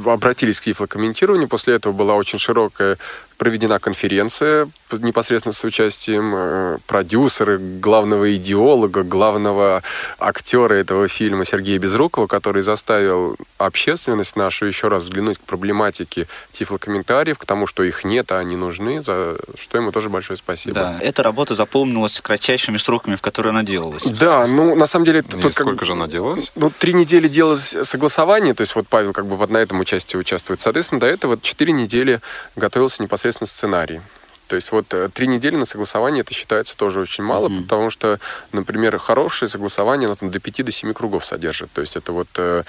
обратились 0.05 0.61
к 0.61 0.65
тифлокомментированию. 0.65 1.49
После 1.49 1.75
этого 1.75 1.93
была 1.93 2.15
очень 2.15 2.39
широкая 2.39 2.99
проведена 3.43 3.81
конференция 3.81 4.69
непосредственно 5.01 5.53
с 5.53 5.65
участием 5.65 6.33
э, 6.35 6.79
продюсера, 6.87 7.59
главного 7.59 8.37
идеолога, 8.37 9.03
главного 9.03 9.83
актера 10.19 10.75
этого 10.75 11.09
фильма 11.09 11.45
Сергея 11.45 11.79
Безрукова, 11.79 12.27
который 12.27 12.63
заставил 12.63 13.37
общественность 13.59 14.37
нашу 14.37 14.67
еще 14.67 14.89
раз 14.89 15.05
взглянуть 15.05 15.39
к 15.39 15.41
проблематике 15.41 16.29
тифлокомментариев, 16.53 17.39
к 17.39 17.45
тому, 17.45 17.67
что 17.67 17.83
их 17.83 18.05
нет, 18.05 18.31
а 18.33 18.39
они 18.39 18.55
нужны, 18.55 19.03
за 19.03 19.39
что 19.59 19.79
ему 19.79 19.93
тоже 19.93 20.09
большое 20.09 20.37
спасибо. 20.37 20.75
Да, 20.75 20.99
эта 21.01 21.23
работа 21.23 21.55
запомнилась 21.55 22.21
кратчайшими 22.21 22.77
сроками, 22.77 23.17
в 23.17 23.23
которые 23.23 23.51
она 23.51 23.63
делалась. 23.99 24.19
Да, 24.19 24.47
ну, 24.47 24.75
на 24.75 24.87
самом 24.87 25.05
деле... 25.05 25.21
И 25.21 25.23
тут 25.23 25.43
как 25.43 25.53
сколько 25.55 25.81
бы- 25.81 25.85
же 25.85 25.93
она 25.93 26.07
делалась? 26.07 26.53
Ну, 26.55 26.71
три 26.71 26.93
недели 26.95 27.29
делалось 27.29 27.77
согласование, 27.83 28.55
то 28.55 28.61
есть 28.63 28.75
вот 28.75 28.89
Павел 28.89 29.13
как 29.13 29.27
бы 29.27 29.37
вот 29.37 29.51
на 29.51 29.59
этом 29.59 29.81
участии 29.81 30.17
участвует. 30.17 30.61
Соответственно, 30.61 31.01
до 31.01 31.07
этого 31.07 31.39
четыре 31.41 31.73
недели 31.73 32.21
готовился 32.57 33.03
непосредственно 33.03 33.47
сценарий. 33.47 34.01
То 34.49 34.57
есть 34.57 34.71
вот 34.73 34.93
э, 34.93 35.09
три 35.13 35.27
недели 35.29 35.57
на 35.57 35.65
согласование 35.65 36.21
это 36.21 36.35
считается 36.35 36.77
тоже 36.77 37.01
очень 37.01 37.25
мало, 37.25 37.49
Мгм. 37.49 37.63
потому 37.63 37.89
что, 37.91 38.19
например, 38.53 38.99
хорошее 38.99 39.49
согласование 39.49 40.07
оно 40.07 40.15
там 40.15 40.31
до 40.31 40.41
пяти 40.41 40.63
до 40.63 40.71
семи 40.71 40.93
кругов 40.93 41.25
содержит. 41.25 41.71
То 41.73 41.81
есть 41.81 41.97
это 41.97 42.13
вот 42.13 42.29
э, 42.37 42.65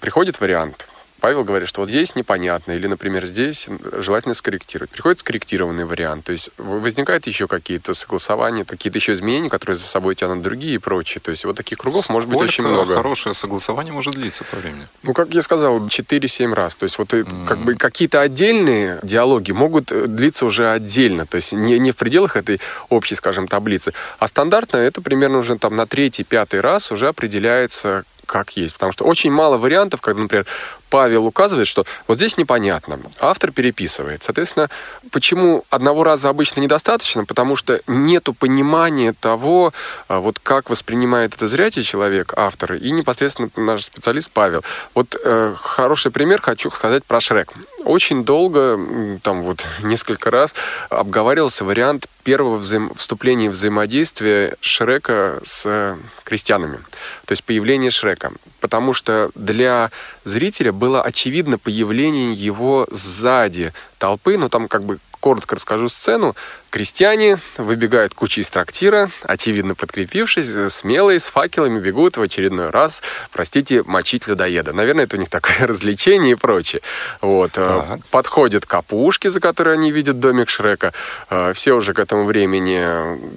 приходит 0.00 0.40
вариант, 0.40 0.88
Павел 1.20 1.44
говорит, 1.44 1.68
что 1.68 1.82
вот 1.82 1.90
здесь 1.90 2.14
непонятно, 2.16 2.72
или, 2.72 2.86
например, 2.86 3.26
здесь 3.26 3.68
желательно 3.92 4.34
скорректировать. 4.34 4.90
Приходит 4.90 5.20
скорректированный 5.20 5.84
вариант, 5.84 6.24
то 6.24 6.32
есть 6.32 6.50
возникают 6.56 7.26
еще 7.26 7.46
какие-то 7.46 7.94
согласования, 7.94 8.64
какие-то 8.64 8.98
еще 8.98 9.12
изменения, 9.12 9.50
которые 9.50 9.76
за 9.76 9.84
собой 9.84 10.14
тянут 10.14 10.42
другие 10.42 10.74
и 10.74 10.78
прочее. 10.78 11.20
То 11.20 11.30
есть 11.30 11.44
вот 11.44 11.56
таких 11.56 11.78
кругов 11.78 12.08
может 12.08 12.28
быть 12.28 12.40
очень 12.40 12.64
Сколько 12.64 12.70
много. 12.70 12.94
хорошее 12.94 13.34
согласование 13.34 13.92
может 13.92 14.14
длиться 14.14 14.44
по 14.44 14.56
времени? 14.56 14.86
Ну, 15.02 15.12
как 15.12 15.32
я 15.34 15.42
сказал, 15.42 15.78
4-7 15.78 16.54
раз. 16.54 16.74
То 16.74 16.84
есть 16.84 16.98
вот 16.98 17.12
э, 17.14 17.24
как 17.46 17.58
бы 17.58 17.74
какие-то 17.74 18.20
отдельные 18.20 18.98
диалоги 19.02 19.52
могут 19.52 19.92
э, 19.92 20.06
длиться 20.06 20.46
уже 20.46 20.70
отдельно, 20.70 21.26
то 21.26 21.36
есть 21.36 21.52
не, 21.52 21.78
не 21.78 21.92
в 21.92 21.96
пределах 21.96 22.36
этой 22.36 22.60
общей, 22.88 23.14
скажем, 23.14 23.46
таблицы. 23.46 23.92
А 24.18 24.26
стандартно 24.26 24.78
это 24.78 25.00
примерно 25.00 25.38
уже 25.38 25.58
там 25.58 25.76
на 25.76 25.86
третий, 25.86 26.24
пятый 26.24 26.60
раз 26.60 26.90
уже 26.90 27.08
определяется 27.08 28.04
как 28.30 28.56
есть. 28.56 28.74
Потому 28.74 28.92
что 28.92 29.04
очень 29.04 29.32
мало 29.32 29.58
вариантов, 29.58 30.00
когда, 30.00 30.22
например, 30.22 30.46
Павел 30.90 31.24
указывает, 31.24 31.68
что 31.68 31.84
вот 32.08 32.18
здесь 32.18 32.36
непонятно, 32.36 32.98
автор 33.20 33.52
переписывает. 33.52 34.22
Соответственно, 34.22 34.68
почему 35.10 35.64
одного 35.70 36.04
раза 36.04 36.28
обычно 36.28 36.60
недостаточно? 36.60 37.24
Потому 37.24 37.56
что 37.56 37.80
нету 37.86 38.34
понимания 38.34 39.14
того, 39.18 39.72
а, 40.08 40.18
вот 40.18 40.38
как 40.40 40.68
воспринимает 40.68 41.34
это 41.34 41.46
зрячий 41.46 41.84
человек, 41.84 42.34
автор, 42.36 42.74
и 42.74 42.90
непосредственно 42.90 43.50
наш 43.56 43.84
специалист 43.84 44.30
Павел. 44.30 44.62
Вот 44.94 45.16
э, 45.24 45.54
хороший 45.56 46.10
пример 46.10 46.42
хочу 46.42 46.70
сказать 46.70 47.04
про 47.04 47.20
Шрек. 47.20 47.52
Очень 47.84 48.24
долго, 48.24 48.78
там 49.22 49.42
вот 49.42 49.64
несколько 49.82 50.30
раз 50.30 50.54
обговаривался 50.88 51.64
вариант 51.64 52.08
первого 52.24 52.58
взаим- 52.58 52.94
вступления 52.96 53.48
в 53.48 53.52
взаимодействие 53.52 54.56
Шрека 54.60 55.40
с 55.42 55.64
э, 55.66 55.96
крестьянами. 56.24 56.78
То 57.26 57.32
есть 57.32 57.44
появление 57.44 57.90
Шрека. 57.90 58.32
Потому 58.60 58.92
что 58.92 59.30
для 59.34 59.90
зрителя 60.24 60.72
было 60.72 61.02
очевидно 61.02 61.58
появление 61.58 62.32
его 62.32 62.86
сзади 62.90 63.72
толпы, 63.98 64.36
но 64.36 64.48
там 64.48 64.68
как 64.68 64.84
бы 64.84 64.98
коротко 65.20 65.56
расскажу 65.56 65.88
сцену. 65.88 66.34
Крестьяне 66.70 67.38
выбегают 67.56 68.14
куча 68.14 68.40
из 68.40 68.48
трактира, 68.48 69.10
очевидно 69.24 69.74
подкрепившись, 69.74 70.48
э, 70.54 70.70
смелые, 70.70 71.18
с 71.18 71.26
факелами 71.28 71.80
бегут 71.80 72.16
в 72.16 72.22
очередной 72.22 72.70
раз, 72.70 73.02
простите, 73.32 73.82
мочить 73.82 74.28
людоеда. 74.28 74.72
Наверное, 74.72 75.04
это 75.04 75.16
у 75.16 75.18
них 75.18 75.28
такое 75.28 75.56
развлечение 75.66 76.32
и 76.32 76.34
прочее. 76.36 76.80
Вот. 77.20 77.58
э, 77.58 77.64
Так. 77.64 78.06
Подходят 78.06 78.66
к 78.66 78.74
опушке, 78.74 79.30
за 79.30 79.40
которой 79.40 79.74
они 79.74 79.90
видят 79.90 80.20
домик 80.20 80.48
Шрека. 80.48 80.92
Э, 81.28 81.52
Все 81.54 81.72
уже 81.72 81.92
к 81.92 81.98
этому 81.98 82.24
времени 82.24 82.78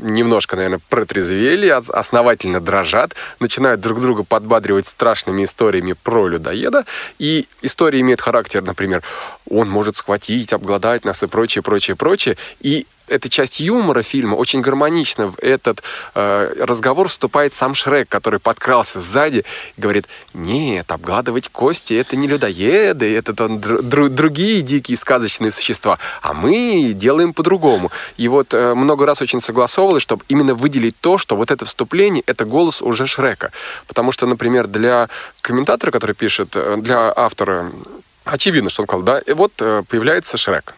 немножко, 0.04 0.56
наверное, 0.56 0.80
протрезвели, 0.90 1.72
ос- 1.74 1.90
основательно 1.90 2.60
дрожат, 2.60 3.16
начинают 3.40 3.82
друг 3.82 4.00
друга 4.00 4.24
подбадривать 4.24 4.86
страшными 4.86 5.44
историями 5.44 5.94
про 6.04 6.28
людоеда. 6.28 6.86
И 7.18 7.48
история 7.64 8.00
имеет 8.02 8.22
характер, 8.22 8.62
например, 8.62 9.02
он 9.50 9.70
может 9.70 9.98
схватить, 9.98 10.54
обглодать 10.54 11.04
нас 11.04 11.24
и 11.24 11.28
прочее, 11.28 11.64
прочее, 11.64 11.96
прочее. 11.96 12.38
И 12.62 12.86
эта 13.08 13.30
часть 13.30 13.60
юмора 13.60 14.04
фильма 14.04 14.36
очень 14.36 14.62
гармонична. 14.62 15.28
В 15.30 15.40
этот 15.40 15.84
э, 16.16 16.54
разговор 16.60 17.08
вступает 17.08 17.54
сам 17.54 17.76
Шрек, 17.76 18.10
который 18.10 18.40
подкрался 18.40 19.00
сзади 19.00 19.44
и 19.78 19.82
говорит, 19.82 20.08
нет, 20.34 20.92
обгладывать 20.92 21.50
кости— 21.50 21.94
это 21.96 22.16
не 22.16 22.28
людоеды, 22.28 23.16
это 23.16 23.34
там, 23.34 23.60
др- 23.60 24.10
другие 24.10 24.62
дикие 24.62 24.98
сказочные 24.98 25.52
существа, 25.52 26.00
а 26.22 26.34
мы 26.34 26.94
делаем 26.94 27.34
по-другому. 27.34 27.92
И 28.18 28.28
вот 28.28 28.54
э, 28.54 28.74
много 28.74 29.06
раз 29.06 29.22
очень 29.22 29.42
согласовывалось, 29.42 30.04
чтобы 30.04 30.24
именно 30.28 30.56
выделить 30.56 30.98
то, 31.00 31.18
что 31.18 31.36
вот 31.36 31.52
это 31.52 31.66
вступление— 31.66 32.24
это 32.26 32.46
голос 32.46 32.82
уже 32.82 33.06
Шрека. 33.06 33.52
Потому 33.88 34.12
что, 34.12 34.26
например, 34.26 34.68
для 34.68 35.10
комментатора, 35.42 35.92
который 35.92 36.16
пишет, 36.16 36.56
э, 36.56 36.78
для 36.78 37.14
автора 37.16 37.72
очевидно, 38.26 38.70
что 38.70 38.84
он 38.84 38.88
сказал, 38.88 39.04
да, 39.04 39.20
и 39.20 39.34
вот 39.34 39.54
э, 39.60 39.84
появляется 39.88 40.38
Шрек. 40.38 40.76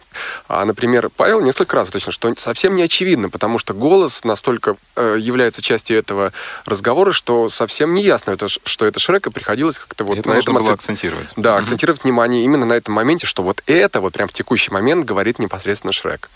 А, 0.48 0.64
например, 0.64 1.10
Павел 1.14 1.40
несколько 1.40 1.76
раз 1.76 1.88
точно, 1.88 2.12
что 2.12 2.32
совсем 2.36 2.74
не 2.74 2.82
очевидно, 2.82 3.28
потому 3.28 3.58
что 3.58 3.74
голос 3.74 4.24
настолько 4.24 4.76
э, 4.96 5.16
является 5.18 5.62
частью 5.62 5.98
этого 5.98 6.32
разговора, 6.64 7.12
что 7.12 7.48
совсем 7.48 7.94
не 7.94 8.02
ясно, 8.02 8.32
это, 8.32 8.48
что 8.48 8.86
это 8.86 9.00
Шрек, 9.00 9.26
и 9.26 9.30
приходилось 9.30 9.78
как-то 9.78 10.04
вот 10.04 10.18
это 10.18 10.28
на 10.28 10.34
этом 10.34 10.54
было 10.54 10.72
акцентировать. 10.72 11.28
Да, 11.36 11.56
акцентировать 11.56 12.04
внимание 12.04 12.44
именно 12.44 12.66
на 12.66 12.74
этом 12.74 12.94
моменте, 12.94 13.26
что 13.26 13.42
вот 13.42 13.62
это 13.66 14.00
вот 14.00 14.14
прям 14.14 14.28
в 14.28 14.32
текущий 14.32 14.70
момент 14.70 15.04
говорит 15.04 15.38
непосредственно 15.38 15.92
Шрек. 15.92 16.30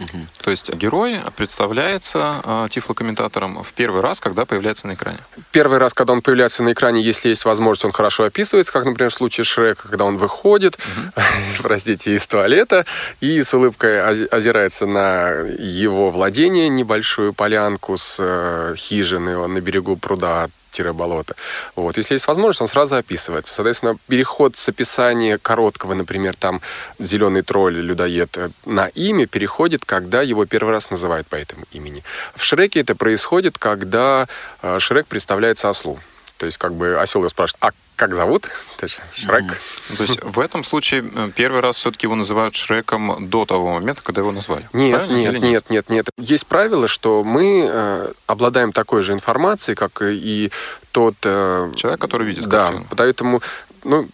Угу. 0.00 0.26
То 0.42 0.50
есть 0.50 0.72
герой 0.74 1.20
представляется 1.36 2.40
э, 2.44 2.68
тифлокомментатором 2.70 3.62
в 3.62 3.72
первый 3.72 4.00
раз, 4.00 4.20
когда 4.20 4.44
появляется 4.44 4.86
на 4.86 4.94
экране? 4.94 5.18
Первый 5.50 5.78
раз, 5.78 5.94
когда 5.94 6.12
он 6.12 6.22
появляется 6.22 6.62
на 6.62 6.72
экране, 6.72 7.02
если 7.02 7.28
есть 7.28 7.44
возможность, 7.44 7.84
он 7.84 7.92
хорошо 7.92 8.24
описывается, 8.24 8.72
как, 8.72 8.84
например, 8.84 9.10
в 9.10 9.14
случае 9.14 9.44
Шрека, 9.44 9.88
когда 9.88 10.04
он 10.04 10.16
выходит, 10.16 10.76
угу. 10.76 11.22
простите, 11.62 12.14
из 12.16 12.26
туалета 12.26 12.86
и 13.20 13.42
с 13.42 13.52
улыбкой 13.54 14.02
озирается 14.26 14.86
на 14.86 15.30
его 15.58 16.10
владение, 16.10 16.68
небольшую 16.68 17.32
полянку 17.32 17.96
с 17.96 18.18
э, 18.20 18.74
хижиной 18.76 19.36
он 19.36 19.54
на 19.54 19.60
берегу 19.60 19.96
пруда 19.96 20.48
болото. 20.92 21.34
Вот. 21.76 21.96
Если 21.96 22.14
есть 22.14 22.26
возможность, 22.26 22.60
он 22.60 22.68
сразу 22.68 22.96
описывается. 22.96 23.54
Соответственно, 23.54 23.96
переход 24.08 24.56
с 24.56 24.68
описания 24.68 25.38
короткого, 25.38 25.94
например, 25.94 26.36
там 26.36 26.60
зеленый 26.98 27.42
тролль, 27.42 27.76
людоед, 27.76 28.36
э, 28.36 28.50
на 28.64 28.88
имя 28.88 29.26
переходит, 29.26 29.84
когда 29.84 30.22
его 30.22 30.46
первый 30.46 30.70
раз 30.70 30.90
называют 30.90 31.26
по 31.26 31.36
этому 31.36 31.64
имени. 31.72 32.02
В 32.34 32.44
Шреке 32.44 32.80
это 32.80 32.94
происходит, 32.94 33.58
когда 33.58 34.28
э, 34.62 34.78
Шрек 34.78 35.06
представляется 35.06 35.68
ослу. 35.68 35.98
То 36.38 36.46
есть, 36.46 36.56
как 36.56 36.72
бы 36.74 36.98
осел 37.00 37.20
его 37.20 37.28
спрашивает, 37.28 37.62
а 37.62 37.70
как 37.96 38.14
зовут? 38.14 38.48
То 38.76 38.84
есть 38.84 39.00
Шрек. 39.16 39.60
То 39.96 40.02
есть 40.04 40.22
в 40.22 40.38
этом 40.38 40.62
случае 40.62 41.04
э, 41.12 41.30
первый 41.34 41.60
раз 41.60 41.76
все-таки 41.76 42.06
его 42.06 42.14
называют 42.14 42.54
Шреком 42.54 43.28
до 43.28 43.44
того 43.44 43.74
момента, 43.74 44.02
когда 44.02 44.20
его 44.20 44.30
назвали. 44.30 44.68
Нет, 44.72 45.08
нет, 45.10 45.32
нет, 45.32 45.42
нет, 45.42 45.70
нет, 45.70 45.90
нет. 45.90 46.08
Есть 46.16 46.46
правило, 46.46 46.86
что 46.86 47.24
мы 47.24 47.68
э, 47.68 48.12
обладаем 48.26 48.72
такой 48.72 49.02
же 49.02 49.12
информацией, 49.12 49.74
как 49.74 50.00
и 50.02 50.50
тот... 50.92 51.16
Э, 51.24 51.70
Человек, 51.74 52.00
который 52.00 52.26
видит 52.28 52.48
Да, 52.48 52.66
картину. 52.68 52.86
поэтому 52.96 53.42
ну, 53.84 54.08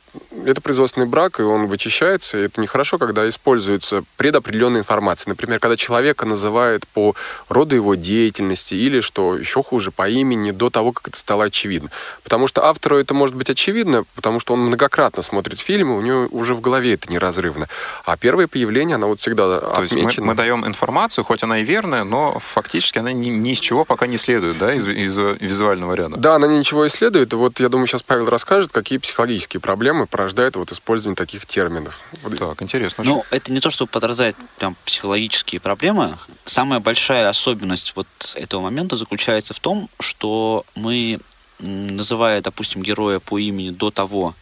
это 0.47 0.61
производственный 0.61 1.07
брак, 1.07 1.41
и 1.41 1.43
он 1.43 1.67
вычищается. 1.67 2.39
И 2.39 2.43
это 2.43 2.61
нехорошо, 2.61 2.99
когда 2.99 3.29
используется 3.29 4.05
предопределенная 4.17 4.81
информация. 4.81 5.31
Например, 5.31 5.59
когда 5.59 5.77
человека 5.77 6.27
называют 6.27 6.87
по 6.89 7.15
роду 7.49 7.75
его 7.75 7.95
деятельности 7.95 8.75
или, 8.75 9.01
что 9.01 9.37
еще 9.37 9.63
хуже, 9.63 9.91
по 9.91 10.09
имени 10.09 10.51
до 10.51 10.71
того, 10.71 10.93
как 10.93 11.09
это 11.09 11.19
стало 11.19 11.45
очевидно. 11.45 11.91
Потому 12.23 12.47
что 12.47 12.65
автору 12.67 12.99
это 12.99 13.15
может 13.15 13.35
быть 13.35 13.51
очевидно, 13.51 14.05
потому 14.15 14.41
что 14.41 14.55
он 14.55 14.61
многократно 14.61 15.23
смотрит 15.23 15.59
фильмы, 15.59 15.97
у 15.97 16.01
него 16.01 16.29
уже 16.31 16.55
в 16.55 16.61
голове 16.61 16.95
это 16.95 17.11
неразрывно. 17.11 17.69
А 18.05 18.17
первое 18.17 18.47
появление, 18.47 18.97
оно 18.97 19.09
вот 19.09 19.21
всегда 19.21 19.61
То 19.61 19.77
отмечено. 19.77 19.99
есть 19.99 20.19
мы, 20.19 20.27
мы 20.27 20.35
даем 20.35 20.67
информацию, 20.67 21.25
хоть 21.25 21.43
она 21.43 21.61
и 21.61 21.65
верная, 21.65 22.05
но 22.05 22.39
фактически 22.39 22.99
она 22.99 23.13
ни, 23.13 23.29
ни 23.29 23.53
из 23.53 23.61
чего 23.61 23.85
пока 23.85 24.07
не 24.07 24.17
следует, 24.17 24.59
да, 24.59 24.75
из, 24.75 24.87
из 24.87 25.17
визуального 25.41 25.95
ряда. 25.95 26.17
Да, 26.17 26.35
она 26.37 26.47
ничего 26.47 26.87
исследует. 26.87 27.33
И 27.33 27.37
вот 27.37 27.61
я 27.61 27.69
думаю, 27.69 27.87
сейчас 27.87 28.03
Павел 28.03 28.29
расскажет, 28.29 28.73
какие 28.73 28.99
психологические 28.99 29.61
проблемы 29.61 30.04
порождает 30.07 30.57
вот 30.57 30.73
использование 30.73 31.17
таких 31.17 31.47
терминов. 31.47 32.01
Так, 32.39 32.63
интересно. 32.63 33.05
Ну, 33.05 33.25
это 33.31 33.53
не 33.53 33.61
то, 33.61 33.71
что 33.71 33.87
подразает 33.87 34.37
там 34.59 34.77
психологические 34.85 35.61
проблемы. 35.61 36.17
Самая 36.45 36.81
большая 36.81 37.29
особенность 37.29 37.95
вот 37.97 38.07
этого 38.37 38.61
момента 38.61 38.97
заключается 38.97 39.55
в 39.55 39.61
том, 39.61 39.89
что 40.01 40.65
мы, 40.75 41.21
называя, 41.59 42.41
допустим, 42.41 42.83
героя 42.83 43.21
по 43.21 43.39
имени 43.39 43.71
до 43.71 43.91
того, 43.91 44.35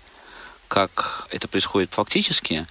как 0.69 1.27
это 1.31 1.49
происходит 1.49 1.91
фактически, 1.93 2.67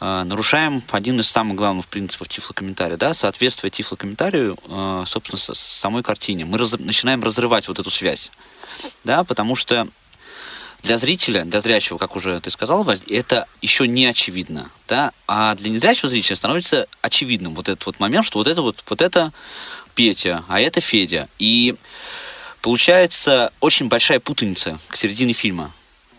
э, 0.00 0.22
нарушаем 0.24 0.82
один 0.90 1.20
из 1.20 1.28
самых 1.28 1.56
главных 1.56 1.86
принципов 1.86 2.28
тифлокомментария, 2.28 2.96
да, 2.96 3.12
соответствие 3.12 3.70
тифлокомментарию, 3.70 4.56
э, 4.66 5.04
собственно, 5.06 5.38
самой 5.54 6.02
картине. 6.02 6.46
Мы 6.46 6.56
раз, 6.56 6.78
начинаем 6.78 7.22
разрывать 7.22 7.68
вот 7.68 7.78
эту 7.78 7.90
связь, 7.90 8.30
да, 9.04 9.22
потому 9.24 9.54
что 9.54 9.86
для 10.82 10.98
зрителя, 10.98 11.44
для 11.44 11.60
зрячего, 11.60 11.98
как 11.98 12.16
уже 12.16 12.40
ты 12.40 12.50
сказал, 12.50 12.86
это 13.08 13.46
еще 13.60 13.86
не 13.86 14.06
очевидно, 14.06 14.70
да, 14.88 15.12
а 15.26 15.54
для 15.54 15.70
незрячего 15.70 16.08
зрителя 16.08 16.36
становится 16.36 16.86
очевидным 17.02 17.54
вот 17.54 17.68
этот 17.68 17.84
вот 17.86 18.00
момент, 18.00 18.24
что 18.26 18.38
вот 18.38 18.48
это 18.48 18.62
вот, 18.62 18.82
вот 18.88 19.02
это 19.02 19.32
Петя, 19.94 20.44
а 20.48 20.60
это 20.60 20.80
Федя. 20.80 21.28
И 21.38 21.74
получается 22.62 23.52
очень 23.60 23.88
большая 23.88 24.20
путаница 24.20 24.78
к 24.88 24.96
середине 24.96 25.32
фильма. 25.32 25.72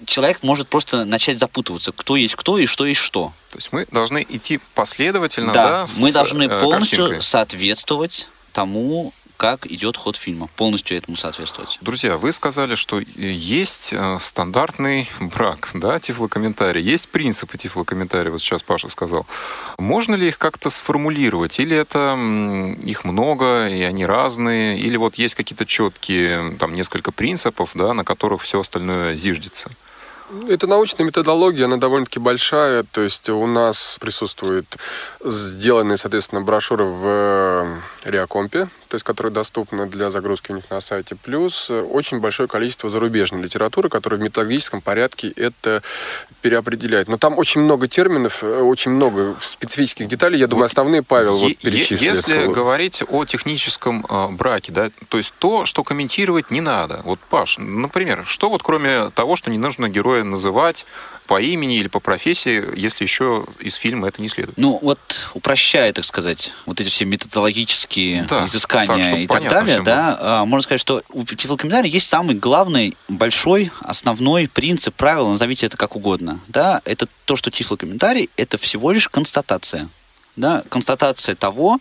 Человек 0.05 0.41
может 0.41 0.67
просто 0.67 1.05
начать 1.05 1.37
запутываться, 1.39 1.91
кто 1.91 2.15
есть 2.15 2.35
кто 2.35 2.57
и 2.57 2.65
что 2.65 2.85
есть 2.85 3.01
что. 3.01 3.33
То 3.51 3.57
есть 3.57 3.71
мы 3.71 3.85
должны 3.91 4.25
идти 4.27 4.59
последовательно, 4.73 5.53
да? 5.53 5.85
да 5.85 5.93
мы 5.99 6.11
должны 6.11 6.43
э, 6.43 6.59
полностью 6.59 6.99
картинкой. 6.99 7.21
соответствовать 7.21 8.27
тому, 8.51 9.13
как 9.41 9.65
идет 9.65 9.97
ход 9.97 10.17
фильма, 10.17 10.47
полностью 10.55 10.95
этому 10.95 11.17
соответствовать. 11.17 11.79
Друзья, 11.81 12.17
вы 12.17 12.31
сказали, 12.31 12.75
что 12.75 12.99
есть 12.99 13.91
э, 13.91 14.17
стандартный 14.19 15.09
брак, 15.19 15.71
да, 15.73 15.99
тифлокомментарий, 15.99 16.83
есть 16.83 17.09
принципы 17.09 17.57
тифлокомментария, 17.57 18.31
вот 18.31 18.39
сейчас 18.39 18.61
Паша 18.61 18.87
сказал. 18.87 19.25
Можно 19.79 20.13
ли 20.13 20.27
их 20.27 20.37
как-то 20.37 20.69
сформулировать, 20.69 21.59
или 21.59 21.75
это 21.75 22.15
их 22.85 23.03
много, 23.03 23.67
и 23.67 23.81
они 23.81 24.05
разные, 24.05 24.77
или 24.77 24.95
вот 24.95 25.15
есть 25.15 25.33
какие-то 25.33 25.65
четкие, 25.65 26.55
там, 26.59 26.75
несколько 26.75 27.11
принципов, 27.11 27.71
да, 27.73 27.95
на 27.95 28.03
которых 28.03 28.43
все 28.43 28.59
остальное 28.59 29.15
зиждется? 29.15 29.71
Это 30.47 30.67
научная 30.67 31.03
методология, 31.05 31.65
она 31.65 31.77
довольно-таки 31.77 32.19
большая. 32.19 32.83
То 32.83 33.01
есть 33.01 33.27
у 33.27 33.47
нас 33.47 33.97
присутствуют 33.99 34.77
сделанные, 35.25 35.97
соответственно, 35.97 36.41
брошюры 36.41 36.85
в 36.85 37.81
Реакомпе, 38.05 38.69
то 38.91 38.95
есть 38.95 39.05
которые 39.05 39.31
доступны 39.31 39.85
для 39.85 40.11
загрузки 40.11 40.51
у 40.51 40.55
них 40.55 40.69
на 40.69 40.81
сайте. 40.81 41.15
Плюс 41.15 41.71
очень 41.71 42.19
большое 42.19 42.49
количество 42.49 42.89
зарубежной 42.89 43.41
литературы, 43.41 43.87
которая 43.87 44.19
в 44.19 44.23
методологическом 44.23 44.81
порядке 44.81 45.29
это 45.29 45.81
переопределяет. 46.41 47.07
Но 47.07 47.17
там 47.17 47.37
очень 47.37 47.61
много 47.61 47.87
терминов, 47.87 48.43
очень 48.43 48.91
много 48.91 49.37
специфических 49.39 50.09
деталей. 50.09 50.37
Я 50.39 50.47
думаю, 50.47 50.65
основные 50.65 51.03
Павел 51.03 51.37
вот 51.37 51.57
перечислил. 51.59 52.13
Если 52.13 52.47
говорить 52.47 53.01
о 53.07 53.23
техническом 53.23 54.05
э, 54.09 54.27
браке, 54.31 54.73
да, 54.73 54.91
то 55.07 55.17
есть 55.17 55.33
то, 55.39 55.65
что 55.65 55.85
комментировать 55.85 56.51
не 56.51 56.59
надо. 56.59 56.99
Вот, 57.05 57.19
Паш, 57.21 57.59
например, 57.59 58.23
что 58.25 58.49
вот 58.49 58.61
кроме 58.61 59.09
того, 59.11 59.37
что 59.37 59.49
не 59.49 59.57
нужно 59.57 59.87
героя 59.87 60.25
называть 60.25 60.85
по 61.27 61.39
имени 61.39 61.77
или 61.77 61.87
по 61.87 61.99
профессии, 61.99 62.77
если 62.77 63.03
еще 63.03 63.45
из 63.59 63.75
фильма 63.75 64.07
это 64.07 64.21
не 64.21 64.29
следует. 64.29 64.57
Ну, 64.57 64.79
вот 64.81 64.99
упрощая, 65.33 65.93
так 65.93 66.05
сказать, 66.05 66.51
вот 66.65 66.81
эти 66.81 66.89
все 66.89 67.05
методологические 67.05 68.23
да, 68.23 68.45
изыскания 68.45 69.11
так, 69.11 69.19
и 69.19 69.27
так 69.27 69.49
далее, 69.49 69.81
да, 69.81 70.17
было. 70.19 70.45
можно 70.45 70.63
сказать, 70.63 70.81
что 70.81 71.03
у 71.09 71.23
тифлокомментария 71.23 71.89
есть 71.89 72.07
самый 72.07 72.35
главный, 72.35 72.97
большой, 73.07 73.71
основной 73.79 74.47
принцип, 74.47 74.93
правило, 74.95 75.29
назовите 75.29 75.65
это 75.65 75.77
как 75.77 75.95
угодно, 75.95 76.39
да, 76.47 76.81
это 76.85 77.07
то, 77.25 77.35
что 77.35 77.49
тифлокомментарий— 77.49 78.29
это 78.35 78.57
всего 78.57 78.91
лишь 78.91 79.07
констатация, 79.07 79.87
да, 80.35 80.63
констатация 80.69 81.35
того, 81.35 81.79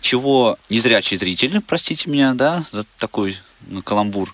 чего 0.00 0.58
незрячий 0.70 1.16
зритель, 1.16 1.60
простите 1.60 2.08
меня, 2.08 2.34
да, 2.34 2.64
за 2.70 2.84
такой 2.98 3.36
каламбур, 3.84 4.32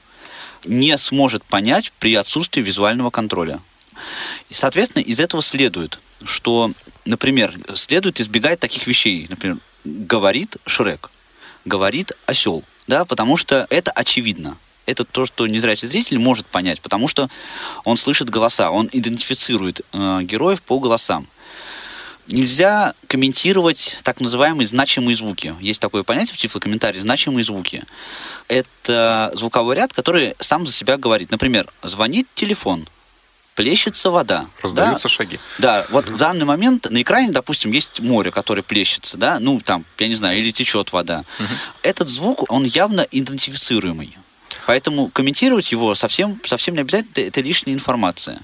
не 0.64 0.96
сможет 0.98 1.44
понять 1.44 1.92
при 1.98 2.14
отсутствии 2.14 2.60
визуального 2.60 3.10
контроля. 3.10 3.60
И, 4.50 4.54
соответственно, 4.54 5.02
из 5.02 5.20
этого 5.20 5.42
следует, 5.42 5.98
что, 6.24 6.72
например, 7.04 7.58
следует 7.74 8.20
избегать 8.20 8.60
таких 8.60 8.86
вещей. 8.86 9.26
Например, 9.28 9.58
говорит 9.84 10.56
Шрек, 10.66 11.10
говорит 11.64 12.12
осел, 12.26 12.64
да, 12.86 13.04
потому 13.04 13.36
что 13.36 13.66
это 13.70 13.90
очевидно. 13.90 14.56
Это 14.84 15.04
то, 15.04 15.26
что 15.26 15.46
незрячий 15.46 15.86
зритель 15.86 16.18
может 16.18 16.46
понять, 16.46 16.80
потому 16.80 17.06
что 17.06 17.28
он 17.84 17.96
слышит 17.96 18.28
голоса, 18.30 18.70
он 18.70 18.88
идентифицирует 18.92 19.82
э, 19.92 20.20
героев 20.22 20.60
по 20.60 20.80
голосам. 20.80 21.28
Нельзя 22.28 22.94
комментировать 23.08 23.98
так 24.04 24.20
называемые 24.20 24.66
значимые 24.66 25.16
звуки. 25.16 25.54
Есть 25.60 25.80
такое 25.80 26.02
понятие 26.02 26.34
в 26.34 26.36
тифлокомментарии– 26.36 26.98
значимые 27.00 27.44
звуки. 27.44 27.84
Это 28.48 29.32
звуковой 29.34 29.76
ряд, 29.76 29.92
который 29.92 30.34
сам 30.38 30.64
за 30.64 30.72
себя 30.72 30.96
говорит. 30.96 31.30
Например, 31.30 31.68
звонит 31.82 32.28
телефон. 32.34 32.88
Плещется 33.62 34.10
вода. 34.10 34.46
Раздаются 34.60 35.04
да? 35.04 35.08
шаги. 35.08 35.38
Да, 35.58 35.86
вот 35.90 36.08
в 36.08 36.16
данный 36.16 36.44
момент 36.44 36.90
на 36.90 37.00
экране, 37.00 37.30
допустим, 37.30 37.70
есть 37.70 38.00
море, 38.00 38.32
которое 38.32 38.62
плещется, 38.62 39.16
да, 39.16 39.38
ну 39.38 39.60
там, 39.60 39.84
я 39.98 40.08
не 40.08 40.16
знаю, 40.16 40.36
или 40.38 40.50
течет 40.50 40.92
вода. 40.92 41.24
Этот 41.82 42.08
звук, 42.08 42.50
он 42.50 42.64
явно 42.64 43.06
идентифицируемый. 43.10 44.16
Поэтому 44.66 45.08
комментировать 45.08 45.72
его 45.72 45.94
совсем, 45.94 46.40
совсем 46.44 46.74
не 46.74 46.80
обязательно, 46.80 47.26
это, 47.26 47.40
лишняя 47.40 47.74
информация. 47.74 48.38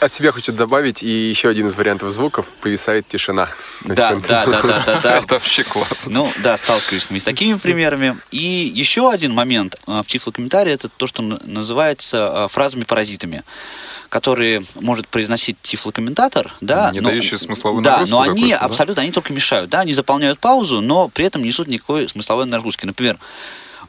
От 0.00 0.12
себя 0.12 0.32
хочет 0.32 0.56
добавить 0.56 1.02
и 1.02 1.28
еще 1.28 1.48
один 1.48 1.66
из 1.66 1.74
вариантов 1.74 2.10
звуков 2.10 2.46
повисает 2.60 3.06
тишина. 3.06 3.50
Да, 3.84 4.14
да, 4.14 4.46
да, 4.46 4.62
да, 4.62 4.82
да, 4.86 5.00
да. 5.00 5.18
Это 5.18 5.34
вообще 5.34 5.64
классно. 5.64 6.12
Ну, 6.12 6.32
да, 6.42 6.56
сталкивались 6.56 7.06
мы 7.10 7.20
с 7.20 7.24
такими 7.24 7.54
примерами. 7.58 8.16
И 8.30 8.72
еще 8.74 9.10
один 9.10 9.34
момент 9.34 9.76
э, 9.86 10.02
в 10.02 10.06
тифлокомментарии, 10.06 10.72
это 10.72 10.88
то, 10.88 11.06
что 11.06 11.22
называется 11.22 12.46
э, 12.46 12.48
фразами-паразитами 12.48 13.42
которые 14.08 14.62
может 14.76 15.08
произносить 15.08 15.56
тифлокомментатор, 15.62 16.54
да, 16.60 16.90
Не 16.92 17.00
но- 17.00 17.10
дающие 17.10 17.38
смысловую 17.38 17.82
да, 17.82 18.04
но 18.06 18.20
они 18.22 18.50
да? 18.52 18.58
абсолютно, 18.58 19.02
они 19.02 19.12
только 19.12 19.32
мешают, 19.32 19.70
да, 19.70 19.80
они 19.80 19.94
заполняют 19.94 20.38
паузу, 20.38 20.80
но 20.80 21.08
при 21.08 21.24
этом 21.24 21.42
не 21.42 21.48
несут 21.48 21.68
никакой 21.68 22.08
смысловой 22.08 22.46
нагрузки. 22.46 22.86
Например, 22.86 23.18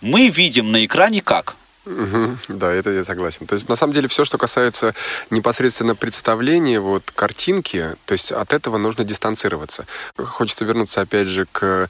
мы 0.01 0.29
видим 0.29 0.71
на 0.71 0.85
экране 0.85 1.21
как, 1.21 1.55
Мгм. 1.85 2.37
Да, 2.49 2.71
это 2.71 2.91
я 2.91 3.03
согласен. 3.03 3.47
То 3.47 3.53
есть, 3.53 3.67
на 3.67 3.75
самом 3.75 3.93
деле, 3.93 4.07
все, 4.07 4.23
что 4.23 4.37
касается 4.37 4.93
непосредственно 5.31 5.95
представления 5.95 6.79
вот, 6.79 7.09
картинки, 7.15 7.95
то 8.05 8.11
есть 8.11 8.31
от 8.31 8.53
этого 8.53 8.77
нужно 8.77 9.03
дистанцироваться. 9.03 9.87
Хочется 10.15 10.65
вернуться, 10.65 11.01
опять 11.01 11.27
же, 11.27 11.47
к 11.51 11.89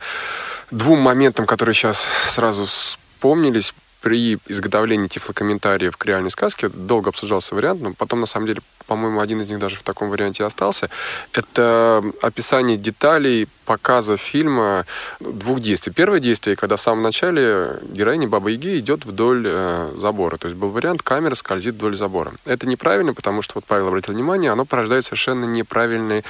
двум 0.71 0.99
моментам, 0.99 1.45
которые 1.45 1.73
сейчас 1.75 2.07
сразу 2.27 2.65
вспомнились. 2.65 3.73
При 4.01 4.37
изготовлении 4.47 5.07
тифлокомментариев 5.07 5.97
к 5.97 6.05
реальной 6.05 6.31
сказке 6.31 6.69
долго 6.69 7.09
обсуждался 7.09 7.55
вариант, 7.55 7.81
но 7.81 7.93
потом, 7.93 8.21
на 8.21 8.25
самом 8.25 8.47
деле, 8.47 8.61
по-моему, 8.87 9.19
один 9.19 9.41
из 9.41 9.49
них 9.49 9.59
даже 9.59 9.75
в 9.75 9.83
таком 9.83 10.09
варианте 10.09 10.43
остался. 10.43 10.89
Это 11.33 12.03
описание 12.21 12.77
деталей 12.77 13.47
показа 13.65 14.17
фильма 14.17 14.87
двух 15.19 15.59
действий. 15.59 15.93
Первое 15.93 16.19
действие, 16.19 16.55
когда 16.55 16.75
в 16.75 16.81
самом 16.81 17.03
начале 17.03 17.79
героиня 17.83 18.27
Баба 18.27 18.49
Яги 18.49 18.79
идет 18.79 19.05
вдоль 19.05 19.45
э, 19.45 19.91
забора. 19.95 20.37
То 20.37 20.47
есть 20.47 20.57
был 20.57 20.69
вариант, 20.69 21.03
камера 21.03 21.35
скользит 21.35 21.75
вдоль 21.75 21.95
забора. 21.95 22.31
Это 22.45 22.67
неправильно, 22.67 23.13
потому 23.13 23.43
что, 23.43 23.53
вот 23.55 23.65
Павел 23.65 23.89
обратил 23.89 24.15
внимание, 24.15 24.51
оно 24.51 24.65
порождает 24.65 25.05
совершенно 25.05 25.45
неправильные 25.45 26.23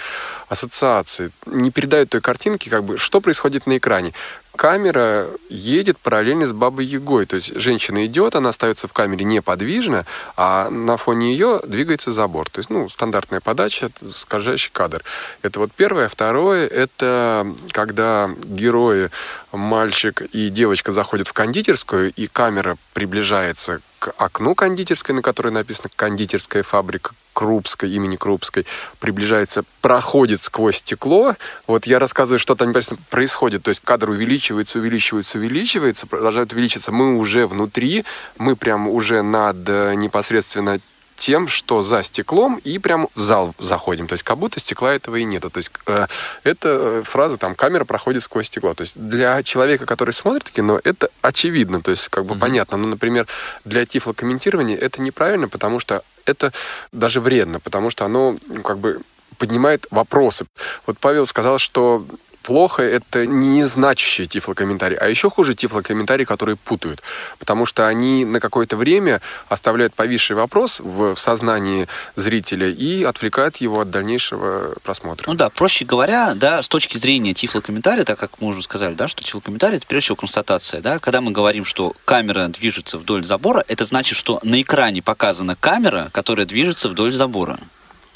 ассоциации. 0.49 1.31
Не 1.45 1.71
передает 1.71 2.09
той 2.09 2.19
картинки, 2.19 2.67
как 2.67 2.83
бы, 2.83 2.97
что 2.97 3.21
происходит 3.21 3.67
на 3.67 3.77
экране. 3.77 4.13
Камера 4.59 5.29
едет 5.47 5.97
параллельно 5.99 6.45
с 6.45 6.51
Бабой 6.51 6.83
Ягой. 6.83 7.25
То 7.25 7.37
есть 7.37 7.55
женщина 7.55 8.05
идет, 8.05 8.35
она 8.35 8.49
остается 8.49 8.89
в 8.89 8.91
камере 8.91 9.23
неподвижно, 9.23 10.05
а 10.35 10.69
на 10.69 10.97
фоне 10.97 11.31
ее 11.31 11.61
двигается 11.65 12.11
забор. 12.11 12.49
То 12.49 12.59
есть, 12.59 12.69
ну, 12.69 12.89
стандартная 12.89 13.39
подача, 13.39 13.89
скользящий 14.13 14.69
кадр. 14.73 15.01
Это 15.43 15.61
вот 15.61 15.71
первое. 15.71 16.09
Второе, 16.09 16.67
это 16.67 17.47
когда 17.71 18.29
герои, 18.43 19.11
мальчик 19.53 20.23
и 20.23 20.49
девочка 20.49 20.91
заходят 20.91 21.29
в 21.29 21.33
кондитерскую, 21.33 22.11
и 22.11 22.27
камера 22.27 22.75
приближается 22.91 23.79
к 23.99 24.13
окну 24.17 24.55
кондитерской, 24.55 25.15
на 25.15 25.21
которой 25.21 25.53
написано 25.53 25.89
«Кондитерская 25.95 26.63
фабрика 26.63 27.13
Крупской, 27.33 27.89
имени 27.89 28.15
Крупской, 28.15 28.65
приближается, 28.99 29.63
проходит 29.81 30.41
сквозь 30.41 30.77
стекло. 30.77 31.35
Вот 31.67 31.85
я 31.85 31.99
рассказываю, 31.99 32.39
что 32.39 32.55
там 32.55 32.69
непосредственно 32.69 33.05
происходит. 33.09 33.63
То 33.63 33.69
есть 33.69 33.81
кадр 33.81 34.09
увеличивается, 34.09 34.79
увеличивается, 34.79 35.37
увеличивается, 35.37 36.07
продолжает 36.07 36.53
увеличиваться. 36.53 36.91
Мы 36.91 37.17
уже 37.17 37.47
внутри, 37.47 38.05
мы 38.37 38.55
прям 38.55 38.87
уже 38.87 39.21
над 39.21 39.57
э, 39.67 39.93
непосредственно 39.95 40.79
тем, 41.19 41.47
что 41.47 41.81
за 41.83 42.01
стеклом, 42.01 42.59
и 42.63 42.79
прям 42.79 43.09
в 43.13 43.19
зал 43.19 43.53
заходим. 43.59 44.07
То 44.07 44.13
есть 44.13 44.23
как 44.23 44.37
будто 44.37 44.59
стекла 44.59 44.93
этого 44.93 45.17
и 45.17 45.25
нету. 45.25 45.49
То 45.49 45.57
есть 45.57 45.71
э, 45.85 46.07
эта 46.43 46.69
э, 46.69 47.03
фраза, 47.03 47.37
там, 47.37 47.55
камера 47.55 47.83
проходит 47.83 48.23
сквозь 48.23 48.47
стекло. 48.47 48.73
То 48.73 48.81
есть 48.81 48.97
для 48.97 49.43
человека, 49.43 49.85
который 49.85 50.11
смотрит 50.11 50.49
кино, 50.49 50.79
это 50.83 51.09
очевидно, 51.21 51.81
то 51.81 51.91
есть 51.91 52.07
как 52.07 52.25
бы 52.25 52.35
понятно. 52.35 52.77
Но, 52.77 52.87
например, 52.87 53.27
для 53.65 53.85
тифлокомментирования 53.85 54.77
это 54.77 55.01
неправильно, 55.01 55.49
потому 55.49 55.79
что 55.79 56.03
это 56.25 56.51
даже 56.91 57.21
вредно, 57.21 57.59
потому 57.59 57.89
что 57.89 58.05
оно 58.05 58.37
ну, 58.47 58.61
как 58.61 58.79
бы 58.79 59.01
поднимает 59.37 59.87
вопросы. 59.91 60.45
Вот 60.85 60.99
Павел 60.99 61.25
сказал, 61.25 61.57
что 61.57 62.05
плохо 62.49 62.81
это 62.81 63.27
не 63.27 63.63
значащие 63.65 64.25
тифлокомментарии, 64.25 64.97
а 64.99 65.07
еще 65.07 65.29
хуже 65.29 65.53
тифлокомментарии, 65.53 66.25
которые 66.25 66.55
путают, 66.55 67.03
потому 67.37 67.67
что 67.67 67.87
они 67.87 68.25
на 68.25 68.39
какое-то 68.39 68.75
время 68.75 69.21
оставляют 69.49 69.93
повисший 69.93 70.35
вопрос 70.35 70.79
в, 70.79 71.15
сознании 71.15 71.87
зрителя 72.15 72.67
и 72.67 73.03
отвлекают 73.03 73.57
его 73.57 73.81
от 73.81 73.91
дальнейшего 73.91 74.73
просмотра. 74.81 75.25
Ну 75.27 75.35
да, 75.35 75.51
проще 75.51 75.85
говоря, 75.85 76.33
да, 76.33 76.63
с 76.63 76.67
точки 76.67 76.97
зрения 76.97 77.35
тифлокомментария, 77.35 78.03
так 78.03 78.17
как 78.17 78.41
мы 78.41 78.47
уже 78.47 78.63
сказали, 78.63 78.95
да, 78.95 79.07
что 79.07 79.23
тифлокомментарий 79.23 79.77
это 79.77 79.85
прежде 79.85 80.05
всего 80.05 80.15
констатация, 80.15 80.81
да, 80.81 80.97
когда 80.97 81.21
мы 81.21 81.29
говорим, 81.29 81.65
что 81.65 81.93
камера 82.03 82.47
движется 82.47 82.97
вдоль 82.97 83.23
забора, 83.23 83.63
это 83.67 83.85
значит, 83.85 84.17
что 84.17 84.39
на 84.41 84.59
экране 84.59 85.03
показана 85.03 85.55
камера, 85.55 86.09
которая 86.11 86.47
движется 86.47 86.89
вдоль 86.89 87.11
забора. 87.11 87.59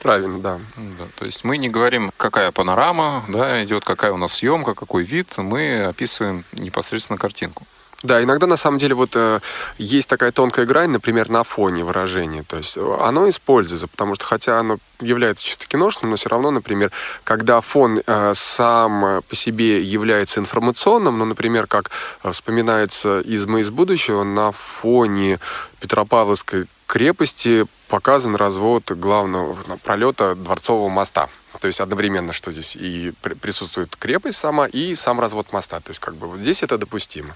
Правильно, 0.04 0.40
да. 0.40 0.60
Да, 0.76 1.06
то 1.16 1.26
есть 1.26 1.46
мы 1.46 1.58
не 1.58 1.70
говорим, 1.70 2.12
какая 2.18 2.52
панорама 2.52 3.24
да, 3.30 3.64
идет, 3.64 3.86
какая 3.86 4.12
у 4.12 4.18
нас 4.18 4.34
съемка, 4.34 4.74
какой 4.74 5.04
вид, 5.04 5.38
мы 5.38 5.86
описываем 5.86 6.44
непосредственно 6.52 7.18
картинку. 7.18 7.66
Да, 8.04 8.22
иногда 8.22 8.48
на 8.48 8.58
самом 8.58 8.80
деле 8.80 8.96
вот 8.96 9.12
э, 9.16 9.40
есть 9.78 10.10
такая 10.10 10.34
тонкая 10.34 10.66
грань, 10.66 10.90
например, 10.90 11.30
на 11.30 11.46
фоне 11.46 11.86
выражения. 11.86 12.44
То 12.44 12.58
есть 12.58 12.76
э, 12.76 12.98
оно 13.00 13.30
используется, 13.30 13.88
потому 13.88 14.16
что 14.16 14.26
хотя 14.26 14.60
оно 14.60 14.78
является 15.00 15.46
чисто 15.46 15.68
киношным, 15.68 16.12
но 16.12 16.18
все 16.18 16.28
равно, 16.28 16.52
например, 16.52 16.92
когда 17.24 17.62
фон 17.62 18.02
э, 18.06 18.32
сам 18.36 19.22
по 19.26 19.36
себе 19.38 19.82
является 19.82 20.42
информационным, 20.42 21.18
ну, 21.18 21.24
например, 21.24 21.66
как 21.66 21.92
э, 22.24 22.32
вспоминается 22.32 23.22
из 23.22 23.46
«Мы 23.46 23.62
из 23.62 23.70
будущего», 23.70 24.24
на 24.24 24.52
фоне 24.52 25.40
Петропавловской 25.80 26.66
крепости 26.94 27.66
показан 27.88 28.36
развод 28.36 28.92
главного 28.92 29.58
пролета 29.84 30.36
Дворцового 30.36 30.90
моста. 30.90 31.28
То 31.60 31.66
есть 31.66 31.80
одновременно, 31.80 32.34
что 32.34 32.52
здесь 32.52 32.76
и 32.76 33.14
при- 33.24 33.34
присутствует 33.34 33.96
крепость 33.96 34.38
сама, 34.38 34.68
и 34.68 34.94
сам 34.94 35.20
развод 35.20 35.52
моста. 35.52 35.80
То 35.80 35.90
есть 35.90 36.00
как 36.00 36.14
бы 36.14 36.28
вот 36.28 36.38
здесь 36.38 36.62
это 36.62 36.78
допустимо. 36.78 37.36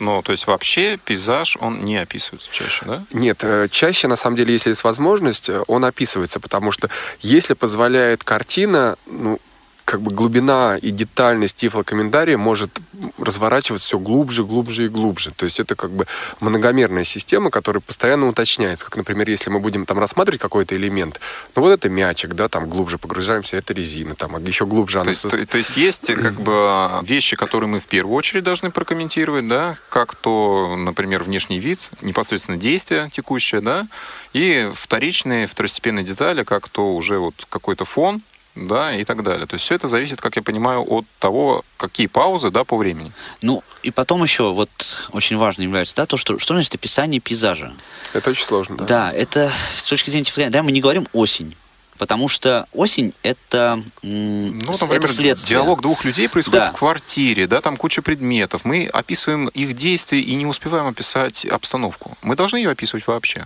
Ну, 0.00 0.22
то 0.22 0.32
есть 0.32 0.48
вообще 0.48 0.98
пейзаж, 1.04 1.56
он 1.60 1.84
не 1.84 1.98
описывается 1.98 2.50
чаще, 2.50 2.84
да? 2.84 3.04
Нет, 3.12 3.44
э, 3.44 3.68
чаще, 3.70 4.08
на 4.08 4.16
самом 4.16 4.34
деле, 4.34 4.52
если 4.52 4.70
есть 4.70 4.82
возможность, 4.82 5.48
э, 5.48 5.62
он 5.68 5.84
описывается, 5.84 6.40
потому 6.40 6.72
что 6.72 6.90
если 7.20 7.54
позволяет 7.54 8.24
картина, 8.24 8.96
ну, 9.06 9.38
как 9.84 10.00
бы 10.00 10.10
глубина 10.10 10.78
и 10.80 10.90
детальность 10.90 11.56
тифлокомментария 11.56 12.38
может 12.38 12.80
разворачиваться 13.18 13.86
все 13.86 13.98
глубже, 13.98 14.44
глубже 14.44 14.86
и 14.86 14.88
глубже. 14.88 15.30
То 15.30 15.44
есть 15.44 15.60
это 15.60 15.74
как 15.74 15.90
бы 15.90 16.06
многомерная 16.40 17.04
система, 17.04 17.50
которая 17.50 17.80
постоянно 17.80 18.28
уточняется. 18.28 18.86
Как, 18.86 18.96
например, 18.96 19.28
если 19.28 19.50
мы 19.50 19.60
будем 19.60 19.84
там 19.84 19.98
рассматривать 19.98 20.40
какой-то 20.40 20.74
элемент, 20.76 21.20
ну 21.54 21.62
вот 21.62 21.70
это 21.70 21.88
мячик, 21.88 22.34
да, 22.34 22.48
там 22.48 22.68
глубже 22.68 22.96
погружаемся, 22.98 23.56
это 23.56 23.74
резина, 23.74 24.14
там 24.14 24.36
а 24.36 24.40
еще 24.40 24.64
глубже 24.64 24.94
То 24.94 25.02
она... 25.02 25.10
есть, 25.10 25.20
со- 25.20 25.30
то, 25.30 25.46
то 25.46 25.58
есть 25.58 25.76
есть 25.76 26.12
как 26.14 26.34
бы 26.40 26.90
вещи, 27.02 27.36
которые 27.36 27.68
мы 27.68 27.80
в 27.80 27.86
первую 27.86 28.16
очередь 28.16 28.44
должны 28.44 28.70
прокомментировать, 28.70 29.46
да, 29.48 29.76
как 29.90 30.14
то, 30.14 30.76
например, 30.76 31.24
внешний 31.24 31.58
вид, 31.58 31.90
непосредственно 32.00 32.56
действие 32.56 33.10
текущее, 33.12 33.60
да, 33.60 33.86
и 34.32 34.70
вторичные, 34.74 35.46
второстепенные 35.46 36.04
детали, 36.04 36.42
как 36.42 36.68
то 36.68 36.94
уже 36.94 37.18
вот 37.18 37.46
какой-то 37.50 37.84
фон, 37.84 38.22
да, 38.54 38.94
и 38.94 39.04
так 39.04 39.22
далее. 39.22 39.46
То 39.46 39.54
есть 39.54 39.64
все 39.64 39.74
это 39.74 39.88
зависит, 39.88 40.20
как 40.20 40.36
я 40.36 40.42
понимаю, 40.42 40.82
от 40.88 41.04
того, 41.18 41.64
какие 41.76 42.06
паузы, 42.06 42.50
да, 42.50 42.64
по 42.64 42.76
времени. 42.76 43.12
Ну, 43.42 43.62
и 43.82 43.90
потом 43.90 44.22
еще 44.22 44.52
вот 44.52 44.70
очень 45.12 45.36
важно 45.36 45.62
является, 45.62 45.96
да, 45.96 46.06
то, 46.06 46.16
что, 46.16 46.38
что 46.38 46.54
значит 46.54 46.74
описание 46.74 47.20
пейзажа. 47.20 47.72
Это 48.12 48.30
очень 48.30 48.44
сложно, 48.44 48.76
да. 48.76 48.84
Да, 48.84 49.12
это 49.12 49.52
с 49.76 49.88
точки 49.88 50.10
зрения 50.10 50.24
тифлокомментария, 50.24 50.62
да, 50.62 50.64
мы 50.64 50.72
не 50.72 50.80
говорим 50.80 51.08
осень, 51.12 51.56
потому 51.98 52.28
что 52.28 52.66
осень 52.72 53.12
это, 53.22 53.82
Ну, 54.02 54.52
например, 54.60 54.98
это 54.98 55.08
следствие. 55.08 55.58
диалог 55.58 55.82
двух 55.82 56.04
людей 56.04 56.28
происходит 56.28 56.60
Да. 56.62 56.72
в 56.72 56.76
квартире, 56.78 57.46
да, 57.46 57.60
там 57.60 57.76
куча 57.76 58.02
предметов. 58.02 58.64
Мы 58.64 58.86
описываем 58.86 59.48
их 59.48 59.76
действия 59.76 60.20
и 60.20 60.34
не 60.34 60.46
успеваем 60.46 60.86
описать 60.86 61.44
обстановку. 61.44 62.16
Мы 62.22 62.36
должны 62.36 62.58
ее 62.58 62.70
описывать 62.70 63.06
вообще. 63.06 63.44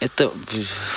Это, 0.00 0.30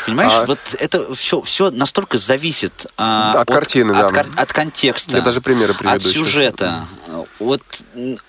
понимаешь, 0.05 0.32
А- 0.34 0.45
вот 0.45 0.59
это 0.80 1.14
все, 1.14 1.41
все 1.41 1.72
настолько 1.72 2.18
зависит 2.18 2.88
а, 2.97 3.34
От 3.41 3.49
картины, 3.49 3.91
от, 3.91 3.97
да. 4.14 4.24
кар- 4.24 4.30
от 4.38 4.53
контекста, 4.53 5.18
Я 5.18 5.22
даже 5.24 5.41
примеры 5.41 5.74
приведу 5.74 5.95
от 5.95 6.01
сейчас. 6.01 6.14
сюжета. 6.14 6.86
Вот, 7.39 7.61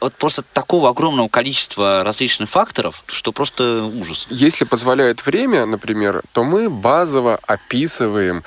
вот 0.01 0.15
просто 0.15 0.43
такого 0.43 0.89
огромного 0.91 1.29
количества 1.29 2.03
различных 2.03 2.51
факторов, 2.51 3.05
что 3.07 3.31
просто 3.31 3.85
ужас. 3.85 4.27
Если 4.31 4.65
позволяет 4.65 5.25
время, 5.25 5.65
например, 5.65 6.23
то 6.33 6.43
мы 6.43 6.69
базово 6.69 7.39
описываем 7.47 8.43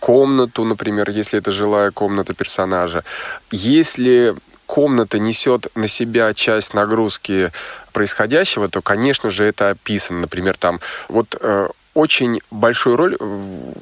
комнату, 0.00 0.64
например, 0.64 1.10
если 1.10 1.38
это 1.38 1.52
жилая 1.52 1.92
комната 1.92 2.34
персонажа. 2.34 3.04
Если 3.52 4.34
комната 4.68 5.18
несет 5.18 5.66
на 5.74 5.88
себя 5.88 6.32
часть 6.34 6.74
нагрузки 6.74 7.50
происходящего, 7.92 8.68
то, 8.68 8.82
конечно 8.82 9.30
же, 9.30 9.44
это 9.44 9.70
описано. 9.70 10.20
Например, 10.20 10.56
там 10.56 10.78
вот 11.08 11.36
э, 11.40 11.68
очень 11.94 12.40
большую 12.50 12.96
роль 12.96 13.16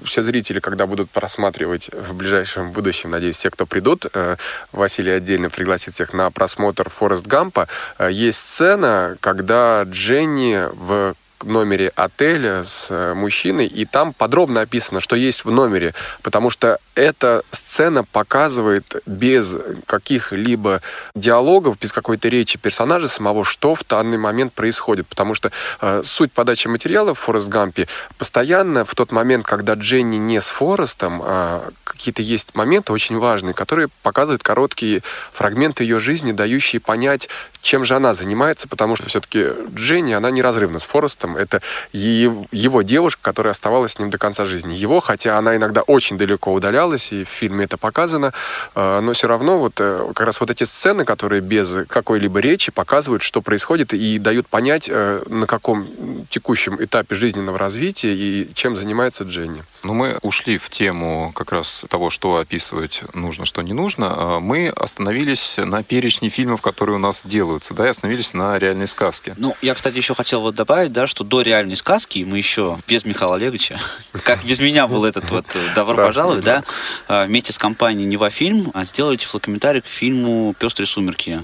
все 0.04 0.22
зрители, 0.22 0.60
когда 0.60 0.86
будут 0.86 1.10
просматривать 1.10 1.90
в 1.92 2.14
ближайшем 2.14 2.70
будущем, 2.70 3.10
надеюсь, 3.10 3.36
все, 3.36 3.50
кто 3.50 3.66
придут, 3.66 4.06
э, 4.14 4.36
Василий 4.72 5.10
отдельно 5.10 5.50
пригласит 5.50 5.94
всех 5.94 6.14
на 6.14 6.30
просмотр 6.30 6.88
Форест 6.88 7.26
Гампа, 7.26 7.66
э, 7.98 8.08
есть 8.10 8.38
сцена, 8.38 9.16
когда 9.20 9.82
Дженни 9.82 10.68
в 10.72 11.14
номере 11.44 11.92
отеля 11.94 12.64
с 12.64 12.88
э, 12.90 13.14
мужчиной, 13.14 13.66
и 13.66 13.84
там 13.84 14.12
подробно 14.12 14.62
описано, 14.62 15.00
что 15.00 15.16
есть 15.16 15.44
в 15.44 15.50
номере, 15.50 15.94
потому 16.22 16.50
что 16.50 16.78
эта 16.94 17.42
сцена 17.50 18.04
показывает 18.04 19.02
без 19.06 19.56
каких-либо 19.86 20.80
диалогов, 21.14 21.78
без 21.78 21.92
какой-то 21.92 22.28
речи 22.28 22.58
персонажа 22.58 23.08
самого, 23.08 23.44
что 23.44 23.74
в 23.74 23.84
данный 23.86 24.18
момент 24.18 24.52
происходит, 24.52 25.06
потому 25.06 25.34
что 25.34 25.52
э, 25.80 26.02
суть 26.04 26.32
подачи 26.32 26.68
материала 26.68 27.14
в 27.14 27.18
Форест 27.18 27.48
Гампе 27.48 27.86
постоянно 28.18 28.84
в 28.84 28.94
тот 28.94 29.12
момент, 29.12 29.46
когда 29.46 29.74
Дженни 29.74 30.16
не 30.16 30.40
с 30.40 30.50
Форестом, 30.50 31.22
э, 31.24 31.60
какие-то 31.96 32.22
есть 32.22 32.54
моменты 32.54 32.92
очень 32.92 33.18
важные, 33.18 33.54
которые 33.54 33.88
показывают 34.02 34.42
короткие 34.42 35.02
фрагменты 35.32 35.82
ее 35.82 35.98
жизни, 35.98 36.32
дающие 36.32 36.80
понять, 36.80 37.28
чем 37.62 37.84
же 37.84 37.96
она 37.96 38.14
занимается, 38.14 38.68
потому 38.68 38.94
что 38.94 39.08
все-таки 39.08 39.48
Дженни, 39.74 40.12
она 40.12 40.30
неразрывна 40.30 40.78
с 40.78 40.84
Форестом. 40.84 41.36
Это 41.36 41.62
его 41.92 42.82
девушка, 42.82 43.20
которая 43.22 43.50
оставалась 43.50 43.92
с 43.92 43.98
ним 43.98 44.10
до 44.10 44.18
конца 44.18 44.44
жизни. 44.44 44.74
Его, 44.74 45.00
хотя 45.00 45.38
она 45.38 45.56
иногда 45.56 45.82
очень 45.82 46.16
далеко 46.16 46.52
удалялась, 46.52 47.12
и 47.12 47.24
в 47.24 47.28
фильме 47.28 47.64
это 47.64 47.76
показано, 47.76 48.32
э, 48.74 49.00
но 49.00 49.12
все 49.14 49.26
равно 49.26 49.58
вот 49.58 49.80
э, 49.80 50.06
как 50.14 50.26
раз 50.26 50.40
вот 50.40 50.50
эти 50.50 50.62
сцены, 50.64 51.04
которые 51.04 51.40
без 51.40 51.86
какой-либо 51.88 52.38
речи 52.38 52.70
показывают, 52.70 53.22
что 53.22 53.42
происходит, 53.42 53.94
и 53.94 54.18
дают 54.18 54.46
понять, 54.46 54.88
э, 54.88 55.22
на 55.26 55.46
каком 55.46 55.88
текущем 56.30 56.82
этапе 56.82 57.16
жизненного 57.16 57.58
развития 57.58 58.14
и 58.14 58.48
чем 58.54 58.76
занимается 58.76 59.24
Дженни. 59.24 59.64
Ну, 59.82 59.94
мы 59.94 60.18
ушли 60.22 60.58
в 60.58 60.68
тему 60.70 61.32
как 61.34 61.52
раз 61.52 61.84
того, 61.86 62.10
что 62.10 62.36
описывать 62.36 63.02
нужно, 63.14 63.46
что 63.46 63.62
не 63.62 63.72
нужно. 63.72 64.08
А 64.10 64.40
мы 64.40 64.68
остановились 64.68 65.58
на 65.58 65.82
перечне 65.82 66.28
фильмов, 66.28 66.60
которые 66.60 66.96
у 66.96 66.98
нас 66.98 67.26
делаются, 67.26 67.74
да, 67.74 67.86
и 67.86 67.90
остановились 67.90 68.34
на 68.34 68.58
реальной 68.58 68.86
сказке. 68.86 69.34
Ну, 69.36 69.56
я, 69.62 69.74
кстати, 69.74 69.96
еще 69.96 70.14
хотел 70.14 70.40
вот 70.40 70.54
добавить, 70.54 70.92
да, 70.92 71.06
что 71.06 71.24
до 71.24 71.42
реальной 71.42 71.76
сказки 71.76 72.24
мы 72.26 72.38
еще 72.38 72.78
без 72.86 73.04
Михаила 73.04 73.36
Олеговича, 73.36 73.78
как 74.24 74.44
без 74.44 74.60
меня 74.60 74.86
был 74.86 75.04
этот 75.04 75.30
вот 75.30 75.46
«Добро 75.74 75.96
пожаловать», 75.96 76.44
да, 76.44 76.64
а, 77.08 77.26
вместе 77.26 77.52
с 77.52 77.58
компанией 77.58 78.06
«Нева 78.06 78.30
фильм» 78.30 78.72
сделали 78.84 79.16
тифлокомментарий 79.16 79.80
к 79.80 79.86
фильму 79.86 80.54
«Пестрые 80.58 80.86
сумерки» 80.86 81.42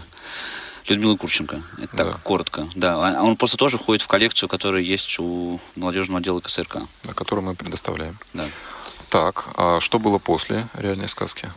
Людмилы 0.88 1.16
Курченко. 1.16 1.62
Это 1.78 1.96
так, 1.96 2.06
да. 2.08 2.18
коротко. 2.22 2.68
Да. 2.74 3.16
А 3.18 3.22
он 3.22 3.36
просто 3.36 3.56
тоже 3.56 3.78
входит 3.78 4.02
в 4.02 4.08
коллекцию, 4.08 4.48
которая 4.48 4.82
есть 4.82 5.18
у 5.18 5.60
молодежного 5.76 6.20
отдела 6.20 6.40
КСРК. 6.40 6.78
На 7.04 7.14
которую 7.14 7.46
мы 7.46 7.54
предоставляем. 7.54 8.18
Да. 8.34 8.44
Так, 9.12 9.44
а 9.56 9.78
что 9.80 9.98
было 9.98 10.16
после 10.16 10.68
реальной 10.72 11.06
сказки? 11.06 11.50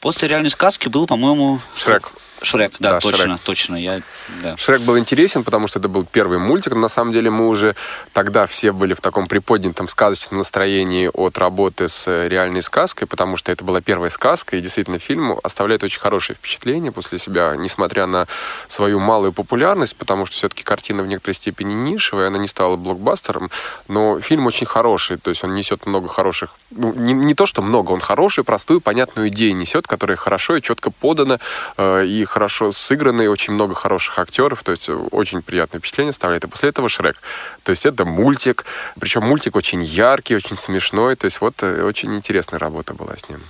После 0.00 0.28
реальной 0.28 0.48
сказки 0.48 0.88
был, 0.88 1.06
по-моему... 1.06 1.60
Шрек. 1.76 2.10
Шрек, 2.42 2.72
да, 2.78 2.94
да 2.94 3.00
точно, 3.00 3.24
Шрек. 3.24 3.40
точно. 3.40 3.76
Я, 3.76 4.02
да. 4.42 4.56
Шрек 4.56 4.82
был 4.82 4.98
интересен, 4.98 5.44
потому 5.44 5.68
что 5.68 5.78
это 5.78 5.88
был 5.88 6.04
первый 6.04 6.38
мультик. 6.38 6.74
Но 6.74 6.80
на 6.80 6.88
самом 6.88 7.12
деле 7.12 7.30
мы 7.30 7.48
уже 7.48 7.74
тогда 8.12 8.46
все 8.46 8.72
были 8.72 8.94
в 8.94 9.00
таком 9.00 9.26
приподнятом 9.26 9.88
сказочном 9.88 10.38
настроении 10.38 11.10
от 11.12 11.38
работы 11.38 11.88
с 11.88 12.28
реальной 12.28 12.62
сказкой, 12.62 13.06
потому 13.08 13.36
что 13.36 13.50
это 13.52 13.64
была 13.64 13.80
первая 13.80 14.10
сказка, 14.10 14.56
и 14.56 14.60
действительно 14.60 14.98
фильм 14.98 15.38
оставляет 15.42 15.82
очень 15.82 16.00
хорошее 16.00 16.36
впечатление 16.36 16.92
после 16.92 17.18
себя, 17.18 17.54
несмотря 17.56 18.06
на 18.06 18.26
свою 18.68 19.00
малую 19.00 19.32
популярность, 19.32 19.96
потому 19.96 20.26
что 20.26 20.36
все-таки 20.36 20.62
картина 20.62 21.02
в 21.02 21.06
некоторой 21.06 21.34
степени 21.34 21.74
нишевая, 21.74 22.28
она 22.28 22.38
не 22.38 22.48
стала 22.48 22.76
блокбастером, 22.76 23.50
но 23.88 24.20
фильм 24.20 24.46
очень 24.46 24.66
хороший, 24.66 25.16
то 25.16 25.30
есть 25.30 25.44
он 25.44 25.54
несет 25.54 25.86
много 25.86 26.08
хороших, 26.08 26.50
ну, 26.70 26.92
не, 26.94 27.12
не 27.12 27.34
то, 27.34 27.46
что 27.46 27.62
много, 27.62 27.92
он 27.92 28.00
хороший, 28.00 28.44
простую, 28.44 28.80
понятную 28.80 29.28
идею 29.28 29.56
несет, 29.56 29.86
которая 29.86 30.16
хорошо 30.16 30.56
и 30.56 30.62
четко 30.62 30.90
подана, 30.90 31.40
э, 31.76 32.06
и 32.06 32.24
хорошо 32.28 32.72
сыграны, 32.72 33.28
очень 33.28 33.52
много 33.54 33.74
хороших 33.74 34.18
актеров, 34.18 34.62
то 34.62 34.72
есть 34.72 34.88
очень 35.10 35.42
приятное 35.42 35.80
впечатление 35.80 36.10
оставляет. 36.10 36.44
И 36.44 36.48
после 36.48 36.68
этого 36.68 36.88
Шрек. 36.88 37.16
То 37.62 37.70
есть 37.70 37.86
это 37.86 38.04
мультик, 38.04 38.64
причем 39.00 39.24
мультик 39.24 39.56
очень 39.56 39.82
яркий, 39.82 40.36
очень 40.36 40.56
смешной, 40.56 41.16
то 41.16 41.24
есть 41.24 41.40
вот 41.40 41.62
э, 41.62 41.82
очень 41.82 42.14
интересная 42.14 42.58
работа 42.58 42.94
была 42.94 43.16
с 43.16 43.28
ним. 43.28 43.40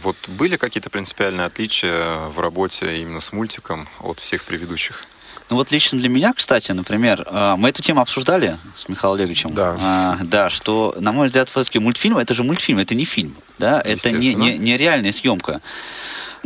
Вот 0.00 0.16
были 0.28 0.56
какие-то 0.56 0.90
принципиальные 0.90 1.46
отличия 1.46 2.28
в 2.28 2.38
работе 2.40 3.00
именно 3.00 3.20
с 3.20 3.32
мультиком 3.32 3.88
от 4.00 4.20
всех 4.20 4.44
предыдущих? 4.44 5.04
Ну 5.50 5.56
вот 5.56 5.70
лично 5.70 5.98
для 5.98 6.10
меня, 6.10 6.34
кстати, 6.34 6.72
например, 6.72 7.26
э, 7.26 7.54
мы 7.56 7.70
эту 7.70 7.82
тему 7.82 8.02
обсуждали 8.02 8.58
с 8.76 8.88
Михаилом 8.88 9.16
Олеговичем. 9.16 9.54
Да. 9.54 9.76
А, 9.80 10.18
да, 10.22 10.50
что, 10.50 10.94
на 11.00 11.12
мой 11.12 11.28
взгляд, 11.28 11.48
все-таки 11.48 11.78
мультфильм 11.78 12.18
это 12.18 12.34
же 12.34 12.42
мультфильм, 12.42 12.78
это 12.78 12.94
не 12.94 13.04
фильм. 13.04 13.34
Да? 13.58 13.80
Это 13.80 14.10
не, 14.10 14.34
не, 14.34 14.58
не 14.58 14.76
реальная 14.76 15.10
съемка 15.10 15.60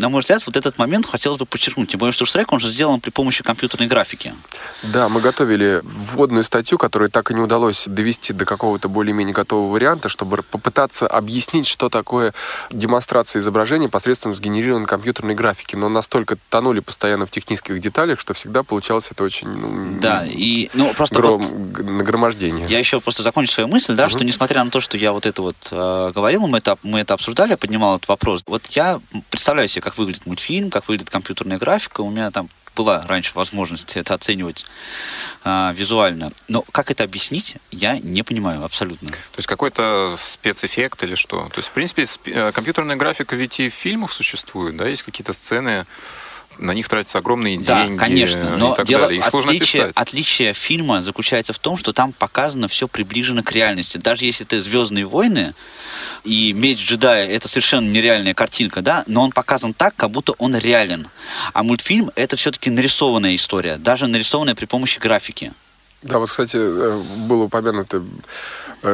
на 0.02 0.08
мой 0.08 0.20
взгляд, 0.20 0.42
вот 0.46 0.56
этот 0.56 0.78
момент 0.78 1.06
хотелось 1.06 1.38
бы 1.38 1.46
подчеркнуть. 1.46 1.90
Тем 1.90 2.00
более, 2.00 2.12
что 2.12 2.26
Шрек, 2.26 2.52
он 2.52 2.58
же 2.58 2.70
сделан 2.70 3.00
при 3.00 3.10
помощи 3.10 3.44
компьютерной 3.44 3.86
графики. 3.86 4.34
Да, 4.82 5.08
мы 5.08 5.20
готовили 5.20 5.80
вводную 5.84 6.42
статью, 6.42 6.76
которую 6.76 7.08
так 7.08 7.30
и 7.30 7.34
не 7.34 7.40
удалось 7.40 7.86
довести 7.86 8.32
до 8.32 8.44
какого-то 8.44 8.88
более-менее 8.88 9.32
готового 9.32 9.72
варианта, 9.72 10.08
чтобы 10.08 10.38
попытаться 10.42 11.06
объяснить, 11.06 11.68
что 11.68 11.88
такое 11.88 12.34
демонстрация 12.70 13.38
изображения 13.38 13.88
посредством 13.88 14.34
сгенерированной 14.34 14.86
компьютерной 14.86 15.36
графики. 15.36 15.76
Но 15.76 15.88
настолько 15.88 16.36
тонули 16.48 16.80
постоянно 16.80 17.24
в 17.26 17.30
технических 17.30 17.80
деталях, 17.80 18.18
что 18.18 18.34
всегда 18.34 18.64
получалось 18.64 19.08
это 19.12 19.22
очень... 19.22 19.48
Ну, 19.48 20.00
да, 20.00 20.24
и 20.26 20.68
ну, 20.74 20.92
просто 20.94 21.14
гром, 21.14 21.42
вот 21.42 21.78
нагромождение. 21.84 22.66
Я 22.68 22.80
еще 22.80 23.00
просто 23.00 23.22
закончу 23.22 23.52
свою 23.52 23.68
мысль, 23.68 23.94
да, 23.94 24.06
угу. 24.06 24.10
что 24.10 24.24
несмотря 24.24 24.64
на 24.64 24.70
то, 24.72 24.80
что 24.80 24.98
я 24.98 25.12
вот 25.12 25.26
это 25.26 25.42
вот 25.42 25.56
э, 25.70 26.12
говорил, 26.12 26.48
мы 26.48 26.58
это, 26.58 26.76
мы 26.82 26.98
это 26.98 27.14
обсуждали, 27.14 27.50
я 27.50 27.56
поднимал 27.56 27.96
этот 27.96 28.08
вопрос. 28.08 28.42
Вот 28.48 28.66
я 28.72 29.00
представляю 29.30 29.68
себе, 29.68 29.82
как 29.82 29.91
выглядит 29.96 30.26
мультфильм, 30.26 30.70
как 30.70 30.88
выглядит 30.88 31.10
компьютерная 31.10 31.58
графика. 31.58 32.00
У 32.00 32.10
меня 32.10 32.30
там 32.30 32.48
была 32.74 33.04
раньше 33.06 33.32
возможность 33.34 33.96
это 33.96 34.14
оценивать 34.14 34.64
а, 35.44 35.72
визуально. 35.76 36.32
Но 36.48 36.62
как 36.72 36.90
это 36.90 37.04
объяснить, 37.04 37.56
я 37.70 37.98
не 37.98 38.22
понимаю 38.22 38.64
абсолютно. 38.64 39.08
То 39.08 39.38
есть 39.38 39.46
какой-то 39.46 40.16
спецэффект 40.18 41.02
или 41.02 41.14
что? 41.14 41.48
То 41.50 41.58
есть, 41.58 41.68
в 41.68 41.72
принципе, 41.72 42.06
э, 42.26 42.52
компьютерная 42.52 42.96
графика 42.96 43.36
ведь 43.36 43.60
и 43.60 43.68
в 43.68 43.74
фильмах 43.74 44.12
существует, 44.12 44.76
да, 44.76 44.88
есть 44.88 45.02
какие-то 45.02 45.32
сцены, 45.32 45.86
на 46.58 46.72
них 46.72 46.88
тратятся 46.88 47.18
огромные 47.18 47.58
да, 47.58 47.84
деньги 47.84 47.98
конечно, 47.98 48.56
но 48.56 48.72
и 48.72 48.76
так 48.76 48.86
дело, 48.86 49.02
далее. 49.02 49.18
Их 49.18 49.26
сложно 49.26 49.50
отличие, 49.50 49.88
писать. 49.88 49.96
отличие 49.96 50.52
фильма 50.52 51.02
заключается 51.02 51.52
в 51.52 51.58
том, 51.58 51.76
что 51.76 51.92
там 51.92 52.12
показано 52.12 52.68
все 52.68 52.88
приближено 52.88 53.42
к 53.42 53.52
реальности. 53.52 53.98
Даже 53.98 54.24
если 54.24 54.46
это 54.46 54.60
«Звездные 54.60 55.06
войны», 55.06 55.54
и 56.24 56.52
«Меч 56.52 56.78
джедая»— 56.86 57.26
это 57.28 57.48
совершенно 57.48 57.88
нереальная 57.88 58.34
картинка, 58.34 58.80
да, 58.80 59.04
но 59.06 59.22
он 59.22 59.32
показан 59.32 59.74
так, 59.74 59.94
как 59.96 60.10
будто 60.10 60.32
он 60.38 60.56
реален. 60.56 61.08
А 61.52 61.62
мультфильм— 61.62 62.10
это 62.16 62.36
все-таки 62.36 62.70
нарисованная 62.70 63.34
история, 63.34 63.76
даже 63.76 64.06
нарисованная 64.06 64.54
при 64.54 64.66
помощи 64.66 64.98
графики. 64.98 65.52
Да, 66.02 66.18
вот, 66.18 66.28
кстати, 66.28 66.56
э, 66.56 67.02
было 67.28 67.44
упомянуто 67.44 68.02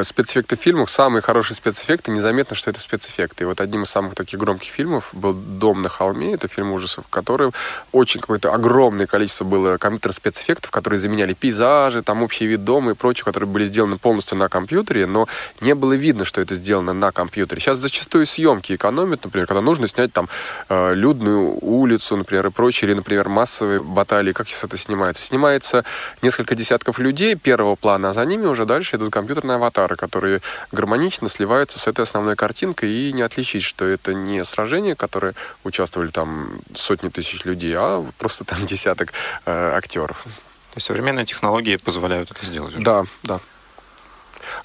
спецэффекты 0.03 0.55
в 0.55 0.59
фильмах, 0.59 0.89
самые 0.89 1.21
хорошие 1.21 1.55
спецэффекты, 1.55 2.11
незаметно, 2.11 2.55
что 2.55 2.69
это 2.69 2.79
спецэффекты. 2.79 3.43
И 3.43 3.47
вот 3.47 3.59
одним 3.61 3.83
из 3.83 3.89
самых 3.89 4.15
таких 4.15 4.39
громких 4.39 4.71
фильмов 4.71 5.09
был 5.13 5.33
«Дом 5.33 5.81
на 5.81 5.89
холме», 5.89 6.33
это 6.33 6.47
фильм 6.47 6.71
ужасов, 6.71 7.05
в 7.05 7.09
котором 7.09 7.53
очень 7.91 8.21
какое-то 8.21 8.53
огромное 8.53 9.07
количество 9.07 9.45
было 9.45 9.77
компьютерных 9.77 10.15
спецэффектов, 10.15 10.69
которые 10.69 10.99
заменяли 10.99 11.33
пейзажи, 11.33 12.03
там 12.03 12.21
общий 12.23 12.45
вид 12.45 12.63
дома 12.63 12.91
и 12.91 12.93
прочее, 12.93 13.25
которые 13.25 13.49
были 13.49 13.65
сделаны 13.65 13.97
полностью 13.97 14.37
на 14.37 14.47
компьютере, 14.47 15.07
но 15.07 15.27
не 15.59 15.73
было 15.73 15.93
видно, 15.93 16.23
что 16.23 16.39
это 16.39 16.55
сделано 16.55 16.93
на 16.93 17.11
компьютере. 17.11 17.59
Сейчас 17.59 17.79
зачастую 17.79 18.25
съемки 18.25 18.75
экономят, 18.75 19.23
например, 19.23 19.47
когда 19.47 19.61
нужно 19.61 19.87
снять 19.87 20.13
там 20.13 20.29
э, 20.69 20.93
людную 20.93 21.57
улицу, 21.65 22.15
например, 22.15 22.47
и 22.47 22.51
прочее, 22.51 22.89
или, 22.89 22.95
например, 22.95 23.29
массовые 23.29 23.81
баталии, 23.81 24.33
как 24.33 24.47
сейчас 24.47 24.63
это 24.65 24.77
снимается? 24.77 25.25
Снимается 25.25 25.83
несколько 26.21 26.55
десятков 26.55 26.99
людей 26.99 27.35
первого 27.35 27.75
плана, 27.75 28.09
а 28.09 28.13
за 28.13 28.25
ними 28.25 28.45
уже 28.45 28.65
дальше 28.65 28.97
идут 28.97 29.11
компьютерные 29.11 29.55
аватары 29.55 29.78
аватары, 29.79 29.95
которые 29.95 30.41
гармонично 30.71 31.29
сливаются 31.29 31.79
с 31.79 31.87
этой 31.87 32.01
основной 32.01 32.35
картинкой, 32.35 32.91
и 32.91 33.13
не 33.13 33.21
отличить, 33.21 33.63
что 33.63 33.85
это 33.85 34.13
не 34.13 34.43
сражение, 34.43 34.95
которые 34.95 35.33
участвовали 35.63 36.09
там 36.09 36.59
сотни 36.75 37.09
тысяч 37.09 37.45
людей, 37.45 37.73
а 37.75 38.05
просто 38.17 38.43
там 38.43 38.65
десяток 38.65 39.13
э, 39.45 39.71
актеров. 39.75 40.23
То 40.23 40.77
есть 40.77 40.87
современные 40.87 41.25
технологии 41.25 41.77
позволяют 41.77 42.31
это 42.31 42.45
сделать? 42.45 42.75
Уже? 42.75 42.83
Да, 42.83 43.05
да. 43.23 43.39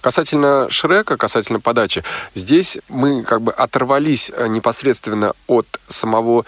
Касательно 0.00 0.68
Шрека, 0.70 1.16
касательно 1.16 1.60
подачи, 1.60 2.04
здесь 2.34 2.78
мы 2.88 3.22
как 3.22 3.42
бы 3.42 3.52
оторвались 3.52 4.30
э, 4.34 4.46
непосредственно 4.48 5.32
от 5.46 5.66
самого 5.88 6.44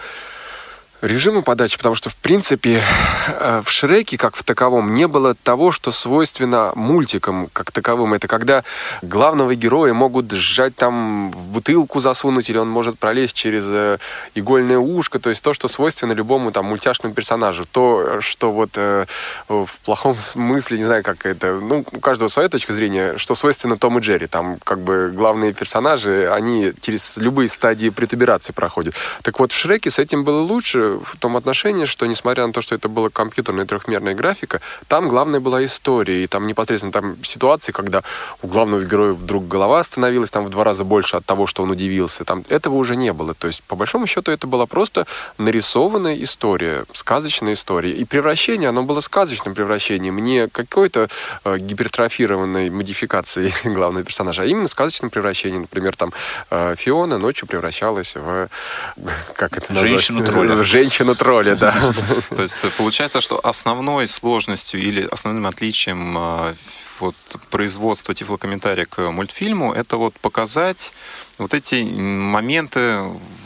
режима 1.01 1.41
подачи, 1.41 1.77
потому 1.77 1.95
что, 1.95 2.09
в 2.09 2.15
принципе, 2.15 2.81
э, 3.27 3.61
в 3.63 3.69
Шреке, 3.69 4.17
как 4.17 4.35
в 4.35 4.43
таковом, 4.43 4.93
не 4.93 5.07
было 5.07 5.35
того, 5.35 5.71
что 5.71 5.91
свойственно 5.91 6.71
мультикам 6.75 7.49
как 7.53 7.71
таковым. 7.71 8.13
Это 8.13 8.27
когда 8.27 8.63
главного 9.01 9.55
героя 9.55 9.93
могут 9.93 10.31
сжать 10.31 10.75
там 10.75 11.31
в 11.31 11.47
бутылку 11.49 11.99
засунуть, 11.99 12.49
или 12.49 12.57
он 12.57 12.69
может 12.69 12.97
пролезть 12.97 13.35
через 13.35 13.65
э, 13.67 13.99
игольное 14.35 14.79
ушко, 14.79 15.19
то 15.19 15.29
есть 15.29 15.43
то, 15.43 15.53
что 15.53 15.67
свойственно 15.67 16.13
любому 16.13 16.51
там 16.51 16.65
мультяшному 16.65 17.13
персонажу. 17.13 17.65
То, 17.65 18.21
что 18.21 18.51
вот 18.51 18.71
э, 18.75 19.05
в 19.47 19.69
плохом 19.85 20.15
смысле, 20.19 20.77
не 20.77 20.83
знаю, 20.83 21.03
как 21.03 21.25
это, 21.25 21.59
ну, 21.61 21.85
у 21.91 21.99
каждого 21.99 22.27
своя 22.27 22.49
точка 22.49 22.73
зрения, 22.73 23.17
что 23.17 23.35
свойственно 23.35 23.77
Том 23.77 23.99
и 23.99 24.01
Джерри. 24.01 24.27
Там 24.27 24.57
как 24.63 24.79
бы 24.79 25.11
главные 25.13 25.53
персонажи, 25.53 26.29
они 26.31 26.73
через 26.81 27.17
любые 27.17 27.49
стадии 27.49 27.89
притуберации 27.89 28.53
проходят. 28.53 28.95
Так 29.21 29.39
вот, 29.39 29.51
в 29.51 29.57
Шреке 29.57 29.89
с 29.89 29.99
этим 29.99 30.23
было 30.23 30.41
лучше, 30.41 30.86
в 30.89 31.17
том 31.19 31.37
отношении, 31.37 31.85
что 31.85 32.05
несмотря 32.05 32.47
на 32.47 32.53
то, 32.53 32.61
что 32.61 32.75
это 32.75 32.89
была 32.89 33.09
компьютерная 33.09 33.65
трехмерная 33.65 34.15
графика, 34.15 34.61
там 34.87 35.07
главная 35.07 35.39
была 35.39 35.63
история, 35.63 36.23
и 36.23 36.27
там 36.27 36.47
непосредственно 36.47 36.91
там 36.91 37.23
ситуации, 37.23 37.71
когда 37.71 38.03
у 38.41 38.47
главного 38.47 38.83
героя 38.83 39.13
вдруг 39.13 39.47
голова 39.47 39.79
остановилась 39.79 40.31
там 40.31 40.45
в 40.45 40.49
два 40.49 40.63
раза 40.63 40.83
больше 40.83 41.17
от 41.17 41.25
того, 41.25 41.47
что 41.47 41.63
он 41.63 41.71
удивился. 41.71 42.23
Там 42.25 42.43
этого 42.49 42.75
уже 42.75 42.95
не 42.95 43.13
было. 43.13 43.33
То 43.33 43.47
есть, 43.47 43.63
по 43.63 43.75
большому 43.75 44.07
счету, 44.07 44.31
это 44.31 44.47
была 44.47 44.65
просто 44.65 45.05
нарисованная 45.37 46.21
история, 46.21 46.85
сказочная 46.93 47.53
история. 47.53 47.91
И 47.91 48.05
превращение, 48.05 48.69
оно 48.69 48.83
было 48.83 48.99
сказочным 48.99 49.53
превращением, 49.53 50.17
не 50.19 50.47
какой-то 50.47 51.07
э, 51.43 51.57
гипертрофированной 51.59 52.69
модификацией 52.69 53.53
главного 53.63 54.03
персонажа, 54.03 54.43
а 54.43 54.45
именно 54.45 54.67
сказочным 54.67 55.09
превращением. 55.09 55.61
Например, 55.61 55.95
там 55.95 56.13
э, 56.49 56.75
Фиона 56.77 57.17
ночью 57.17 57.47
превращалась 57.47 58.15
в... 58.15 58.47
Как 59.35 59.57
это 59.57 59.73
назвать? 59.73 59.89
Женщину-тролля. 59.89 60.55
Женщину-тролля, 60.77 61.55
да. 61.55 61.71
То 62.29 62.41
есть 62.43 62.65
получается, 62.77 63.19
что 63.19 63.39
основной 63.43 64.07
сложностью 64.07 64.79
или 64.79 65.07
основным 65.11 65.47
отличием 65.47 66.15
а, 66.17 66.55
вот 66.99 67.15
производства 67.49 68.13
тифлокомментария 68.13 68.85
к 68.85 69.11
мультфильму 69.11 69.73
это 69.73 69.97
вот 69.97 70.13
показать 70.19 70.93
вот 71.39 71.53
эти 71.53 71.81
моменты 71.83 73.03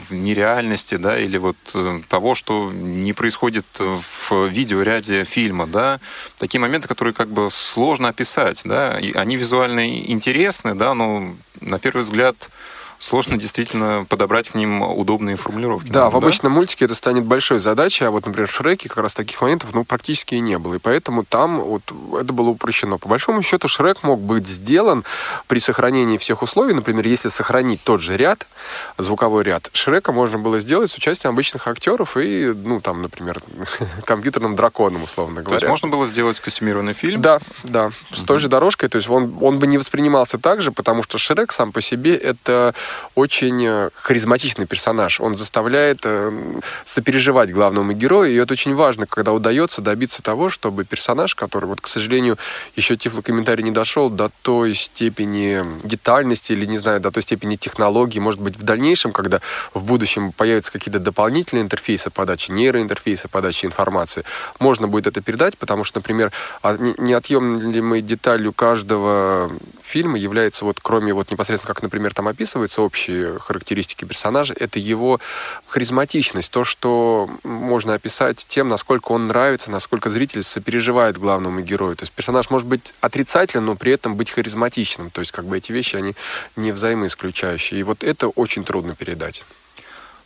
нереальности, 0.10 0.96
да, 0.96 1.18
или 1.18 1.38
вот 1.38 1.56
э, 1.74 2.02
того, 2.10 2.36
что 2.36 2.70
не 2.74 3.14
происходит 3.14 3.66
в 3.80 4.48
видеоряде 4.48 5.24
фильма, 5.24 5.68
да, 5.68 6.00
такие 6.38 6.60
моменты, 6.60 6.90
которые 6.90 7.14
как 7.14 7.30
бы 7.30 7.50
сложно 7.50 8.10
описать, 8.10 8.62
да, 8.66 9.00
и 9.00 9.14
они 9.14 9.38
визуально 9.38 9.88
интересны, 10.12 10.76
да, 10.76 10.94
но 10.94 11.34
на 11.62 11.80
первый 11.80 12.02
взгляд 12.02 12.50
сложно 13.02 13.38
действительно 13.38 14.06
подобрать 14.08 14.52
к 14.52 14.56
ним 14.56 14.82
удобные 14.82 15.36
формулировки. 15.36 15.90
Да, 15.90 16.10
в 16.10 16.16
обычном 16.16 16.52
мультике 16.52 16.86
это 16.86 16.94
станет 16.94 17.24
большой 17.24 17.58
задачей, 17.58 18.06
а 18.06 18.12
вот, 18.12 18.28
например, 18.28 18.48
в 18.48 18.54
Шреке 18.54 18.90
как 18.90 19.00
раз 19.00 19.14
таких 19.14 19.42
моментов 19.42 19.72
ну, 19.74 19.84
практически 19.84 20.36
и 20.36 20.40
не 20.40 20.58
было. 20.60 20.76
И 20.76 20.78
поэтому 20.78 21.26
там 21.26 21.60
вот 21.60 21.82
это 22.20 22.32
было 22.32 22.50
упрощено. 22.50 23.00
По 23.00 23.10
большому 23.10 23.42
счету 23.42 23.68
Шрек 23.68 24.04
мог 24.04 24.22
быть 24.22 24.48
сделан 24.48 25.04
при 25.48 25.60
сохранении 25.60 26.18
всех 26.18 26.44
условий. 26.44 26.76
Например, 26.76 27.06
если 27.08 27.30
сохранить 27.30 27.84
тот 27.84 28.02
же 28.02 28.16
ряд, 28.18 28.46
звуковой 29.00 29.44
ряд, 29.44 29.70
Шрека 29.74 30.12
можно 30.12 30.38
было 30.38 30.60
сделать 30.60 30.92
с 30.92 30.96
участием 30.96 31.34
обычных 31.34 31.68
актеров 31.68 32.18
и, 32.18 32.54
ну, 32.56 32.82
там, 32.82 33.02
например, 33.02 33.42
компьютерным 34.06 34.56
драконом, 34.56 35.04
условно 35.04 35.42
говоря. 35.42 35.60
То 35.60 35.66
есть 35.66 35.70
можно 35.70 35.88
было 35.88 36.06
сделать 36.06 36.40
костюмированный 36.40 36.94
фильм? 36.94 37.20
Да, 37.20 37.40
да. 37.64 37.90
С 38.12 38.24
той 38.24 38.38
же 38.38 38.48
дорожкой. 38.48 38.90
То 38.90 38.98
есть 38.98 39.10
он, 39.10 39.36
он 39.42 39.58
бы 39.58 39.66
не 39.66 39.80
воспринимался 39.80 40.38
так 40.38 40.62
же, 40.62 40.72
потому 40.72 41.02
что 41.02 41.18
Шрек 41.18 41.52
сам 41.52 41.72
по 41.72 41.82
себе 41.82 42.16
это 42.16 42.76
очень 43.16 43.66
э, 43.66 43.90
харизматичный 43.96 44.66
персонаж. 44.66 45.20
Он 45.20 45.38
заставляет 45.38 46.02
э, 46.04 46.32
сопереживать 46.86 47.52
главному 47.52 47.94
герою, 47.94 48.32
и 48.32 48.36
это 48.36 48.54
очень 48.54 48.76
важно, 48.76 49.06
когда 49.06 49.34
удается 49.34 49.82
добиться 49.82 50.22
того, 50.22 50.50
чтобы 50.50 50.84
персонаж, 50.84 51.36
который, 51.36 51.66
вот, 51.66 51.82
к 51.82 51.88
сожалению, 51.88 52.38
еще 52.76 52.96
тифлокомментарий 52.96 53.64
не 53.64 53.72
дошел 53.72 54.10
до 54.10 54.32
той 54.42 54.74
степени 54.74 55.64
детальности 55.84 56.54
или, 56.54 56.66
не 56.66 56.78
знаю, 56.78 57.00
до 57.00 57.12
той 57.12 57.24
степени 57.24 57.56
технологии, 57.56 58.20
может 58.20 58.42
быть, 58.42 58.58
в 58.58 58.64
дальнейшем, 58.64 59.12
когда 59.12 59.42
в 59.74 59.84
будущем 59.84 60.32
появятся 60.32 60.72
какие-то 60.72 61.00
дополнительные 61.00 61.64
интерфейсы 61.64 62.10
подачи, 62.10 62.52
нейроинтерфейсы 62.52 63.28
подачи 63.28 63.66
информации, 63.66 64.24
можно 64.60 64.88
будет 64.88 65.08
это 65.08 65.22
передать, 65.22 65.58
потому 65.58 65.84
что, 65.84 66.00
например, 66.00 66.32
а, 66.62 66.78
неотъемлемой 66.78 68.02
деталью 68.02 68.54
каждого 68.54 69.52
фильма 69.84 70.18
является 70.18 70.66
вот 70.66 70.80
кроме 70.82 71.14
вот 71.14 71.32
непосредственно, 71.32 71.74
как, 71.74 71.84
например, 71.84 72.14
там 72.14 72.28
общие 72.82 73.40
характеристики 73.40 74.06
персонажа, 74.06 74.54
это 74.58 74.80
его 74.80 75.20
харизматичность, 75.68 76.52
то, 76.52 76.64
что 76.64 77.30
можно 77.44 77.94
описать 77.94 78.46
тем, 78.48 78.70
насколько 78.70 79.12
он 79.12 79.28
нравится, 79.28 79.72
насколько 79.72 80.10
зритель 80.10 80.44
сопереживает 80.44 81.18
главному 81.18 81.62
герою. 81.62 81.96
То 81.96 82.04
есть 82.04 82.14
персонаж 82.14 82.50
может 82.50 82.68
быть 82.68 82.94
отрицательным, 83.02 83.66
но 83.66 83.76
при 83.76 83.94
этом 83.94 84.16
быть 84.16 84.32
харизматичным. 84.32 85.10
То 85.10 85.22
есть 85.22 85.32
как 85.32 85.46
бы 85.46 85.58
эти 85.58 85.72
вещи, 85.72 85.96
они 85.96 86.16
не 86.56 86.72
взаимоисключающие. 86.72 87.80
И 87.80 87.84
вот 87.84 88.04
это 88.04 88.28
очень 88.28 88.64
трудно 88.64 88.96
передать. 88.96 89.44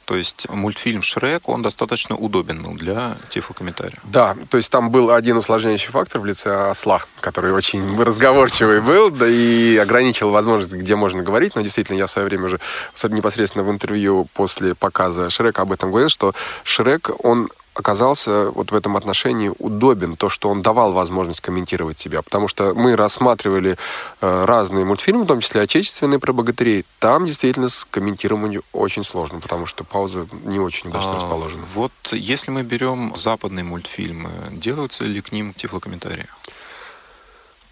То 0.05 0.15
есть 0.15 0.47
мультфильм 0.49 1.01
«Шрек», 1.01 1.49
он 1.49 1.61
достаточно 1.61 2.15
удобен 2.15 2.61
был 2.61 2.73
для 2.75 3.17
тифлокомментария. 3.29 3.99
Да, 4.03 4.35
то 4.49 4.57
есть 4.57 4.71
там 4.71 4.91
был 4.91 5.11
один 5.11 5.37
усложняющий 5.37 5.91
фактор 5.91 6.21
в 6.21 6.25
лице 6.25 6.69
осла, 6.69 7.01
который 7.21 7.51
очень 7.51 8.01
разговорчивый 8.01 8.81
был, 8.81 9.09
да 9.09 9.27
и 9.27 9.77
ограничил 9.77 10.29
возможность, 10.29 10.75
где 10.75 10.95
можно 10.95 11.23
говорить. 11.23 11.55
Но 11.55 11.61
действительно, 11.61 11.97
я 11.97 12.05
в 12.05 12.11
свое 12.11 12.27
время 12.27 12.45
уже 12.45 12.59
непосредственно 13.05 13.63
в 13.63 13.71
интервью 13.71 14.27
после 14.33 14.75
показа 14.75 15.29
Шрека 15.29 15.63
об 15.63 15.71
этом 15.71 15.89
говорил, 15.89 16.09
что 16.09 16.33
Шрек, 16.63 17.09
он 17.23 17.49
оказался 17.75 18.49
вот 18.51 18.71
в 18.71 18.75
этом 18.75 18.95
отношении 18.97 19.51
удобен, 19.59 20.15
то, 20.15 20.29
что 20.29 20.49
он 20.49 20.61
давал 20.61 20.93
возможность 20.93 21.41
комментировать 21.41 21.99
себя. 21.99 22.21
Потому 22.21 22.47
что 22.47 22.73
мы 22.73 22.95
рассматривали 22.95 23.77
э, 24.21 24.45
разные 24.45 24.85
мультфильмы, 24.85 25.25
в 25.25 25.27
том 25.27 25.41
числе 25.41 25.61
отечественные 25.61 26.19
про 26.19 26.33
богатырей. 26.33 26.85
Там 26.99 27.25
действительно 27.25 27.69
с 27.69 27.85
комментированием 27.85 28.63
очень 28.71 29.03
сложно, 29.03 29.39
потому 29.39 29.65
что 29.65 29.83
пауза 29.83 30.27
не 30.45 30.59
очень 30.59 30.89
удачно 30.89 31.11
а, 31.11 31.15
расположена. 31.15 31.63
Вот 31.73 31.91
если 32.11 32.49
мы 32.49 32.63
берем 32.63 33.13
западные 33.15 33.65
мультфильмы, 33.65 34.29
делаются 34.51 35.03
ли 35.03 35.21
к 35.21 35.33
ним 35.33 35.53
тифлокомментарии? 35.53 36.27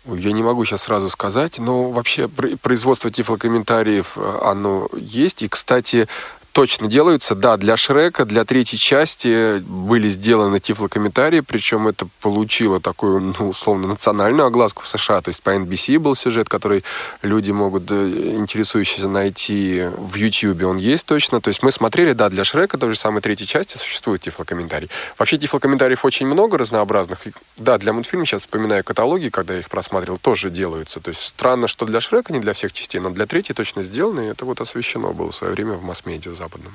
Я 0.05 0.33
не 0.33 0.43
могу 0.43 0.65
сейчас 0.65 0.83
сразу 0.83 1.07
сказать, 1.07 1.59
но 1.59 1.89
вообще 1.89 2.27
производство 2.27 3.09
тифлокомментариев, 3.09 4.17
э, 4.17 4.39
оно 4.43 4.89
есть. 4.97 5.43
И, 5.43 5.47
кстати, 5.47 6.09
точно 6.53 6.87
делаются. 6.87 7.35
Да, 7.35 7.57
для 7.57 7.75
Шрека, 7.75 8.25
для 8.25 8.45
третьей 8.45 8.77
части 8.79 9.59
были 9.59 10.07
сделаны 10.07 10.59
тифлокомментарии, 10.59 11.41
причем 11.41 11.87
это 11.87 12.07
получило 12.21 12.79
такую, 12.79 13.33
ну, 13.37 13.49
условно, 13.49 13.87
национальную 13.87 14.45
огласку 14.45 14.83
в 14.83 14.87
США. 14.87 15.21
То 15.21 15.29
есть 15.29 15.41
по 15.41 15.49
NBC 15.49 15.97
был 15.97 16.15
сюжет, 16.15 16.47
который 16.47 16.83
люди 17.23 17.51
могут, 17.51 17.89
э, 17.89 18.35
интересующиеся, 18.37 19.07
найти 19.07 19.89
в 19.97 20.15
YouTube. 20.15 20.63
Он 20.63 20.77
есть 20.77 21.05
точно. 21.05 21.41
То 21.41 21.49
есть 21.49 21.63
мы 21.63 21.71
смотрели, 21.71 22.13
да, 22.13 22.29
для 22.29 22.43
Шрека, 22.43 22.77
той 22.77 22.93
же 22.93 22.99
самой 22.99 23.21
третьей 23.21 23.47
части, 23.47 23.77
существует 23.77 24.21
тифлокомментарий. 24.21 24.89
Вообще 25.17 25.37
тифлокомментариев 25.37 26.05
очень 26.05 26.27
много 26.27 26.59
разнообразных. 26.59 27.25
И, 27.27 27.31
да, 27.57 27.79
для 27.79 27.93
мультфильма, 27.93 28.27
сейчас 28.27 28.41
вспоминаю 28.41 28.83
каталоги, 28.83 29.29
когда 29.29 29.55
я 29.55 29.61
их 29.61 29.69
просматривал, 29.69 30.19
тоже 30.19 30.51
делаются. 30.51 30.99
То 30.99 31.09
есть 31.09 31.21
странно, 31.21 31.67
что 31.67 31.87
для 31.87 31.99
Шрека 31.99 32.31
не 32.31 32.39
для 32.39 32.53
всех 32.53 32.73
частей, 32.73 32.99
но 32.99 33.09
для 33.09 33.25
третьей 33.25 33.55
точно 33.55 33.81
сделано, 33.81 34.21
и 34.21 34.25
это 34.25 34.45
вот 34.45 34.61
освещено 34.61 35.13
было 35.13 35.31
в 35.31 35.35
свое 35.35 35.53
время 35.53 35.73
в 35.73 35.83
масс-медиа 35.83 36.42
западном. 36.43 36.73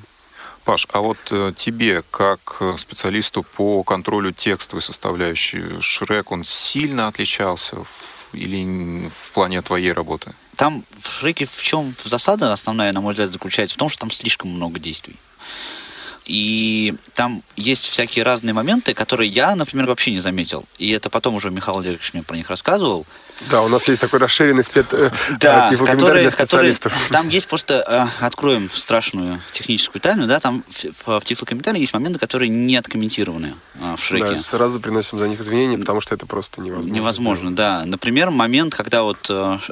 Паш, 0.64 0.86
а 0.92 1.00
вот 1.00 1.18
э, 1.30 1.52
тебе, 1.56 2.02
как 2.10 2.58
э, 2.60 2.76
специалисту 2.78 3.42
по 3.42 3.82
контролю 3.82 4.32
текстовой 4.32 4.82
составляющей, 4.82 5.80
Шрек, 5.80 6.30
он 6.30 6.44
сильно 6.44 7.08
отличался 7.08 7.76
или 8.32 9.08
в 9.08 9.30
плане 9.32 9.62
твоей 9.62 9.92
работы? 9.92 10.32
Там 10.56 10.84
в 11.00 11.08
Шреке 11.08 11.46
в 11.46 11.62
чем 11.62 11.94
засада 12.04 12.52
основная, 12.52 12.92
на 12.92 13.00
мой 13.00 13.12
взгляд, 13.12 13.32
заключается 13.32 13.74
в 13.76 13.78
том, 13.78 13.88
что 13.88 14.00
там 14.00 14.10
слишком 14.10 14.50
много 14.50 14.78
действий. 14.78 15.16
И 16.26 16.94
там 17.14 17.42
есть 17.56 17.86
всякие 17.86 18.22
разные 18.22 18.52
моменты, 18.52 18.92
которые 18.92 19.30
я, 19.30 19.54
например, 19.54 19.86
вообще 19.86 20.10
не 20.10 20.20
заметил. 20.20 20.66
И 20.76 20.90
это 20.90 21.08
потом 21.08 21.34
уже 21.34 21.50
Михаил 21.50 21.78
Олегович 21.78 22.12
мне 22.12 22.22
про 22.22 22.36
них 22.36 22.50
рассказывал. 22.50 23.06
Да, 23.50 23.62
у 23.62 23.68
нас 23.68 23.86
есть 23.88 24.00
такой 24.00 24.18
расширенный 24.18 24.64
спец... 24.64 24.86
Э, 24.92 25.10
да, 25.38 25.70
который, 25.86 26.22
для 26.22 26.30
специалистов. 26.30 26.92
Который, 26.92 27.12
там 27.12 27.28
есть 27.28 27.46
просто, 27.46 27.84
э, 28.20 28.24
откроем 28.24 28.70
страшную 28.70 29.40
техническую 29.52 30.02
тайну, 30.02 30.26
да, 30.26 30.40
там 30.40 30.64
в, 30.68 31.20
в 31.20 31.24
тифлокомментарии 31.24 31.80
есть 31.80 31.94
моменты, 31.94 32.18
которые 32.18 32.48
не 32.48 32.76
откомментированы 32.76 33.54
э, 33.76 33.96
в 33.96 34.02
Шреке. 34.02 34.34
Да, 34.34 34.40
сразу 34.40 34.80
приносим 34.80 35.18
за 35.18 35.28
них 35.28 35.40
извинения, 35.40 35.78
потому 35.78 36.00
что 36.00 36.14
это 36.14 36.26
просто 36.26 36.60
невозможно. 36.60 36.92
Невозможно, 36.92 37.54
да. 37.54 37.82
Например, 37.84 38.30
момент, 38.30 38.74
когда 38.74 39.02
вот 39.02 39.30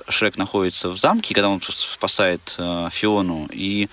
Шрек 0.08 0.36
находится 0.36 0.88
в 0.88 0.98
замке, 0.98 1.34
когда 1.34 1.48
он 1.48 1.60
спасает 1.62 2.58
Фиону, 2.92 3.48
и 3.52 3.88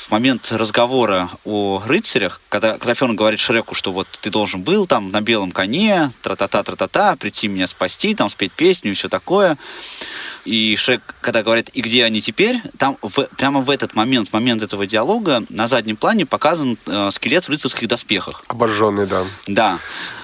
в 0.00 0.10
момент 0.10 0.50
разговора 0.50 1.28
о 1.44 1.82
рыцарях, 1.86 2.40
когда, 2.48 2.78
когда 2.78 2.94
Фиона 2.94 3.14
говорит 3.14 3.38
Шреку, 3.38 3.74
что 3.74 3.92
вот 3.92 4.08
ты 4.20 4.30
должен 4.30 4.62
был 4.62 4.86
там 4.86 5.10
на 5.10 5.20
белом 5.20 5.52
коне, 5.52 6.10
тра-та-та, 6.22 6.62
тра-та-та, 6.62 7.16
прийти 7.16 7.48
меня 7.48 7.66
спасти, 7.66 8.14
там 8.14 8.30
спеть 8.30 8.52
песню 8.52 8.92
и 8.92 8.94
все 8.94 9.08
такое, 9.08 9.58
И 10.46 10.74
Шрек, 10.76 11.14
когда 11.20 11.42
говорит, 11.42 11.68
и 11.74 11.82
где 11.82 12.04
они 12.04 12.22
теперь, 12.22 12.62
там 12.78 12.96
в, 13.02 13.24
прямо 13.36 13.60
в 13.60 13.68
этот 13.68 13.94
момент, 13.94 14.30
в 14.30 14.32
момент 14.32 14.62
этого 14.62 14.86
диалога, 14.86 15.44
на 15.50 15.68
заднем 15.68 15.96
плане 15.96 16.24
показан 16.24 16.78
э, 16.86 17.10
скелет 17.12 17.44
в 17.44 17.50
рыцарских 17.50 17.86
доспехах. 17.86 18.42
Обожженный, 18.48 19.06
да. 19.06 19.24
Да. 19.46 19.78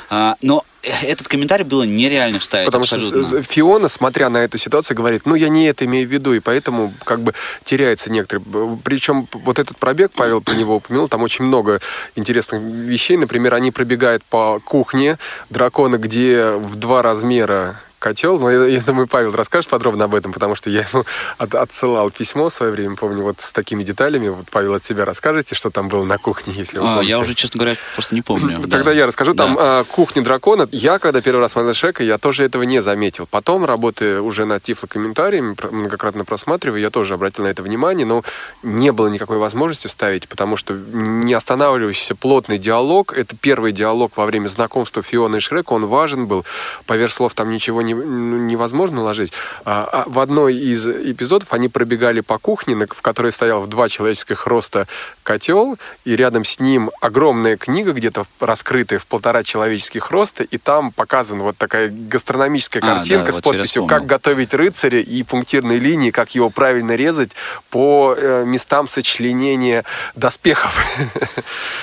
А, 0.09 0.37
но 0.41 0.64
этот 1.03 1.28
комментарий 1.28 1.64
было 1.64 1.82
нереально 1.82 2.39
вставить. 2.39 2.66
Потому 2.66 2.82
абсолютно. 2.82 3.26
что 3.26 3.43
Фиона, 3.43 3.89
смотря 3.89 4.30
на 4.30 4.39
эту 4.39 4.59
ситуацию, 4.59 4.97
говорит, 4.97 5.22
ну, 5.24 5.34
я 5.34 5.49
не 5.49 5.66
это 5.66 5.84
имею 5.84 6.09
в 6.09 6.12
виду, 6.12 6.32
и 6.34 6.41
поэтому 6.41 6.93
как 7.05 7.20
бы 7.20 7.34
теряется 7.64 8.11
некоторые... 8.11 8.45
Причем 8.82 9.28
вот 9.32 9.59
этот 9.59 9.76
пробег, 9.78 10.12
Павел 10.14 10.41
про 10.41 10.55
него 10.55 10.76
упомянул, 10.76 11.09
там 11.09 11.22
очень 11.22 11.45
много 11.45 11.80
интересных 12.14 12.61
вещей. 12.62 13.16
Например, 13.16 13.55
они 13.55 13.70
пробегают 13.70 14.22
по 14.24 14.61
кухне 14.61 15.18
дракона, 15.51 15.97
где 15.97 16.51
в 16.51 16.76
два 16.76 17.03
размера 17.03 17.80
котел. 17.99 18.38
Но 18.38 18.51
я, 18.51 18.64
я 18.66 18.80
думаю, 18.80 19.07
Павел 19.07 19.32
расскажет 19.32 19.70
подробно 19.70 20.05
об 20.05 20.14
этом, 20.14 20.32
потому 20.32 20.55
что 20.55 20.70
я 20.70 20.86
ему 20.92 21.05
от, 21.38 21.55
отсылал 21.55 22.11
письмо 22.11 22.49
в 22.49 22.53
свое 22.53 22.72
время, 22.72 22.97
помню, 22.97 23.22
вот 23.22 23.40
с 23.40 23.53
такими 23.53 23.82
деталями. 23.82 24.28
Вот, 24.28 24.47
Павел, 24.51 24.74
от 24.74 24.84
себя 24.84 25.05
расскажете, 25.05 25.55
что 25.55 25.70
там 25.70 25.88
было 25.88 26.05
на 26.05 26.18
кухне, 26.18 26.53
если 26.57 26.78
вы 26.78 26.86
а, 26.86 27.01
Я 27.01 27.18
уже, 27.18 27.34
честно 27.34 27.59
говоря, 27.59 27.76
просто 27.94 28.14
не 28.14 28.22
помню. 28.22 28.61
Тогда 28.70 28.92
я 28.92 29.07
расскажу. 29.07 29.34
Там 29.34 29.57
а, 29.59 29.84
кухня 29.84 30.22
дракона. 30.22 30.68
Я, 30.72 30.99
когда 30.99 31.20
первый 31.20 31.40
раз 31.40 31.53
смотрел 31.53 31.74
Шека, 31.74 32.03
я 32.03 32.18
тоже 32.18 32.44
этого 32.44 32.62
не 32.62 32.80
заметил. 32.80 33.26
Потом, 33.26 33.64
работая 33.64 34.20
уже 34.20 34.44
над 34.44 34.62
тифлокомментариями, 34.62 35.57
многократно 35.70 36.24
просматривая, 36.24 36.80
я 36.80 36.90
тоже 36.90 37.14
обратил 37.14 37.44
на 37.44 37.49
это 37.49 37.62
внимание, 37.62 38.07
но 38.07 38.22
не 38.62 38.92
было 38.92 39.09
никакой 39.09 39.38
возможности 39.38 39.88
ставить, 39.88 40.28
потому 40.28 40.57
что 40.57 40.74
не 40.74 41.34
останавливающийся 41.34 42.14
плотный 42.14 42.59
диалог, 42.59 43.12
это 43.12 43.36
первый 43.36 43.72
диалог 43.72 44.16
во 44.16 44.26
время 44.26 44.47
знакомства 44.47 45.03
Фиона 45.03 45.36
и 45.36 45.40
Шрека, 45.40 45.72
он 45.72 45.86
важен 45.86 46.26
был. 46.26 46.44
Поверх 46.86 47.12
слов 47.12 47.34
там 47.34 47.51
ничего 47.51 47.82
не, 47.87 47.95
невозможно 47.95 49.03
ложить. 49.03 49.32
А, 49.64 49.89
а 49.91 50.05
в 50.07 50.18
одной 50.18 50.57
из 50.57 50.87
эпизодов 50.87 51.53
они 51.53 51.68
пробегали 51.68 52.20
по 52.20 52.39
кухне, 52.39 52.74
в 52.74 53.03
которой 53.03 53.32
стоял 53.32 53.61
в 53.61 53.68
два 53.68 53.89
человеческих 53.89 54.47
роста 54.47 54.87
котел, 55.27 55.77
и 56.05 56.16
рядом 56.16 56.45
с 56.45 56.61
ним 56.61 56.91
огромная 57.01 57.57
книга, 57.57 57.93
где-то 57.93 58.24
раскрытая 58.41 58.99
в 58.99 59.07
полтора 59.07 59.43
человеческих 59.43 60.11
роста, 60.11 60.45
и 60.45 60.57
там 60.57 60.93
показана 60.93 61.43
вот 61.43 61.59
такая 61.59 61.91
гастрономическая 61.91 62.81
а, 62.83 62.87
картинка 62.87 63.27
да, 63.27 63.33
с 63.33 63.35
вот 63.37 63.45
подписью 63.45 63.87
«Как 63.87 64.07
готовить 64.07 64.55
рыцаря» 64.55 65.01
и 65.01 65.22
пунктирной 65.24 65.79
линии, 65.79 66.11
как 66.11 66.35
его 66.35 66.49
правильно 66.49 66.95
резать 66.95 67.33
по 67.70 68.14
э, 68.16 68.45
местам 68.47 68.87
сочленения 68.87 69.85
доспехов. 70.14 70.74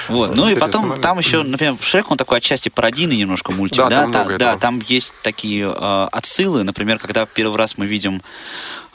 Вот. 0.07 0.35
Ну 0.35 0.47
и 0.47 0.55
потом 0.55 0.99
там 0.99 1.19
еще, 1.19 1.43
например, 1.43 1.75
Шрек, 1.81 2.11
он 2.11 2.17
такой 2.17 2.37
отчасти 2.37 2.69
пародийный 2.69 3.17
немножко 3.17 3.51
мультик, 3.51 3.77
да? 3.77 3.89
Да, 3.89 4.01
там, 4.03 4.11
там 4.11 4.37
да, 4.37 4.57
там 4.57 4.81
есть 4.87 5.13
такие 5.21 5.65
э, 5.65 6.07
отсылы. 6.11 6.63
Например, 6.63 6.97
когда 6.99 7.25
первый 7.25 7.57
раз 7.57 7.77
мы 7.77 7.85
видим 7.85 8.21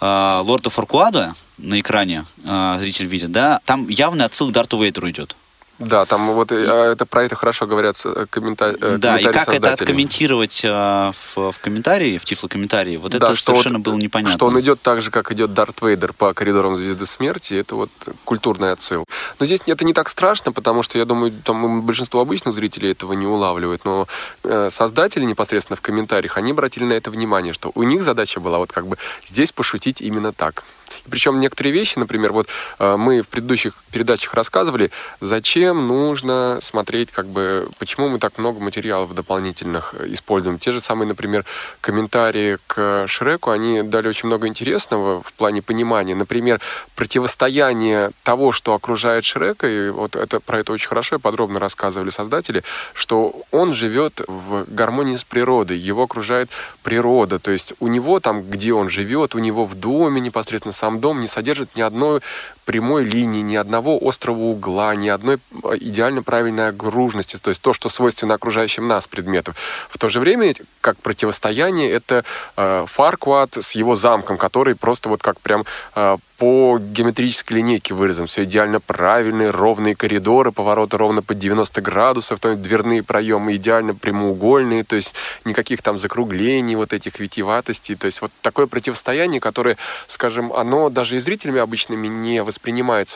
э, 0.01 0.40
Лорда 0.42 0.70
Фаркуада 0.70 1.34
на 1.59 1.80
экране, 1.80 2.24
э, 2.44 2.76
зритель 2.80 3.06
видит, 3.06 3.32
да, 3.32 3.61
там 3.64 3.88
явный 3.88 4.24
отсыл 4.24 4.48
к 4.48 4.52
Дарту 4.52 4.82
Вейдеру 4.82 5.11
идет. 5.11 5.36
Да, 5.78 6.06
там 6.06 6.32
вот 6.32 6.50
а, 6.50 6.92
это 6.92 7.06
про 7.06 7.22
это 7.22 7.36
хорошо 7.36 7.66
говорят 7.66 7.96
э, 8.04 8.26
коммента... 8.28 8.74
Э, 8.80 8.96
да, 8.98 9.16
и 9.16 9.22
как 9.22 9.34
создателей. 9.36 9.59
это 9.59 9.72
откомментировать 9.74 10.64
э, 10.64 10.68
в, 11.12 11.52
в 11.52 11.59
комментарии, 11.61 12.18
в 12.18 12.24
тифлокомментарии, 12.24 12.96
вот 12.96 13.12
да, 13.12 13.18
это 13.18 13.36
совершенно 13.36 13.78
вот, 13.78 13.84
было 13.84 13.94
непонятно. 13.94 14.34
Что 14.34 14.46
он 14.46 14.59
идет 14.59 14.82
так 14.82 15.00
же, 15.00 15.12
как 15.12 15.30
идет 15.30 15.54
Дарт 15.54 15.80
Вейдер 15.80 16.12
по 16.14 16.34
коридорам 16.34 16.76
Звезды 16.76 17.06
Смерти, 17.06 17.54
это 17.54 17.76
вот 17.76 17.90
культурный 18.24 18.72
отсыл. 18.72 19.04
Но 19.38 19.46
здесь 19.46 19.61
это 19.66 19.84
не 19.84 19.92
так 19.92 20.09
страшно, 20.09 20.50
потому 20.50 20.82
что, 20.82 20.98
я 20.98 21.04
думаю, 21.04 21.32
там 21.44 21.82
большинство 21.82 22.20
обычных 22.20 22.54
зрителей 22.54 22.90
этого 22.90 23.12
не 23.12 23.26
улавливает, 23.26 23.84
но 23.84 24.09
э, 24.42 24.70
создатели 24.70 25.24
непосредственно 25.24 25.76
в 25.76 25.80
комментариях, 25.80 26.36
они 26.38 26.50
обратили 26.50 26.84
на 26.84 26.94
это 26.94 27.12
внимание, 27.12 27.52
что 27.52 27.70
у 27.76 27.84
них 27.84 28.02
задача 28.02 28.40
была 28.40 28.59
вот 28.59 28.72
как 28.72 28.88
бы 28.88 28.98
здесь 29.24 29.52
пошутить 29.52 30.00
именно 30.00 30.32
так. 30.32 30.64
Причем 31.09 31.40
некоторые 31.40 31.72
вещи, 31.72 31.98
например, 31.98 32.32
вот 32.32 32.48
э, 32.78 32.96
мы 32.96 33.22
в 33.22 33.28
предыдущих 33.28 33.74
передачах 33.90 34.34
рассказывали, 34.34 34.90
зачем 35.20 35.88
нужно 35.88 36.59
смотреть, 36.61 37.12
как 37.12 37.26
бы, 37.26 37.68
почему 37.78 38.09
мы 38.09 38.18
так 38.18 38.38
много 38.38 38.61
материалов 38.61 39.14
дополнительных 39.14 39.94
используем. 40.06 40.59
Те 40.59 40.72
же 40.72 40.80
самые, 40.80 41.09
например, 41.09 41.44
комментарии 41.80 42.59
к 42.66 43.06
Шреку, 43.06 43.50
они 43.50 43.82
дали 43.82 44.09
очень 44.09 44.26
много 44.26 44.46
интересного 44.46 45.22
в 45.22 45.32
плане 45.32 45.62
понимания. 45.62 46.14
Например, 46.14 46.61
противостояние 46.94 48.11
того, 48.22 48.52
что 48.52 48.74
окружает 48.74 49.24
Шрека, 49.24 49.68
и 49.68 49.90
вот 49.90 50.16
это, 50.16 50.40
про 50.40 50.61
это 50.61 50.72
очень 50.72 50.88
хорошо 50.88 51.16
и 51.16 51.18
подробно 51.18 51.59
рассказывали 51.59 52.11
создатели, 52.11 52.62
что 52.94 53.42
он 53.50 53.74
живет 53.74 54.20
в 54.26 54.64
гармонии 54.68 55.16
с 55.16 55.24
природой, 55.24 55.78
его 55.78 56.02
окружает 56.02 56.50
природа, 56.82 57.38
то 57.38 57.50
есть 57.50 57.74
у 57.80 57.88
него 57.88 58.20
там, 58.20 58.42
где 58.42 58.72
он 58.72 58.88
живет, 58.88 59.34
у 59.34 59.38
него 59.38 59.64
в 59.64 59.74
доме 59.74 60.20
непосредственно 60.20 60.72
сам 60.72 60.97
дом 61.01 61.20
не 61.20 61.26
содержит 61.26 61.76
ни 61.76 61.82
одной 61.82 62.20
прямой 62.68 63.04
линии, 63.04 63.40
ни 63.40 63.56
одного 63.56 63.98
острого 64.02 64.40
угла, 64.40 64.94
ни 64.94 65.08
одной 65.08 65.38
а, 65.64 65.74
идеально 65.74 66.22
правильной 66.22 66.68
окружности, 66.68 67.38
то 67.38 67.48
есть 67.48 67.62
то, 67.62 67.72
что 67.72 67.88
свойственно 67.88 68.34
окружающим 68.34 68.86
нас 68.86 69.06
предметам. 69.06 69.54
В 69.88 69.96
то 69.96 70.10
же 70.10 70.20
время, 70.20 70.52
как 70.82 70.98
противостояние, 70.98 71.90
это 71.90 72.24
э, 72.58 72.84
Фаркват 72.86 73.56
с 73.56 73.74
его 73.74 73.96
замком, 73.96 74.36
который 74.36 74.74
просто 74.74 75.08
вот 75.08 75.22
как 75.22 75.40
прям 75.40 75.64
э, 75.94 76.18
по 76.38 76.78
геометрической 76.78 77.56
линейке 77.56 77.94
вырезан. 77.94 78.28
Все 78.28 78.44
идеально 78.44 78.78
правильные, 78.78 79.50
ровные 79.50 79.96
коридоры, 79.96 80.52
повороты 80.52 80.96
ровно 80.96 81.20
под 81.20 81.38
90 81.38 81.82
градусов, 81.82 82.38
то 82.38 82.50
есть 82.50 82.62
дверные 82.62 83.02
проемы 83.02 83.56
идеально 83.56 83.94
прямоугольные, 83.94 84.84
то 84.84 84.94
есть 84.94 85.14
никаких 85.44 85.82
там 85.82 85.98
закруглений, 85.98 86.76
вот 86.76 86.92
этих 86.92 87.18
витиеватостей. 87.18 87.96
То 87.96 88.06
есть 88.06 88.22
вот 88.22 88.30
такое 88.40 88.68
противостояние, 88.68 89.40
которое, 89.40 89.76
скажем, 90.06 90.52
оно 90.52 90.90
даже 90.90 91.16
и 91.16 91.18
зрителями 91.18 91.58
обычными 91.58 92.06
не 92.06 92.44
воспринимается, 92.44 92.57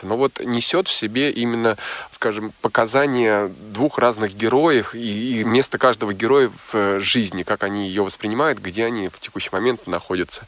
но 0.07 0.17
вот 0.17 0.39
несет 0.39 0.87
в 0.87 0.91
себе 0.91 1.31
именно, 1.31 1.77
скажем, 2.11 2.53
показания 2.61 3.47
двух 3.47 3.99
разных 3.99 4.33
героев 4.35 4.95
и, 4.95 5.41
и 5.41 5.43
место 5.43 5.77
каждого 5.77 6.13
героя 6.13 6.51
в 6.71 6.99
жизни, 6.99 7.43
как 7.43 7.63
они 7.63 7.87
ее 7.87 8.03
воспринимают, 8.03 8.59
где 8.59 8.85
они 8.85 9.09
в 9.09 9.19
текущий 9.19 9.49
момент 9.51 9.87
находятся. 9.87 10.47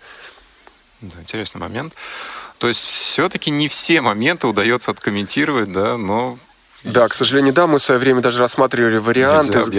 Да, 1.01 1.19
интересный 1.19 1.59
момент. 1.59 1.95
То 2.57 2.67
есть 2.67 2.85
все-таки 2.85 3.51
не 3.51 3.67
все 3.67 4.01
моменты 4.01 4.47
удается 4.47 4.91
откомментировать, 4.91 5.71
да, 5.71 5.97
но 5.97 6.39
да, 6.85 7.07
к 7.07 7.13
сожалению, 7.13 7.53
да, 7.53 7.67
мы 7.67 7.79
в 7.79 7.81
свое 7.81 7.99
время 7.99 8.21
даже 8.21 8.39
рассматривали 8.39 8.97
вариант 8.97 9.55
из... 9.55 9.69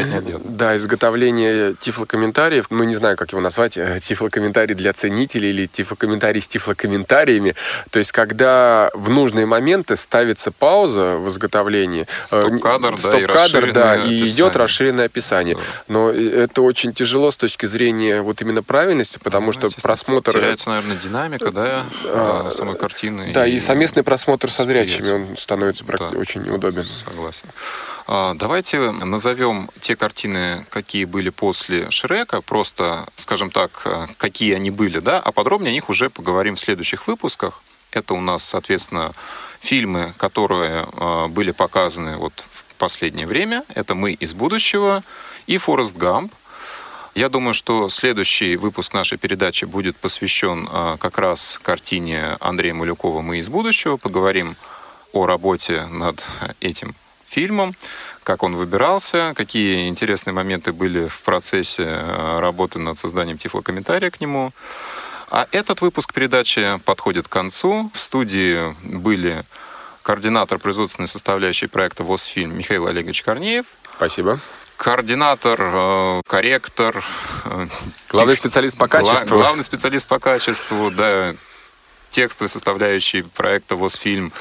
да, 0.45 0.77
изготовления 0.77 1.75
тифлокомментариев. 1.79 2.67
Ну, 2.71 2.83
не 2.85 2.95
знаю, 2.95 3.17
как 3.17 3.33
его 3.33 3.41
назвать, 3.41 3.79
э, 3.79 4.01
тифлокомментарий 4.01 4.75
для 4.75 4.93
ценителей 4.93 5.51
или 5.51 5.67
тифлокомментарий 5.67 6.41
с 6.41 6.49
тифлокомментариями. 6.49 7.55
То 7.91 7.99
есть, 7.99 8.13
когда 8.13 8.91
в 8.93 9.09
нужные 9.09 9.47
моменты 9.47 9.97
ставится 9.97 10.51
пауза 10.51 11.17
в 11.17 11.29
изготовлении, 11.29 12.03
э, 12.03 12.25
стоп-кадр, 12.25 12.91
да, 12.93 12.97
стоп-кадр, 12.97 13.73
да, 13.73 13.97
и 13.97 14.25
идет 14.25 14.57
расширенное 14.57 15.07
описание. 15.07 15.57
Но 15.87 16.11
это 16.11 16.63
очень 16.63 16.93
тяжело 16.93 17.31
с 17.31 17.37
точки 17.37 17.67
зрения 17.67 18.21
вот 18.23 18.43
именно 18.43 18.63
правильности, 18.63 19.19
потому 19.23 19.47
ну, 19.47 19.53
что 19.53 19.71
просмотр... 19.81 20.33
Теряется, 20.33 20.71
наверное, 20.71 20.97
динамика, 20.97 21.53
да, 21.53 21.87
а, 22.05 22.51
самой 22.51 22.77
картины. 22.77 23.33
Да, 23.33 23.47
и, 23.47 23.55
и 23.55 23.59
совместный 23.59 24.03
просмотр 24.03 24.51
со 24.51 24.65
зрячими, 24.65 25.11
он 25.11 25.37
становится 25.37 25.85
да. 25.85 26.09
очень 26.19 26.43
неудобен. 26.43 26.85
Согласен. 27.05 27.49
А, 28.07 28.35
давайте 28.35 28.91
назовем 28.91 29.71
те 29.81 29.97
картины, 29.97 30.67
какие 30.71 31.05
были 31.05 31.31
после 31.31 31.91
Шрека, 31.91 32.41
просто, 32.41 33.07
скажем 33.17 33.51
так, 33.51 33.83
э, 33.85 34.07
какие 34.17 34.55
они 34.55 34.71
были, 34.71 35.01
да, 35.01 35.19
а 35.19 35.33
подробнее 35.33 35.71
о 35.71 35.75
них 35.75 35.89
уже 35.89 36.11
поговорим 36.11 36.55
в 36.57 36.61
следующих 36.61 37.07
выпусках. 37.07 37.63
Это 37.91 38.15
у 38.15 38.21
нас, 38.21 38.45
соответственно, 38.45 39.13
фильмы, 39.61 40.15
которые 40.19 40.87
э, 40.87 41.27
были 41.29 41.51
показаны 41.51 42.17
вот 42.17 42.45
в 42.53 42.75
последнее 42.75 43.27
время. 43.27 43.65
Это 43.75 43.95
«Мы 43.95 44.13
из 44.13 44.35
будущего» 44.35 45.03
и 45.47 45.59
«Форест 45.59 45.97
Гамп». 45.97 46.33
Я 47.15 47.31
думаю, 47.31 47.55
что 47.55 47.89
следующий 47.89 48.57
выпуск 48.57 48.93
нашей 48.93 49.17
передачи 49.17 49.65
будет 49.65 49.97
посвящен 49.97 50.69
э, 50.71 50.97
как 51.01 51.19
раз 51.19 51.59
картине 51.63 52.37
Андрея 52.41 52.75
Малюкова 52.75 53.23
«Мы 53.23 53.39
из 53.39 53.49
будущего». 53.49 53.97
Поговорим 53.97 54.51
о 54.51 54.76
работе 55.25 55.87
над 55.87 56.23
этим 56.61 56.95
фильмом, 57.29 57.75
как 58.23 58.43
он 58.43 58.57
выбирался, 58.57 59.33
какие 59.37 59.89
интересные 59.89 60.35
моменты 60.35 60.73
были 60.73 61.07
в 61.09 61.21
процессе 61.23 61.85
э, 61.85 62.39
работы 62.41 62.79
над 62.79 62.99
созданием 62.99 63.39
тифлокомментария 63.39 64.11
к 64.11 64.21
нему. 64.21 64.53
А 65.31 65.47
этот 65.51 65.81
выпуск 65.81 66.13
передачи 66.13 66.81
подходит 66.85 67.29
к 67.29 67.33
концу. 67.33 67.91
В 67.93 67.99
студии 67.99 68.75
были 68.83 69.45
координатор 70.03 70.59
производственной 70.59 71.09
составляющей 71.09 71.67
проекта 71.67 72.05
ВОЗ-фильм 72.05 72.57
Михаил 72.57 72.87
Олегович 72.87 73.23
Корнеев. 73.23 73.67
Спасибо. 73.97 74.39
Координатор, 74.77 75.59
э, 75.61 76.23
корректор. 76.29 77.05
Э, 77.45 77.67
главный 78.09 78.37
специалист 78.37 78.79
по 78.79 78.89
качеству. 78.89 79.37
Главный 79.37 79.65
специалист 79.65 80.07
по 80.07 80.19
качеству, 80.19 80.91
да. 80.91 81.35
Текстовой 82.11 82.49
составляющей 82.49 83.23
проекта 83.23 83.75
ВОЗ-фильм 83.75 84.33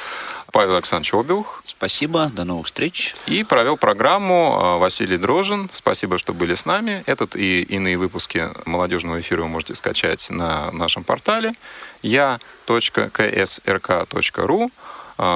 Павел 0.55 0.75
Александрович 0.75 1.13
Обиух. 1.13 1.61
Спасибо, 1.65 2.29
до 2.31 2.45
новых 2.45 2.67
встреч. 2.67 3.13
И 3.25 3.43
провел 3.43 3.75
программу 3.75 4.79
Василий 4.79 5.17
Дрожин. 5.17 5.67
Спасибо, 5.69 6.17
что 6.17 6.33
были 6.33 6.55
с 6.55 6.65
нами. 6.65 7.03
Этот 7.07 7.35
и 7.35 7.61
иные 7.63 7.97
выпуски 7.97 8.47
молодежного 8.65 9.19
эфира 9.19 9.41
вы 9.41 9.49
можете 9.49 9.75
скачать 9.75 10.29
на 10.29 10.71
нашем 10.71 11.03
портале 11.03 11.55
я.ксрк.ру. 12.03 12.71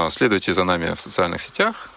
Следуйте 0.09 0.53
за 0.53 0.63
нами 0.63 0.95
в 0.95 1.01
социальных 1.01 1.41
сетях. 1.41 1.89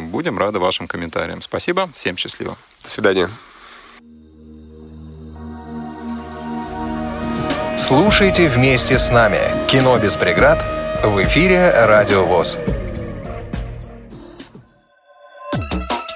Будем 0.00 0.36
рады 0.36 0.58
вашим 0.58 0.88
комментариям. 0.88 1.42
Спасибо. 1.42 1.88
Всем 1.94 2.16
счастливо. 2.16 2.56
До 2.82 2.90
свидания. 2.90 3.30
Слушайте 7.78 8.48
вместе 8.48 8.98
с 8.98 9.10
нами 9.10 9.64
«Кино 9.68 9.96
без 10.00 10.16
преград» 10.16 10.83
в 11.08 11.20
эфире 11.22 11.72
«Радио 11.86 12.24
ВОЗ». 12.24 12.58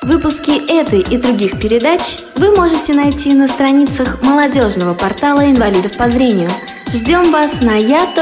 Выпуски 0.03 0.71
этой 0.71 1.01
и 1.01 1.17
других 1.19 1.61
передач 1.61 2.19
вы 2.37 2.57
можете 2.57 2.95
найти 2.95 3.35
на 3.35 3.47
страницах 3.47 4.23
молодежного 4.23 4.95
портала 4.95 5.45
инвалидов 5.45 5.97
по 5.97 6.09
зрению. 6.09 6.51
Ждем 6.91 7.31
вас 7.31 7.61
на 7.61 7.77
я.ксрк.ру. 7.77 8.19